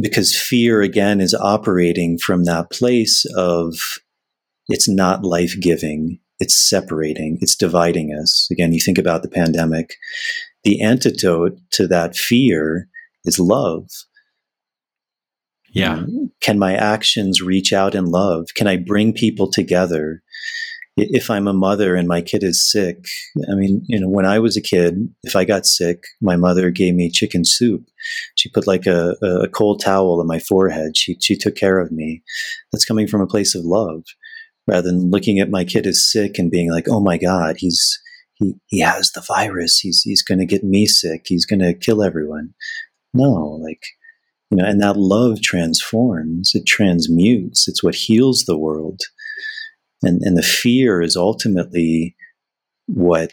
[0.00, 3.74] because fear, again, is operating from that place of
[4.68, 8.48] it's not life giving, it's separating, it's dividing us.
[8.50, 9.94] Again, you think about the pandemic,
[10.64, 12.88] the antidote to that fear
[13.24, 13.88] is love.
[15.70, 15.98] Yeah.
[15.98, 18.48] Um, Can my actions reach out in love?
[18.54, 20.22] Can I bring people together?
[20.98, 23.04] If I'm a mother and my kid is sick,
[23.50, 26.70] I mean, you know, when I was a kid, if I got sick, my mother
[26.70, 27.84] gave me chicken soup.
[28.34, 30.96] She put like a, a cold towel on my forehead.
[30.96, 32.22] She, she took care of me.
[32.72, 34.04] That's coming from a place of love
[34.66, 37.98] rather than looking at my kid as sick and being like, oh my God, he's,
[38.34, 39.78] he, he has the virus.
[39.78, 41.22] He's, he's going to get me sick.
[41.26, 42.54] He's going to kill everyone.
[43.14, 43.82] No, like,
[44.50, 47.68] you know, and that love transforms, it transmutes.
[47.68, 49.00] It's what heals the world
[50.02, 52.16] and and the fear is ultimately
[52.86, 53.32] what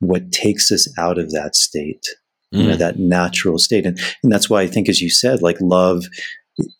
[0.00, 2.06] what takes us out of that state
[2.54, 2.60] mm.
[2.60, 3.86] you know that natural state.
[3.86, 6.04] And and that's why i think as you said like love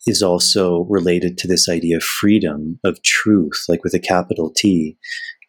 [0.05, 4.97] is also related to this idea of freedom of truth like with a capital t.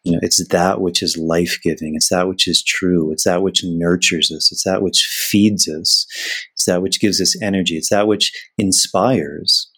[0.05, 1.93] You know it's that which is life-giving.
[1.95, 3.11] It's that which is true.
[3.11, 4.49] It's that which nurtures us.
[4.49, 6.05] It's that which feeds us.
[6.53, 7.75] It's that which gives us energy.
[7.75, 9.69] It's that which inspires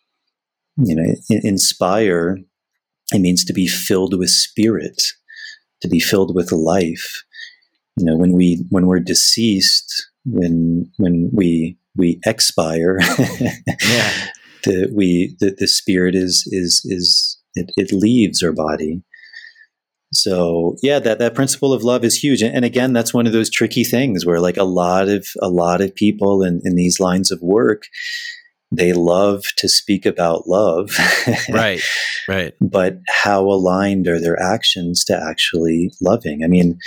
[0.78, 2.38] you know inspire
[3.12, 5.02] it means to be filled with spirit,
[5.82, 7.24] to be filled with life.
[7.98, 12.98] You know, when we when we're deceased, when when we we expire,
[13.40, 14.28] yeah.
[14.64, 19.04] the we the, the spirit is is is it, it leaves our body.
[20.14, 23.34] So yeah, that that principle of love is huge, and, and again, that's one of
[23.34, 27.00] those tricky things where like a lot of a lot of people in, in these
[27.00, 27.84] lines of work,
[28.72, 30.98] they love to speak about love.
[31.50, 31.82] right,
[32.28, 32.54] right.
[32.62, 36.44] But how aligned are their actions to actually loving?
[36.44, 36.80] I mean,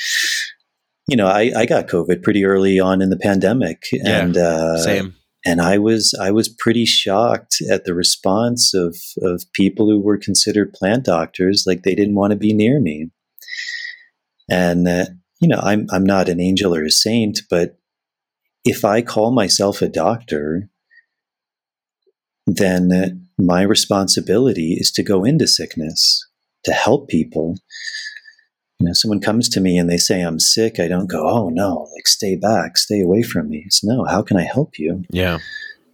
[1.06, 4.78] you know, I, I got COVID pretty early on in the pandemic, yeah, and uh,
[4.78, 5.14] same.
[5.46, 10.16] And I was I was pretty shocked at the response of of people who were
[10.16, 13.10] considered plant doctors, like they didn't want to be near me.
[14.50, 15.04] And uh,
[15.40, 17.76] you know, I'm I'm not an angel or a saint, but
[18.64, 20.70] if I call myself a doctor,
[22.46, 26.26] then my responsibility is to go into sickness
[26.64, 27.56] to help people.
[28.80, 30.78] You know, someone comes to me and they say I'm sick.
[30.78, 33.62] I don't go, oh no, like stay back, stay away from me.
[33.66, 35.04] It's no, how can I help you?
[35.10, 35.38] Yeah,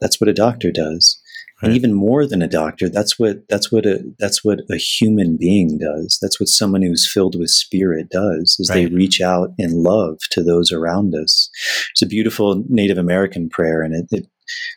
[0.00, 1.20] that's what a doctor does.
[1.62, 1.68] Right.
[1.68, 5.36] And even more than a doctor, that's what that's what a that's what a human
[5.36, 6.18] being does.
[6.22, 8.56] That's what someone who's filled with spirit does.
[8.58, 8.88] Is right.
[8.88, 11.50] they reach out in love to those around us.
[11.92, 14.26] It's a beautiful Native American prayer, and it, it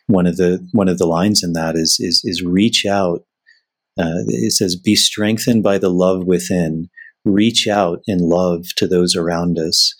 [0.06, 3.24] one of the one of the lines in that is is is reach out.
[3.98, 6.88] Uh, it says, "Be strengthened by the love within.
[7.24, 9.94] Reach out in love to those around us.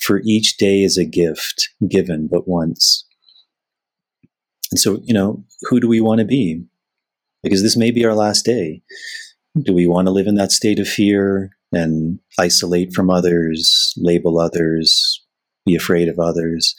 [0.00, 3.04] For each day is a gift given but once."
[4.74, 6.64] And so, you know, who do we want to be?
[7.44, 8.82] Because this may be our last day.
[9.62, 14.40] Do we want to live in that state of fear and isolate from others, label
[14.40, 15.22] others,
[15.64, 16.74] be afraid of others?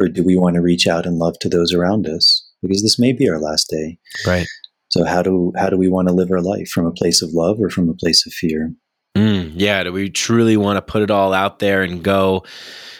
[0.00, 2.46] Or do we want to reach out and love to those around us?
[2.62, 3.98] Because this may be our last day.
[4.26, 4.46] Right.
[4.88, 7.30] So how do how do we want to live our life from a place of
[7.32, 8.72] love or from a place of fear?
[9.16, 12.44] Mm, yeah, do we truly want to put it all out there and go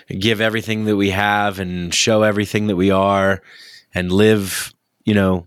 [0.09, 3.43] give everything that we have and show everything that we are
[3.95, 4.75] and live,
[5.05, 5.47] you know,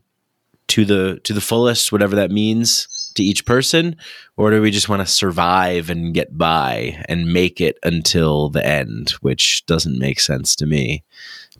[0.70, 3.96] to the to the fullest, whatever that means to each person,
[4.38, 8.66] or do we just want to survive and get by and make it until the
[8.66, 11.04] end, which doesn't make sense to me,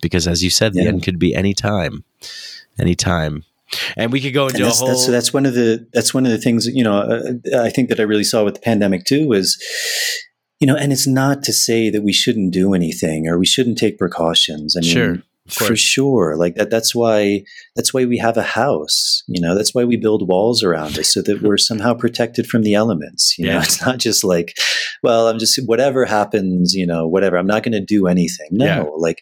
[0.02, 0.84] because as you said, yeah.
[0.84, 2.04] the end could be any time,
[2.80, 3.44] any time.
[3.98, 4.88] And we could go into that's, a whole.
[4.90, 6.98] That's, that's one of the that's one of the things you know.
[7.00, 9.58] Uh, I think that I really saw with the pandemic too was
[10.60, 13.78] you know, and it's not to say that we shouldn't do anything or we shouldn't
[13.78, 14.78] take precautions.
[14.78, 17.44] I mean, sure for sure like that that's why
[17.76, 21.14] that's why we have a house you know that's why we build walls around us
[21.14, 23.56] so that we're somehow protected from the elements you yeah.
[23.56, 24.56] know it's not just like
[25.04, 28.66] well i'm just whatever happens you know whatever i'm not going to do anything no
[28.66, 28.84] yeah.
[28.98, 29.22] like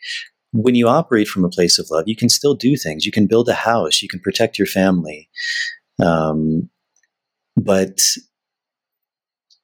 [0.53, 3.27] when you operate from a place of love you can still do things you can
[3.27, 5.29] build a house you can protect your family
[6.03, 6.69] um,
[7.55, 7.99] but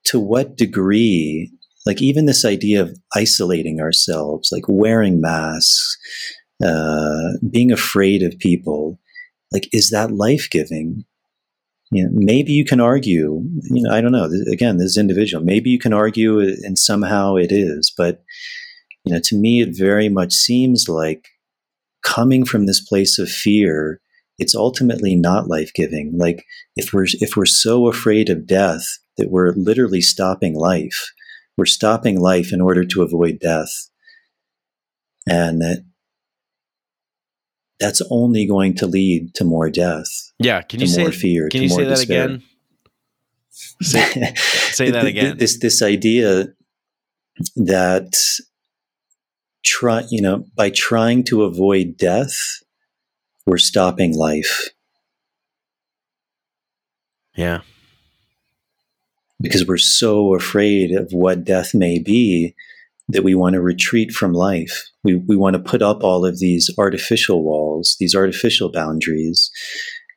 [0.04, 1.52] to what degree
[1.86, 5.98] like even this idea of isolating ourselves like wearing masks
[6.64, 9.00] uh, being afraid of people,
[9.52, 11.06] like, is that life giving?
[11.92, 14.30] You know, maybe you can argue, you know, I don't know.
[14.52, 15.44] Again, this is individual.
[15.44, 18.24] Maybe you can argue and somehow it is, but,
[19.08, 21.30] you know, to me, it very much seems like
[22.04, 24.02] coming from this place of fear,
[24.38, 26.18] it's ultimately not life giving.
[26.18, 28.84] Like if we're, if we're so afraid of death
[29.16, 31.14] that we're literally stopping life,
[31.58, 33.72] we're stopping life in order to avoid death.
[35.26, 35.86] And that
[37.80, 40.10] that's only going to lead to more death.
[40.38, 41.48] Yeah, can you say more fear?
[41.48, 42.26] Can you say that despair.
[42.26, 42.44] again?
[43.82, 45.38] Say, say that again.
[45.38, 46.48] This this idea
[47.56, 48.14] that
[49.68, 52.36] try you know by trying to avoid death,
[53.46, 54.70] we're stopping life.
[57.36, 57.62] Yeah.
[59.40, 62.56] Because we're so afraid of what death may be
[63.08, 64.90] that we want to retreat from life.
[65.04, 69.50] We, we want to put up all of these artificial walls, these artificial boundaries,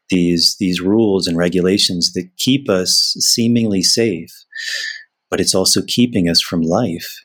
[0.09, 4.33] these, these rules and regulations that keep us seemingly safe,
[5.31, 7.23] but it's also keeping us from life.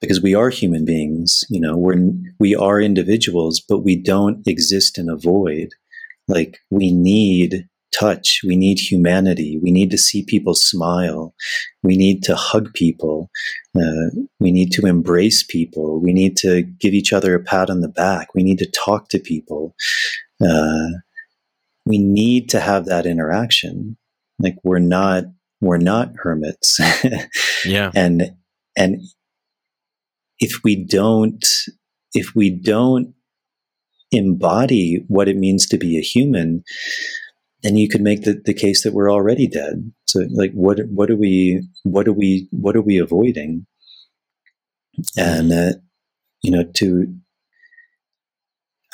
[0.00, 1.96] Because we are human beings, you know, we're,
[2.38, 5.70] we are individuals, but we don't exist in a void.
[6.28, 7.68] Like we need
[7.98, 8.40] touch.
[8.44, 9.58] We need humanity.
[9.62, 11.34] We need to see people smile.
[11.82, 13.30] We need to hug people.
[13.76, 16.00] Uh, we need to embrace people.
[16.00, 18.34] We need to give each other a pat on the back.
[18.34, 19.74] We need to talk to people.
[20.40, 20.88] Uh,
[21.86, 23.96] we need to have that interaction.
[24.38, 25.24] Like we're not
[25.60, 26.78] we're not hermits.
[27.64, 27.90] yeah.
[27.94, 28.36] And
[28.76, 29.02] and
[30.40, 31.44] if we don't
[32.14, 33.14] if we don't
[34.10, 36.62] embody what it means to be a human,
[37.62, 39.92] then you could make the, the case that we're already dead.
[40.06, 43.66] So like what what are we what are we what are we avoiding?
[45.16, 45.72] And uh,
[46.42, 47.14] you know to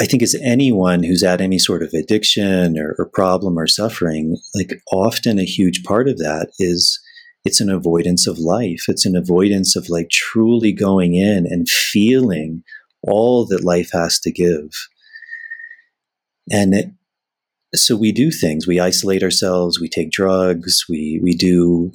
[0.01, 4.37] I think as anyone who's at any sort of addiction or, or problem or suffering,
[4.55, 6.99] like often a huge part of that is
[7.45, 8.85] it's an avoidance of life.
[8.89, 12.63] It's an avoidance of like truly going in and feeling
[13.03, 14.71] all that life has to give.
[16.51, 16.91] And it,
[17.75, 18.67] so we do things.
[18.67, 19.81] We isolate ourselves.
[19.81, 20.85] We take drugs.
[20.89, 21.91] We we do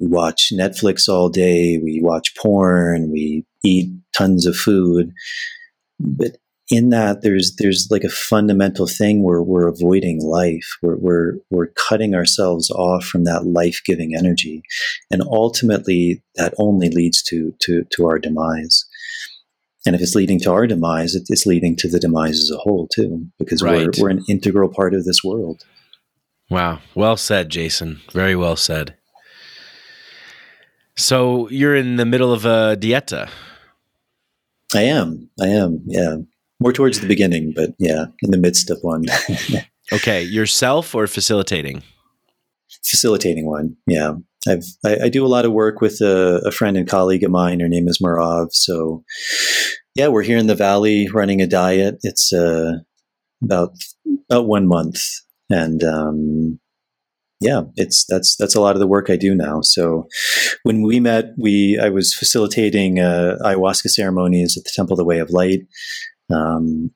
[0.00, 1.78] watch Netflix all day.
[1.82, 3.10] We watch porn.
[3.10, 5.12] We eat tons of food.
[5.98, 6.36] But
[6.70, 10.76] in that, there's there's like a fundamental thing where we're avoiding life.
[10.82, 14.62] We're we're we're cutting ourselves off from that life giving energy,
[15.10, 18.86] and ultimately, that only leads to to to our demise.
[19.86, 22.88] And if it's leading to our demise, it's leading to the demise as a whole
[22.88, 23.86] too, because right.
[23.98, 25.62] we're, we're an integral part of this world.
[26.48, 26.80] Wow.
[26.94, 28.00] Well said, Jason.
[28.12, 28.96] Very well said.
[30.96, 33.28] So you're in the middle of a dieta.
[34.74, 35.28] I am.
[35.40, 35.82] I am.
[35.86, 36.16] Yeah.
[36.64, 39.04] More towards the beginning, but yeah, in the midst of one.
[39.92, 41.82] okay, yourself or facilitating?
[42.82, 44.14] Facilitating one, yeah.
[44.48, 47.30] I've I, I do a lot of work with a, a, friend and colleague of
[47.30, 47.60] mine.
[47.60, 48.48] Her name is Marav.
[48.52, 49.04] So,
[49.94, 51.98] yeah, we're here in the valley running a diet.
[52.02, 52.78] It's uh,
[53.42, 53.72] about
[54.30, 55.00] about one month,
[55.50, 56.60] and um,
[57.40, 59.60] yeah, it's that's that's a lot of the work I do now.
[59.60, 60.08] So
[60.62, 65.04] when we met, we I was facilitating uh, ayahuasca ceremonies at the Temple of the
[65.04, 65.60] Way of Light.
[66.32, 66.90] Um,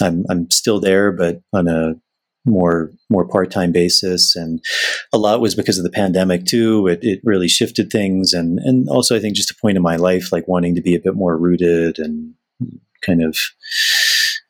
[0.00, 1.94] I'm I'm still there, but on a
[2.44, 4.62] more more part time basis, and
[5.12, 6.86] a lot was because of the pandemic too.
[6.86, 9.96] It it really shifted things, and and also I think just a point in my
[9.96, 12.34] life, like wanting to be a bit more rooted and
[13.04, 13.36] kind of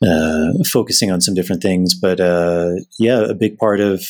[0.07, 1.94] uh, focusing on some different things.
[1.94, 4.07] But uh, yeah, a big part of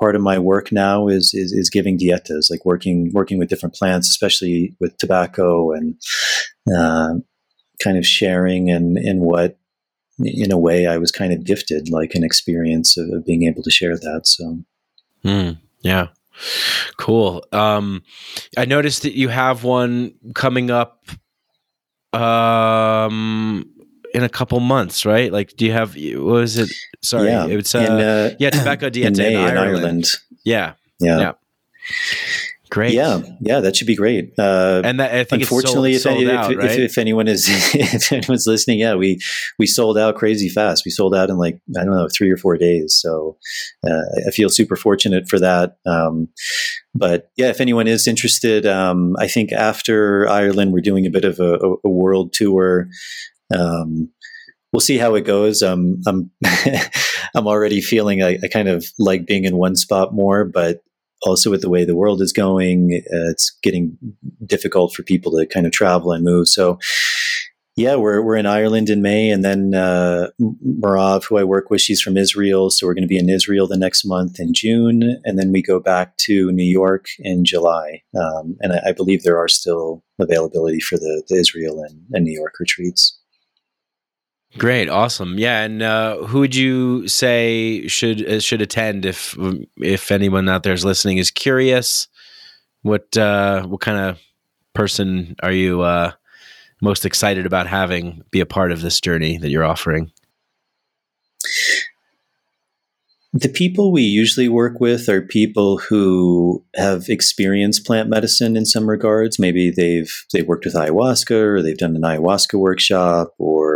[0.00, 3.74] part of my work now is, is, is giving dietas, like working working with different
[3.74, 5.94] plants, especially with tobacco, and
[6.74, 7.14] uh,
[7.82, 9.58] kind of sharing and in what
[10.22, 13.62] in a way I was kind of gifted, like an experience of, of being able
[13.62, 14.22] to share that.
[14.24, 14.58] So,
[15.24, 16.08] mm, yeah.
[16.96, 17.44] Cool.
[17.52, 18.02] Um,
[18.56, 21.06] I noticed that you have one coming up
[22.12, 23.70] um
[24.12, 25.32] in a couple months, right?
[25.32, 25.94] Like, do you have?
[25.94, 26.70] What was it?
[27.02, 29.48] Sorry, yeah, it's uh, in, uh, yeah, tobacco dieta in, in, Ireland.
[29.50, 30.04] in Ireland.
[30.44, 31.32] Yeah, yeah, yeah.
[32.70, 32.92] Great.
[32.92, 34.32] Yeah, yeah, that should be great.
[34.38, 36.70] Uh, and that, I think unfortunately, sold, sold if, out, if, right?
[36.70, 39.18] if, if, anyone is if anyone's listening, yeah, we
[39.58, 40.84] we sold out crazy fast.
[40.84, 42.94] We sold out in like I don't know three or four days.
[42.94, 43.36] So
[43.84, 45.78] uh, I feel super fortunate for that.
[45.84, 46.28] Um,
[46.94, 51.24] but yeah, if anyone is interested, um, I think after Ireland, we're doing a bit
[51.24, 52.86] of a, a world tour.
[53.52, 54.10] Um,
[54.72, 55.60] we'll see how it goes.
[55.60, 56.30] Um, I'm
[57.34, 60.82] I'm already feeling I, I, kind of like being in one spot more, but
[61.22, 63.96] also with the way the world is going, uh, it's getting
[64.44, 66.48] difficult for people to kind of travel and move.
[66.48, 66.78] So,
[67.76, 71.80] yeah, we're we're in Ireland in May, and then uh, Marav, who I work with,
[71.80, 75.20] she's from Israel, so we're going to be in Israel the next month in June,
[75.24, 78.02] and then we go back to New York in July.
[78.20, 82.24] Um, and I, I, believe there are still availability for the, the Israel and, and
[82.24, 83.19] New York retreats.
[84.58, 85.62] Great, awesome, yeah.
[85.62, 89.36] And uh, who would you say should uh, should attend if
[89.76, 92.08] if anyone out there is listening is curious?
[92.82, 94.18] What uh, what kind of
[94.74, 96.12] person are you uh,
[96.82, 100.10] most excited about having be a part of this journey that you're offering?
[103.32, 108.90] The people we usually work with are people who have experienced plant medicine in some
[108.90, 109.38] regards.
[109.38, 113.69] Maybe they've they've worked with ayahuasca or they've done an ayahuasca workshop or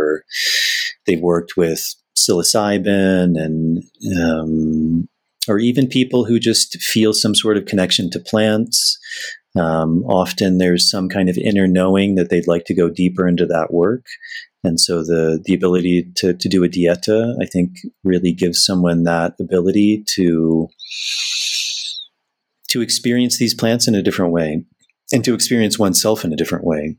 [1.05, 1.83] they've worked with
[2.17, 3.83] psilocybin and
[4.19, 5.07] um,
[5.47, 8.97] or even people who just feel some sort of connection to plants.
[9.55, 13.45] Um, often there's some kind of inner knowing that they'd like to go deeper into
[13.45, 14.05] that work.
[14.63, 19.03] And so the the ability to to do a dieta, I think, really gives someone
[19.03, 20.67] that ability to
[22.69, 24.65] to experience these plants in a different way,
[25.13, 26.97] and to experience oneself in a different way.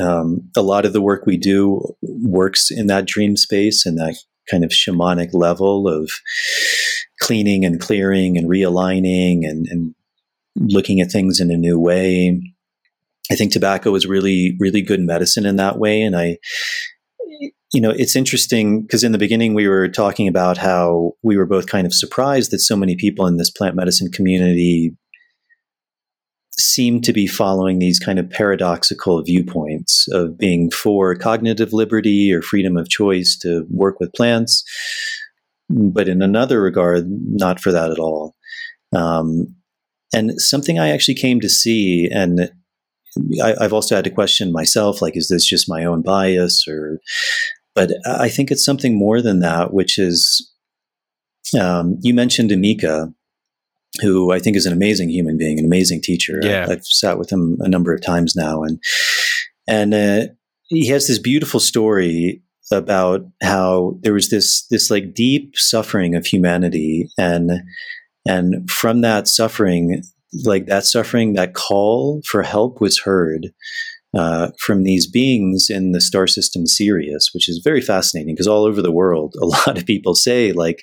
[0.00, 4.16] Um, a lot of the work we do works in that dream space and that
[4.50, 6.10] kind of shamanic level of
[7.20, 9.94] cleaning and clearing and realigning and, and
[10.56, 12.40] looking at things in a new way.
[13.30, 16.02] I think tobacco is really, really good medicine in that way.
[16.02, 16.38] And I,
[17.72, 21.46] you know, it's interesting because in the beginning we were talking about how we were
[21.46, 24.96] both kind of surprised that so many people in this plant medicine community
[26.58, 32.42] seem to be following these kind of paradoxical viewpoints of being for cognitive liberty or
[32.42, 34.64] freedom of choice to work with plants,
[35.68, 38.34] but in another regard, not for that at all.
[38.94, 39.54] Um,
[40.12, 42.50] and something I actually came to see, and
[43.42, 46.98] I, have also had to question myself, like, is this just my own bias, or?
[47.74, 50.50] But I think it's something more than that, which is,
[51.58, 53.12] um, you mentioned Amika,
[54.00, 56.40] who I think is an amazing human being, an amazing teacher.
[56.42, 56.66] Yeah.
[56.66, 58.82] I, have sat with him a number of times now, and
[59.66, 60.32] and uh,
[60.64, 66.26] he has this beautiful story about how there was this this like deep suffering of
[66.26, 67.50] humanity, and
[68.26, 70.02] and from that suffering,
[70.44, 73.48] like that suffering, that call for help was heard,
[74.16, 78.64] uh, from these beings in the star system Sirius, which is very fascinating because all
[78.64, 80.82] over the world, a lot of people say like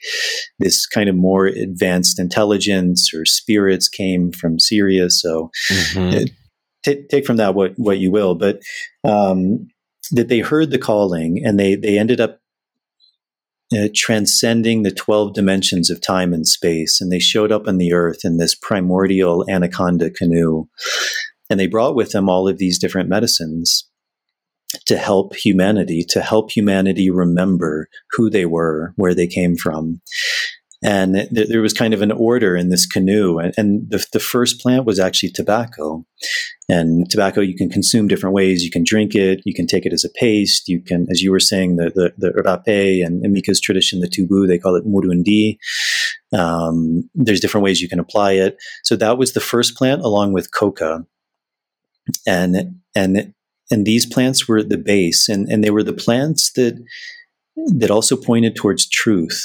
[0.60, 5.22] this kind of more advanced intelligence or spirits came from Sirius.
[5.22, 6.26] So mm-hmm.
[6.84, 8.60] T- take from that what what you will, but
[9.04, 9.68] um,
[10.12, 12.40] that they heard the calling and they they ended up
[13.76, 17.02] uh, transcending the 12 dimensions of time and space.
[17.02, 20.68] And they showed up on the earth in this primordial anaconda canoe
[21.50, 23.88] and they brought with them all of these different medicines.
[24.86, 30.02] to help humanity, to help humanity remember who they were, where they came from.
[30.84, 33.40] And th- there was kind of an order in this canoe.
[33.40, 36.06] And, and the, the first plant was actually tobacco.
[36.70, 38.64] And tobacco you can consume different ways.
[38.64, 40.68] You can drink it, you can take it as a paste.
[40.68, 44.48] You can, as you were saying, the, the, the rapé and Mika's tradition, the tubu,
[44.48, 45.58] they call it murundi.
[46.38, 48.58] Um, there's different ways you can apply it.
[48.84, 51.06] So that was the first plant along with coca.
[52.28, 53.34] And, and
[53.72, 56.84] and these plants were at the base and, and they were the plants that
[57.56, 59.44] that also pointed towards truth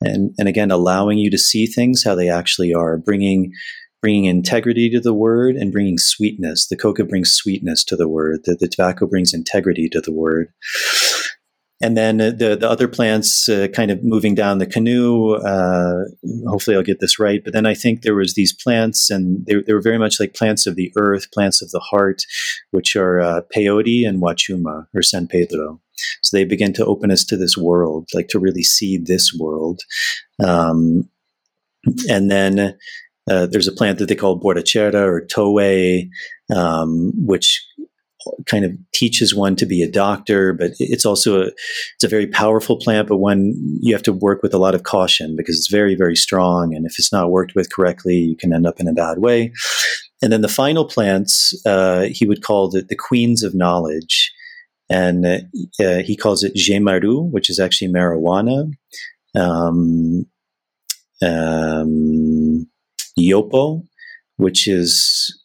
[0.00, 3.52] and and again allowing you to see things how they actually are bringing
[4.00, 6.66] bringing integrity to the word and bringing sweetness.
[6.66, 8.40] The coca brings sweetness to the word.
[8.44, 10.52] The, the tobacco brings integrity to the word
[11.82, 15.34] and then the the other plants uh, kind of moving down the canoe.
[15.34, 16.04] Uh,
[16.48, 17.42] hopefully, I'll get this right.
[17.42, 20.34] But then I think there was these plants, and they, they were very much like
[20.34, 22.22] plants of the earth, plants of the heart,
[22.70, 25.80] which are uh, peyote and wachuma or San Pedro.
[26.22, 29.80] So they begin to open us to this world, like to really see this world.
[30.44, 31.08] Um,
[32.08, 32.76] and then
[33.30, 36.08] uh, there's a plant that they call borrachera or towe,
[36.54, 37.64] um, which
[38.46, 42.26] kind of teaches one to be a doctor, but it's also a it's a very
[42.26, 45.70] powerful plant, but one you have to work with a lot of caution because it's
[45.70, 48.88] very very strong, and if it's not worked with correctly, you can end up in
[48.88, 49.52] a bad way.
[50.22, 54.32] And then the final plants uh, he would call the, the queens of knowledge,
[54.88, 55.38] and uh,
[55.78, 58.70] he calls it gemaru, which is actually marijuana.
[59.34, 60.26] Um,
[61.22, 62.66] um,
[63.18, 63.82] yopo,
[64.36, 65.38] which is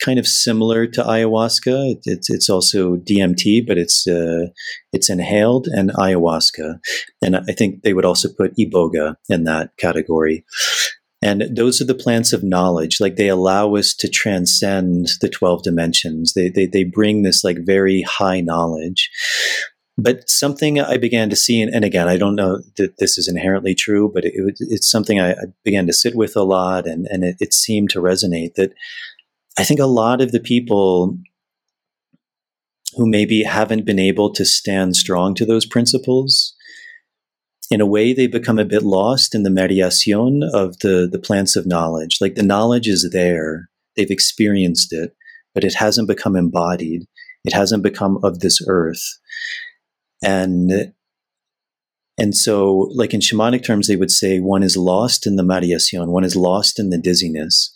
[0.00, 1.96] kind of similar to ayahuasca.
[2.04, 4.48] It's it's also DMT, but it's uh,
[4.92, 6.78] it's inhaled and ayahuasca,
[7.22, 10.44] and I think they would also put iboga in that category.
[11.22, 13.00] And those are the plants of knowledge.
[13.00, 16.34] Like they allow us to transcend the twelve dimensions.
[16.34, 19.10] They they they bring this like very high knowledge.
[19.98, 23.28] But something I began to see, and, and again, I don't know that this is
[23.28, 27.06] inherently true, but it, it's something I, I, began to sit with a lot, and,
[27.06, 28.74] and it, it seemed to resonate that
[29.58, 31.16] I think a lot of the people
[32.96, 36.54] who maybe haven't been able to stand strong to those principles,
[37.70, 41.56] in a way, they become a bit lost in the mareación of the, the plants
[41.56, 42.18] of knowledge.
[42.20, 45.16] Like the knowledge is there, they've experienced it,
[45.54, 47.06] but it hasn't become embodied.
[47.44, 49.18] It hasn't become of this earth.
[50.22, 50.92] And
[52.18, 56.08] and so, like in shamanic terms, they would say one is lost in the mareación,
[56.08, 57.70] one is lost in the dizziness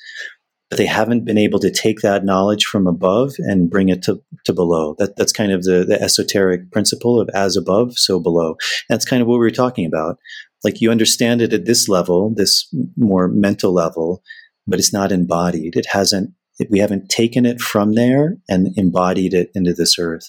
[0.77, 4.53] they haven't been able to take that knowledge from above and bring it to, to
[4.53, 4.95] below.
[4.99, 8.57] That, that's kind of the, the esoteric principle of as above, so below.
[8.89, 10.19] That's kind of what we were talking about.
[10.63, 14.23] Like you understand it at this level, this more mental level,
[14.67, 15.77] but it's not embodied.
[15.77, 16.33] It hasn't
[16.69, 20.29] we haven't taken it from there and embodied it into this earth.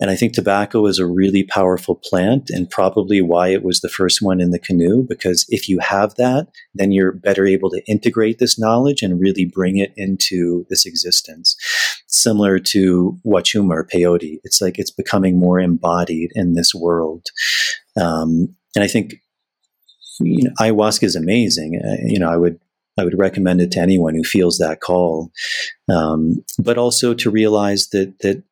[0.00, 3.88] And I think tobacco is a really powerful plant and probably why it was the
[3.88, 7.82] first one in the canoe, because if you have that, then you're better able to
[7.86, 11.56] integrate this knowledge and really bring it into this existence.
[12.06, 14.40] Similar to Wachuma or peyote.
[14.44, 17.26] It's like it's becoming more embodied in this world.
[18.00, 19.14] Um, and I think
[20.20, 21.80] you know, ayahuasca is amazing.
[21.84, 22.60] Uh, you know, I would
[22.96, 25.32] I would recommend it to anyone who feels that call.
[25.92, 28.44] Um, but also to realize that that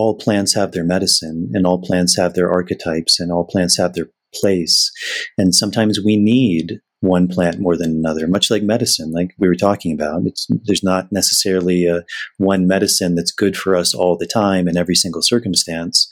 [0.00, 3.92] all plants have their medicine, and all plants have their archetypes, and all plants have
[3.92, 4.90] their place.
[5.36, 9.54] And sometimes we need one plant more than another, much like medicine, like we were
[9.54, 10.22] talking about.
[10.24, 12.02] It's, there's not necessarily a,
[12.38, 16.08] one medicine that's good for us all the time in every single circumstance.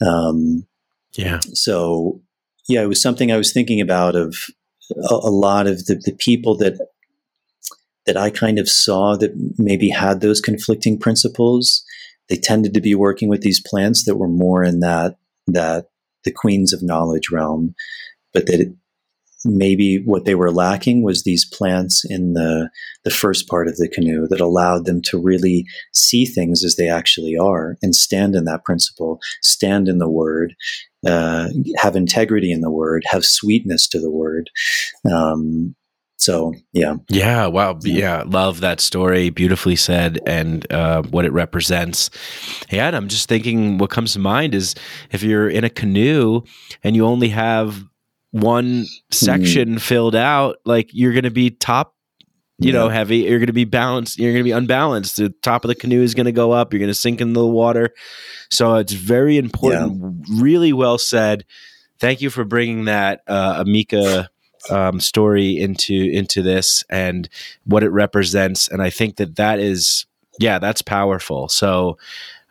[0.00, 0.66] Um,
[1.12, 1.40] yeah.
[1.52, 2.20] So,
[2.66, 4.36] yeah, it was something I was thinking about of
[4.90, 6.78] a, a lot of the, the people that
[8.06, 11.84] that I kind of saw that maybe had those conflicting principles.
[12.28, 15.16] They tended to be working with these plants that were more in that
[15.46, 15.86] that
[16.24, 17.74] the queens of knowledge realm,
[18.34, 18.68] but that it,
[19.44, 22.70] maybe what they were lacking was these plants in the
[23.04, 26.88] the first part of the canoe that allowed them to really see things as they
[26.88, 30.54] actually are and stand in that principle, stand in the word,
[31.06, 34.50] uh, have integrity in the word, have sweetness to the word.
[35.10, 35.74] Um,
[36.18, 38.24] so yeah, yeah, wow, yeah.
[38.26, 39.30] love that story.
[39.30, 42.10] Beautifully said, and uh, what it represents.
[42.68, 44.74] Hey, Adam, I'm just thinking, what comes to mind is
[45.12, 46.42] if you're in a canoe
[46.82, 47.84] and you only have
[48.32, 49.80] one section mm.
[49.80, 51.94] filled out, like you're going to be top
[52.60, 53.18] you know, heavy.
[53.18, 54.18] You're going to be balanced.
[54.18, 55.16] You're going to be unbalanced.
[55.16, 56.72] The top of the canoe is going to go up.
[56.72, 57.94] You're going to sink in the water.
[58.50, 60.24] So it's very important.
[60.26, 60.42] Yeah.
[60.42, 61.44] Really well said.
[62.00, 64.28] Thank you for bringing that uh, Amika
[64.70, 67.28] um, story into into this and
[67.64, 68.68] what it represents.
[68.68, 70.06] And I think that that is,
[70.38, 71.48] yeah, that's powerful.
[71.48, 71.98] So,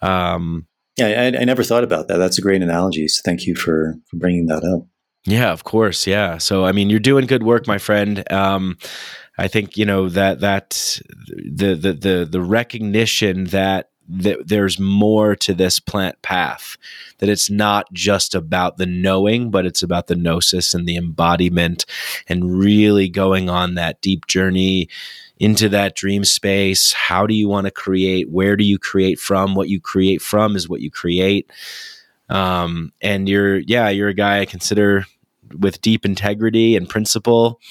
[0.02, 2.18] um, Yeah, I, I, never thought about that.
[2.18, 3.08] That's a great analogy.
[3.08, 4.86] So thank you for for bringing that up.
[5.26, 6.08] Yeah, of course.
[6.08, 6.38] Yeah.
[6.38, 8.24] So I mean, you're doing good work, my friend.
[8.32, 8.78] Um,
[9.38, 15.36] I think you know that that the the the the recognition that that there's more
[15.36, 16.78] to this plant path
[17.20, 21.86] that it's not just about the knowing but it's about the gnosis and the embodiment
[22.28, 24.88] and really going on that deep journey
[25.40, 26.94] into that dream space.
[26.94, 28.30] How do you want to create?
[28.30, 29.56] Where do you create from?
[29.56, 31.52] What you create from is what you create.
[32.30, 35.06] Um, and you're yeah you're a guy i consider
[35.58, 37.62] with deep integrity and principle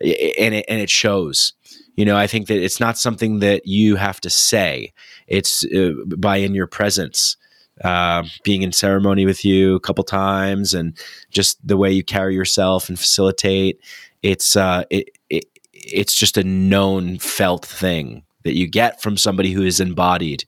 [0.00, 1.52] and it, and it shows
[2.00, 4.92] you know i think that it's not something that you have to say.
[5.26, 7.36] It's uh, by in your presence
[7.84, 10.96] uh, being in ceremony with you a couple times and
[11.30, 13.78] just the way you carry yourself and facilitate
[14.22, 19.52] it's uh, it, it it's just a known felt thing that you get from somebody
[19.52, 20.44] who is embodied.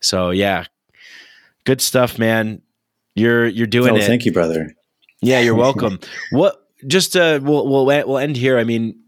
[0.00, 0.64] So yeah.
[1.64, 2.62] Good stuff man.
[3.14, 4.04] You're you're doing oh, it.
[4.04, 4.74] thank you brother.
[5.20, 6.00] Yeah you're welcome.
[6.30, 8.58] What just uh we'll, we'll we'll end here.
[8.58, 8.98] I mean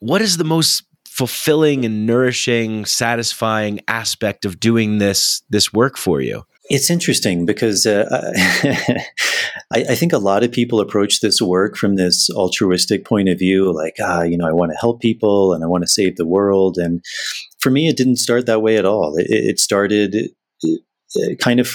[0.00, 6.20] what is the most fulfilling and nourishing, satisfying aspect of doing this this work for
[6.20, 6.44] you?
[6.70, 8.04] It's interesting because uh,
[9.72, 13.38] I, I, think a lot of people approach this work from this altruistic point of
[13.38, 16.16] view, like, ah, you know, I want to help people and I want to save
[16.16, 16.76] the world.
[16.76, 17.02] And
[17.58, 19.16] for me, it didn't start that way at all.
[19.16, 20.14] It, it started
[20.64, 21.74] uh, kind of,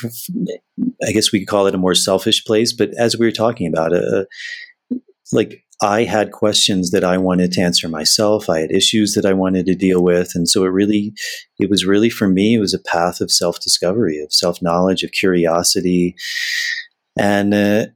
[1.04, 2.72] I guess we could call it a more selfish place.
[2.72, 4.26] But as we were talking about, uh,
[5.32, 8.50] like I had questions that I wanted to answer myself.
[8.50, 10.32] I had issues that I wanted to deal with.
[10.34, 11.14] And so it really,
[11.60, 15.04] it was really for me, it was a path of self discovery, of self knowledge,
[15.04, 16.16] of curiosity.
[17.20, 17.88] And uh,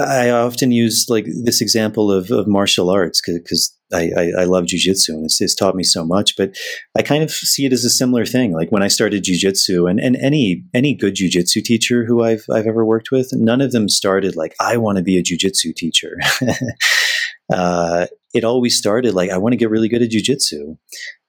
[0.00, 4.64] I often use like this example of, of martial arts because I, I, I, love
[4.64, 6.36] jujitsu and it's, it's, taught me so much.
[6.36, 6.56] But
[6.96, 8.52] I kind of see it as a similar thing.
[8.52, 12.66] Like when I started jujitsu, and, and any any good jujitsu teacher who I've I've
[12.66, 16.18] ever worked with, none of them started like I want to be a jujitsu teacher.
[17.52, 20.76] uh, it always started like I want to get really good at jujitsu,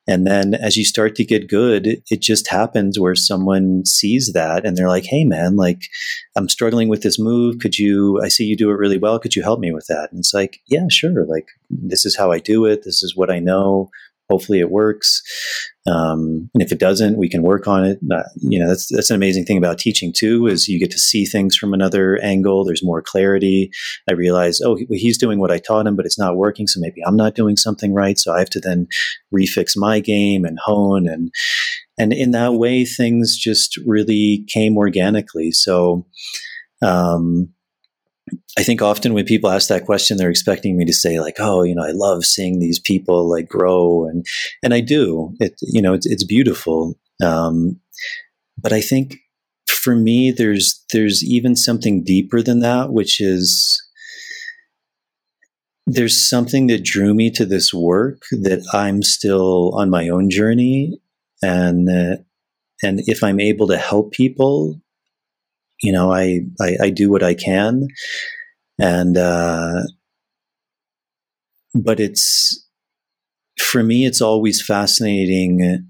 [0.07, 4.65] and then as you start to get good, it just happens where someone sees that
[4.65, 5.82] and they're like, hey, man, like,
[6.35, 7.59] I'm struggling with this move.
[7.59, 9.17] Could you, I see you do it really well.
[9.19, 10.09] Could you help me with that?
[10.11, 11.25] And it's like, yeah, sure.
[11.25, 12.83] Like, this is how I do it.
[12.83, 13.90] This is what I know
[14.33, 15.21] hopefully it works.
[15.85, 17.99] Um, and if it doesn't, we can work on it.
[18.11, 20.97] Uh, you know, that's that's an amazing thing about teaching too, is you get to
[20.97, 22.65] see things from another angle.
[22.65, 23.69] There's more clarity.
[24.09, 26.65] I realize, oh, he, he's doing what I taught him, but it's not working.
[26.67, 28.17] So maybe I'm not doing something right.
[28.17, 28.87] So I have to then
[29.31, 31.31] refix my game and hone and
[31.99, 35.51] and in that way, things just really came organically.
[35.51, 36.07] So.
[36.81, 37.52] Um,
[38.57, 41.64] I think often when people ask that question, they're expecting me to say like, "Oh,
[41.64, 44.25] you know, I love seeing these people like grow," and
[44.61, 45.33] and I do.
[45.40, 46.99] It you know, it's, it's beautiful.
[47.23, 47.80] Um,
[48.61, 49.17] but I think
[49.67, 53.82] for me, there's there's even something deeper than that, which is
[55.88, 60.99] there's something that drew me to this work that I'm still on my own journey,
[61.41, 62.17] and uh,
[62.83, 64.80] and if I'm able to help people
[65.82, 67.90] you know, I, I, I do what I can.
[68.83, 69.83] And, uh,
[71.73, 72.67] but it's,
[73.57, 75.87] for me, it's always fascinating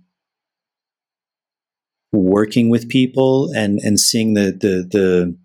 [2.11, 5.37] working with people and, and seeing the, the, the,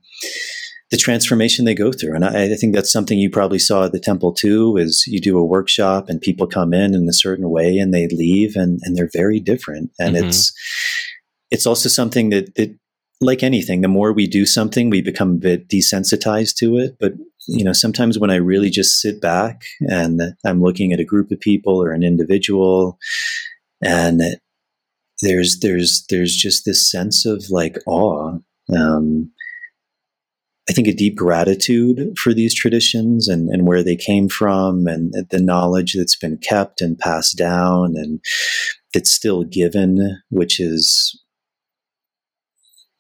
[0.91, 2.15] the transformation they go through.
[2.15, 5.19] And I, I, think that's something you probably saw at the temple too, is you
[5.19, 8.79] do a workshop and people come in in a certain way and they leave and,
[8.83, 9.91] and they're very different.
[9.99, 10.27] And mm-hmm.
[10.27, 10.53] it's,
[11.51, 12.77] it's also something that, that
[13.23, 16.97] like anything, the more we do something, we become a bit desensitized to it.
[17.01, 17.15] But
[17.49, 21.31] you know, sometimes when I really just sit back and I'm looking at a group
[21.33, 22.99] of people or an individual,
[23.83, 24.21] and
[25.23, 28.39] there's there's there's just this sense of like awe.
[28.77, 29.33] Um,
[30.69, 35.15] I think a deep gratitude for these traditions and, and where they came from and
[35.31, 38.21] the knowledge that's been kept and passed down and
[38.93, 41.19] that's still given, which is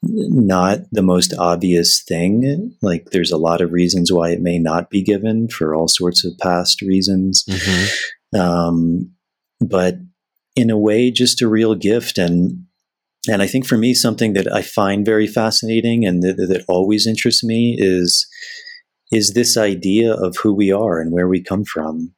[0.02, 2.76] not the most obvious thing.
[2.82, 6.24] Like there's a lot of reasons why it may not be given for all sorts
[6.24, 7.44] of past reasons.
[7.48, 8.40] Mm-hmm.
[8.40, 9.10] Um,
[9.60, 9.96] but
[10.54, 12.18] in a way, just a real gift.
[12.18, 12.64] And,
[13.28, 17.06] and I think for me, something that I find very fascinating and that, that always
[17.06, 18.26] interests me is,
[19.10, 22.12] is this idea of who we are and where we come from.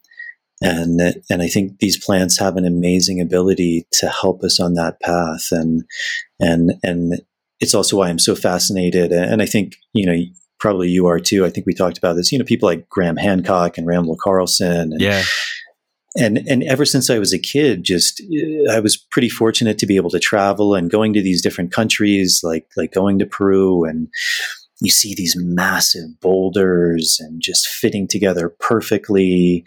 [0.62, 1.00] And,
[1.30, 5.46] and I think these plants have an amazing ability to help us on that path.
[5.50, 5.84] And,
[6.38, 7.22] and, and
[7.60, 9.12] it's also why I'm so fascinated.
[9.12, 10.16] And I think, you know,
[10.58, 11.44] probably you are too.
[11.44, 14.92] I think we talked about this, you know, people like Graham Hancock and Randall Carlson.
[14.92, 15.22] And, yeah.
[16.16, 19.86] and and ever since I was a kid, just uh, I was pretty fortunate to
[19.86, 23.84] be able to travel and going to these different countries, like like going to Peru,
[23.84, 24.08] and
[24.80, 29.64] you see these massive boulders and just fitting together perfectly.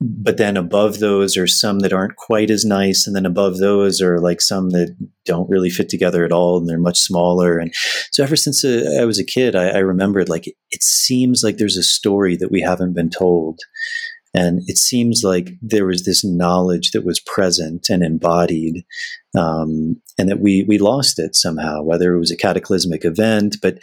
[0.00, 4.00] But then above those are some that aren't quite as nice, and then above those
[4.00, 4.96] are like some that
[5.26, 7.58] don't really fit together at all, and they're much smaller.
[7.58, 7.72] And
[8.10, 11.58] so, ever since uh, I was a kid, I, I remembered like it seems like
[11.58, 13.60] there's a story that we haven't been told
[14.32, 18.84] and it seems like there was this knowledge that was present and embodied,
[19.36, 23.78] um, and that we we lost it somehow, whether it was a cataclysmic event, but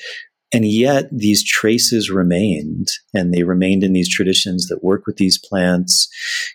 [0.53, 5.37] and yet these traces remained and they remained in these traditions that work with these
[5.37, 6.07] plants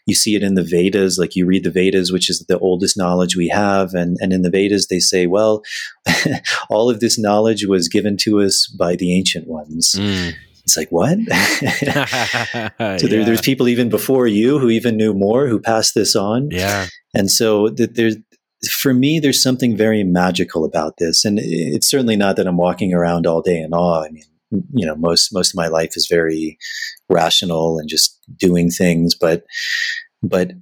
[0.06, 2.96] you see it in the vedas like you read the vedas which is the oldest
[2.96, 5.62] knowledge we have and, and in the vedas they say well
[6.70, 10.32] all of this knowledge was given to us by the ancient ones mm.
[10.64, 11.18] It's like, what?
[13.00, 13.24] so there, yeah.
[13.24, 16.50] there's people even before you who even knew more, who passed this on.
[16.50, 16.86] Yeah.
[17.14, 18.16] And so that there's,
[18.70, 21.24] for me, there's something very magical about this.
[21.24, 24.04] And it's certainly not that I'm walking around all day in awe.
[24.04, 26.58] I mean, you know, most, most of my life is very
[27.08, 29.44] rational and just doing things, but,
[30.22, 30.52] but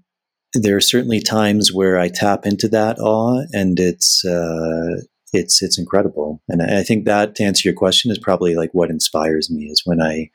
[0.55, 5.79] there are certainly times where I tap into that awe and it's, uh, it's it's
[5.79, 6.43] incredible.
[6.49, 9.83] And I think that to answer your question is probably like what inspires me is
[9.85, 10.31] when I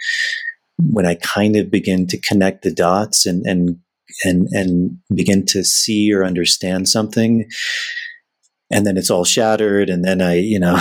[0.77, 3.79] when I kind of begin to connect the dots and and
[4.24, 7.45] and and begin to see or understand something
[8.72, 10.77] and then it's all shattered and then i you know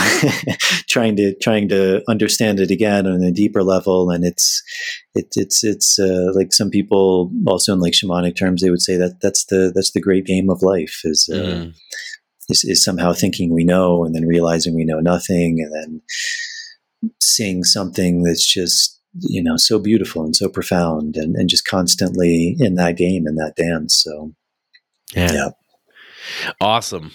[0.88, 4.62] trying to trying to understand it again on a deeper level and it's
[5.14, 8.96] it, it's it's uh, like some people also in like shamanic terms they would say
[8.96, 11.74] that that's the that's the great game of life is uh, mm
[12.48, 17.64] is, is somehow thinking we know and then realizing we know nothing and then seeing
[17.64, 22.74] something that's just you know so beautiful and so profound and, and just constantly in
[22.74, 24.32] that game in that dance so
[25.14, 25.32] yeah.
[25.32, 26.52] yeah.
[26.60, 27.12] awesome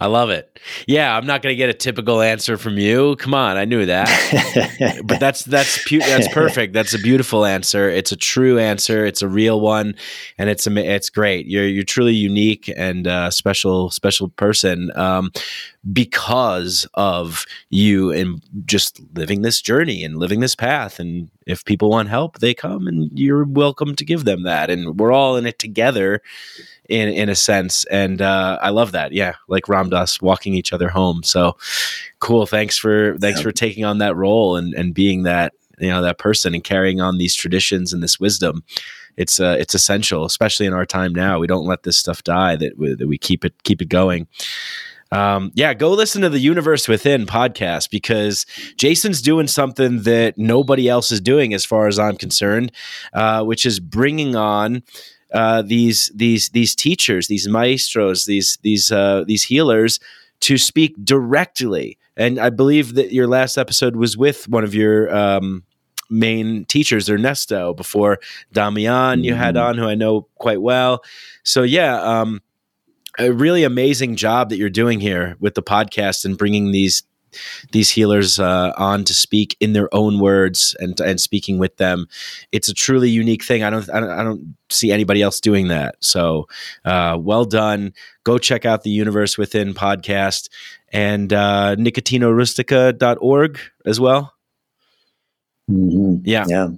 [0.00, 0.60] I love it.
[0.86, 3.16] Yeah, I'm not going to get a typical answer from you.
[3.16, 5.02] Come on, I knew that.
[5.04, 6.72] but that's that's pu- that's perfect.
[6.72, 7.88] That's a beautiful answer.
[7.88, 9.04] It's a true answer.
[9.04, 9.94] It's a real one,
[10.38, 11.46] and it's a it's great.
[11.46, 15.32] You're you're truly unique and uh, special special person um,
[15.92, 20.98] because of you and just living this journey and living this path.
[21.00, 24.70] And if people want help, they come, and you're welcome to give them that.
[24.70, 26.22] And we're all in it together
[26.88, 27.84] in in a sense.
[27.86, 29.12] And uh, I love that.
[29.12, 31.22] Yeah, like Ram Dass walking each other home.
[31.22, 31.56] So
[32.18, 32.46] cool.
[32.46, 33.44] Thanks for thanks yeah.
[33.44, 37.00] for taking on that role and and being that you know that person and carrying
[37.00, 38.64] on these traditions and this wisdom.
[39.16, 41.38] It's uh, it's essential, especially in our time now.
[41.38, 42.56] We don't let this stuff die.
[42.56, 44.26] That we, that we keep it keep it going.
[45.10, 48.46] Um, yeah, go listen to the Universe Within podcast because
[48.78, 52.72] Jason's doing something that nobody else is doing, as far as I'm concerned,
[53.12, 54.82] uh, which is bringing on
[55.32, 59.98] uh, these these these teachers, these maestros, these these uh, these healers
[60.40, 61.98] to speak directly.
[62.16, 65.62] And I believe that your last episode was with one of your um,
[66.10, 68.18] main teachers, Ernesto, before
[68.52, 69.24] Damian mm-hmm.
[69.24, 69.66] you had mm-hmm.
[69.66, 71.02] on, who I know quite well.
[71.42, 72.42] So yeah, um,
[73.18, 77.02] a really amazing job that you're doing here with the podcast and bringing these
[77.72, 82.06] these healers uh, on to speak in their own words and and speaking with them.
[82.52, 83.62] It's a truly unique thing.
[83.62, 85.96] I don't I don't, I don't see anybody else doing that.
[86.00, 86.48] So
[86.84, 87.94] uh, well done.
[88.24, 90.48] Go check out the Universe Within podcast
[90.92, 94.34] and uh, nicotianarustica.org as well.
[95.70, 96.22] Mm-hmm.
[96.24, 96.44] Yeah.
[96.48, 96.68] Yeah.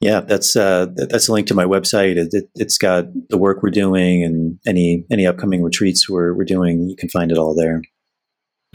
[0.00, 2.16] Yeah, that's uh, that's a link to my website.
[2.16, 6.44] It, has it, got the work we're doing and any any upcoming retreats we're we're
[6.44, 6.88] doing.
[6.88, 7.82] You can find it all there.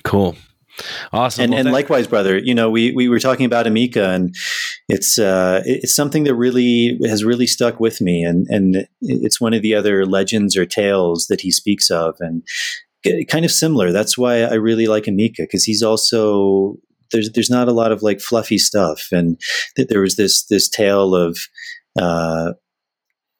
[0.03, 0.35] Cool.
[1.11, 1.43] Awesome.
[1.43, 4.35] And, well, and likewise, brother, you know, we, we were talking about Amika and
[4.89, 8.23] it's, uh, it's something that really has really stuck with me.
[8.23, 12.43] And, and it's one of the other legends or tales that he speaks of and
[13.27, 13.91] kind of similar.
[13.91, 16.77] That's why I really like Amika because he's also,
[17.11, 19.09] there's, there's not a lot of like fluffy stuff.
[19.11, 19.39] And
[19.75, 21.37] th- there was this, this tale of,
[21.99, 22.53] uh,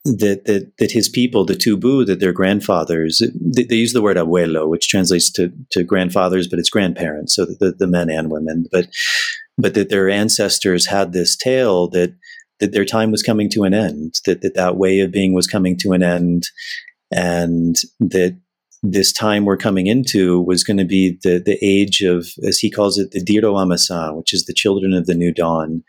[0.06, 4.18] that, that that his people, the Tubu, that their grandfathers, they, they, use the word
[4.18, 8.66] abuelo, which translates to, to grandfathers, but it's grandparents, so the, the men and women.
[8.72, 8.88] But
[9.58, 12.16] but that their ancestors had this tale that
[12.60, 15.48] that their time was coming to an end, that that, that way of being was
[15.48, 16.48] coming to an end,
[17.10, 18.38] and that
[18.84, 22.70] this time we're coming into was going to be the, the age of, as he
[22.70, 25.84] calls it, the Diro Amasa, which is the children of the new dawn.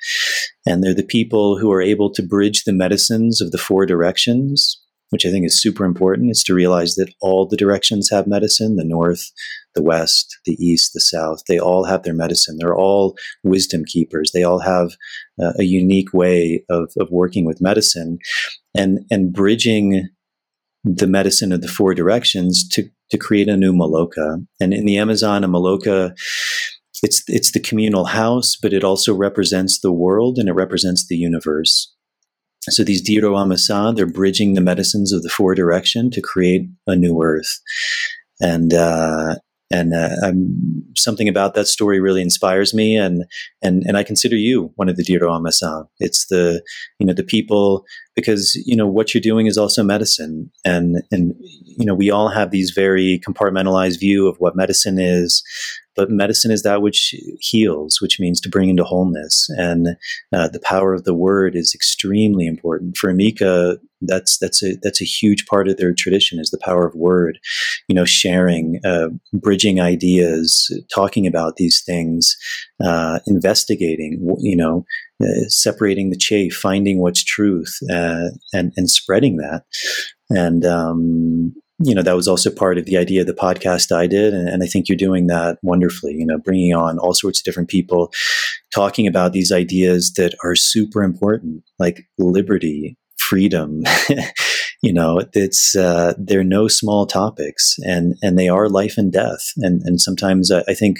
[0.65, 4.81] And they're the people who are able to bridge the medicines of the four directions
[5.15, 8.75] which I think is super important, is to realize that all the directions have medicine
[8.75, 9.31] the north,
[9.77, 11.43] the west, the east, the south.
[11.47, 12.57] They all have their medicine.
[12.59, 14.33] They're all wisdom keepers.
[14.33, 14.97] They all have
[15.41, 18.19] uh, a unique way of, of working with medicine
[18.75, 20.09] and, and bridging
[20.85, 24.45] the medicine of the four directions to, to create a new Maloka.
[24.61, 26.15] And in the Amazon, a Maloka
[27.03, 31.17] it's it's the communal house, but it also represents the world and it represents the
[31.17, 31.93] universe.
[32.63, 36.97] So these Diro Amasa, they're bridging the medicines of the four direction to create a
[36.97, 37.61] new earth.
[38.41, 39.37] And uh,
[39.71, 40.33] and uh,
[40.97, 43.25] something about that story really inspires me and
[43.63, 45.85] and and I consider you one of the Diro Amasa.
[45.99, 46.63] It's the
[46.99, 47.85] you know the people
[48.15, 50.51] because you know what you're doing is also medicine.
[50.65, 55.43] And and you know we all have these very compartmentalized view of what medicine is
[55.97, 59.49] but medicine is that which heals, which means to bring into wholeness.
[59.51, 59.97] And
[60.33, 62.97] uh, the power of the word is extremely important.
[62.97, 66.87] For Amika, that's that's a that's a huge part of their tradition is the power
[66.87, 67.39] of word.
[67.89, 72.37] You know, sharing, uh, bridging ideas, talking about these things,
[72.83, 74.37] uh, investigating.
[74.41, 74.85] You know,
[75.23, 79.63] uh, separating the chaff, finding what's truth, uh, and and spreading that.
[80.31, 84.07] And um, you know that was also part of the idea of the podcast I
[84.07, 86.15] did, and, and, I think you're doing that wonderfully.
[86.15, 88.13] You know, bringing on all sorts of different people,
[88.73, 93.83] talking about these ideas that are super important, like liberty, freedom,
[94.85, 99.53] you know, it's uh, they're no small topics, and and they are life and death.
[99.57, 100.99] And and sometimes I, I think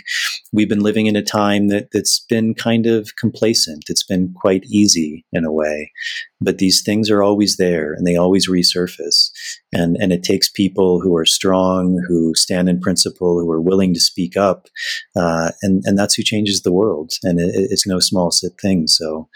[0.55, 3.85] we've been living in a time that that's been kind of complacent.
[3.89, 5.93] It's been quite easy in a way,
[6.41, 9.29] but these things are always there, and they always resurface.
[9.71, 13.93] And and it takes people who are strong, who stand in principle, who are willing
[13.93, 14.67] to speak up,
[15.15, 17.13] uh, and and that's who changes the world.
[17.23, 18.31] And it, it's no small
[18.63, 18.87] thing.
[18.87, 19.29] So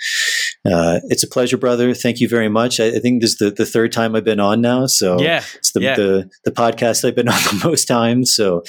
[0.73, 1.95] uh, it's a pleasure, brother.
[1.95, 2.81] Thank you very much.
[2.81, 4.87] I, I think this is the, the third time I've been on now.
[4.87, 5.97] So yeah, it's the, yeah.
[5.97, 8.35] the, the podcast I've been on the most times.
[8.35, 8.63] So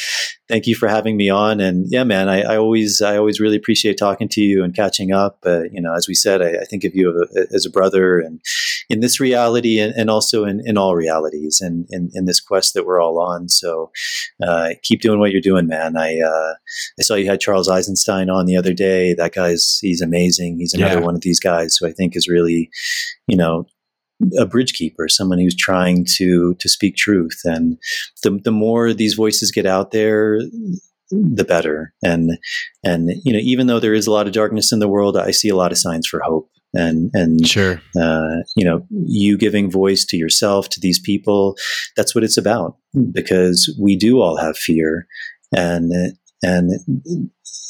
[0.49, 1.61] thank you for having me on.
[1.61, 5.11] And yeah, man, I, I always I always really appreciate talking to you and catching
[5.13, 5.37] up.
[5.45, 8.41] Uh, you know, as we said, I, I think of you as a brother, and
[8.89, 12.73] in this reality, and, and also in, in all realities, and in, in this quest
[12.73, 13.47] that we're all on.
[13.47, 13.91] So
[14.45, 15.95] uh, keep doing what you're doing, man.
[15.95, 16.53] I uh,
[16.99, 19.13] I saw you had Charles Eisenstein on the other day.
[19.13, 20.57] That guy's he's amazing.
[20.57, 21.05] He's another yeah.
[21.05, 22.69] one of these guys who I think is really,
[23.27, 23.67] you know,
[24.37, 27.39] a bridge keeper, someone who's trying to to speak truth.
[27.45, 27.77] And
[28.23, 30.39] the the more these voices get out there,
[31.11, 31.93] the better.
[32.03, 32.37] And
[32.83, 35.31] and you know, even though there is a lot of darkness in the world, I
[35.31, 36.49] see a lot of signs for hope.
[36.73, 41.57] And and sure, uh, you know, you giving voice to yourself, to these people,
[41.95, 42.77] that's what it's about.
[43.11, 45.07] Because we do all have fear,
[45.55, 45.91] and
[46.41, 46.71] and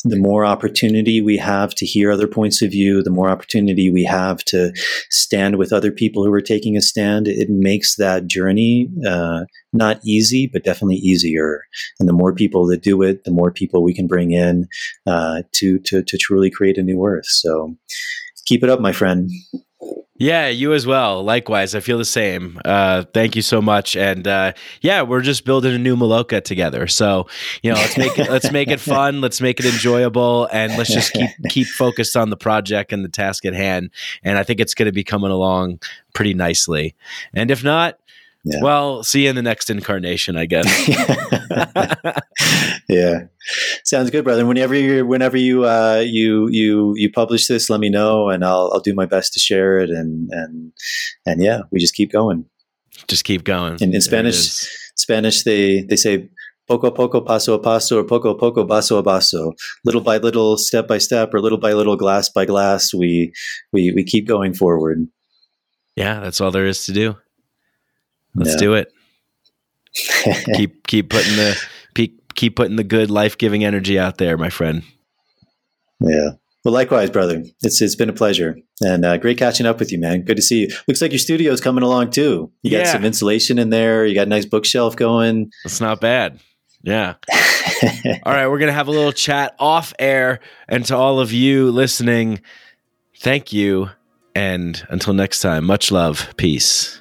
[0.06, 4.06] the more opportunity we have to hear other points of view, the more opportunity we
[4.06, 4.72] have to
[5.09, 9.41] stand with other people who are taking a stand, it makes that journey uh,
[9.73, 11.61] not easy, but definitely easier.
[11.99, 14.67] And the more people that do it, the more people we can bring in
[15.06, 17.27] uh, to, to to truly create a new earth.
[17.27, 17.75] So
[18.45, 19.30] keep it up, my friend.
[20.19, 21.23] Yeah, you as well.
[21.23, 22.59] Likewise, I feel the same.
[22.65, 23.95] Uh, thank you so much.
[23.95, 26.88] And uh, yeah, we're just building a new Maloka together.
[26.88, 27.27] So
[27.64, 29.22] you know, let's make it let's make it fun.
[29.30, 33.09] Let's make it enjoyable, and let's just keep keep focused on the project and the
[33.09, 33.91] task at hand.
[34.23, 35.80] And I think it's going to be coming along
[36.14, 36.95] pretty nicely.
[37.33, 37.98] And if not,
[38.45, 38.61] yeah.
[38.61, 40.88] Well, see you in the next incarnation, I guess.
[42.90, 43.24] yeah,
[43.84, 44.45] sounds good, brother.
[44.45, 48.72] Whenever you whenever you uh, you you you publish this, let me know, and I'll
[48.74, 49.90] I'll do my best to share it.
[49.90, 50.72] And and
[51.26, 52.45] and yeah, we just keep going.
[53.08, 53.77] Just keep going.
[53.82, 56.30] In, in Spanish, Spanish they they say
[56.66, 59.51] poco a poco, paso a paso, or poco a poco, baso a baso.
[59.84, 63.34] Little by little, step by step, or little by little, glass by glass, we
[63.74, 65.09] we we keep going forward.
[65.98, 67.18] Yeah, that's all there is to do.
[68.35, 68.93] Let's do it.
[70.56, 71.58] keep keep putting the
[72.40, 74.83] keep putting the good life giving energy out there, my friend.
[75.99, 76.32] Yeah.
[76.64, 77.43] Well, likewise, brother.
[77.61, 80.22] It's it's been a pleasure and uh, great catching up with you, man.
[80.22, 80.67] Good to see you.
[80.88, 82.51] Looks like your studio's coming along too.
[82.64, 84.06] You got some insulation in there.
[84.06, 85.51] You got a nice bookshelf going.
[85.66, 86.40] It's not bad.
[86.82, 87.16] Yeah.
[88.24, 91.72] all right, we're gonna have a little chat off air, and to all of you
[91.72, 92.41] listening,
[93.17, 93.90] thank you,
[94.33, 96.99] and until next time, much love, peace.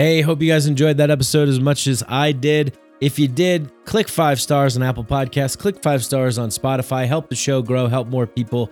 [0.00, 2.78] Hey, hope you guys enjoyed that episode as much as I did.
[3.02, 7.28] If you did, click five stars on Apple Podcasts, click five stars on Spotify, help
[7.28, 8.70] the show grow, help more people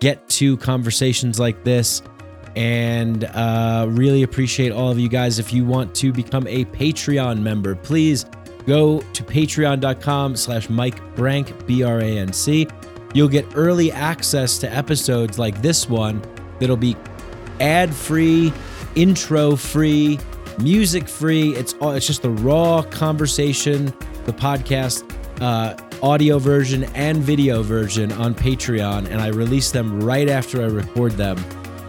[0.00, 2.00] get to conversations like this.
[2.56, 5.38] And uh, really appreciate all of you guys.
[5.38, 8.24] If you want to become a Patreon member, please
[8.66, 12.66] go to patreon.com slash Mike Branc, B-R-A-N-C.
[13.12, 16.22] You'll get early access to episodes like this one
[16.58, 16.96] that'll be
[17.60, 18.54] ad-free,
[18.94, 20.18] intro-free,
[20.62, 21.54] music free.
[21.56, 23.86] It's all, it's just the raw conversation,
[24.24, 25.02] the podcast,
[25.40, 30.66] uh, audio version and video version on Patreon, and I release them right after I
[30.66, 31.42] record them.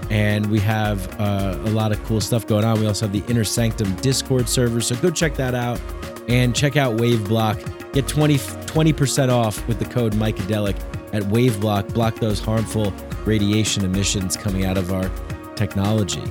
[0.10, 2.80] And we have uh, a lot of cool stuff going on.
[2.80, 5.82] We also have the Inner Sanctum Discord server, so go check that out
[6.28, 7.94] and check out WaveBlock.
[7.94, 10.76] Get 20 percent off with the code Micadelic
[11.14, 11.94] at WaveBlock.
[11.94, 12.94] Block those harmful
[13.26, 15.10] radiation emissions coming out of our
[15.56, 16.22] technology.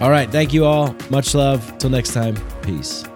[0.00, 0.94] All right, thank you all.
[1.10, 1.76] Much love.
[1.78, 2.36] Till next time.
[2.62, 3.09] Peace.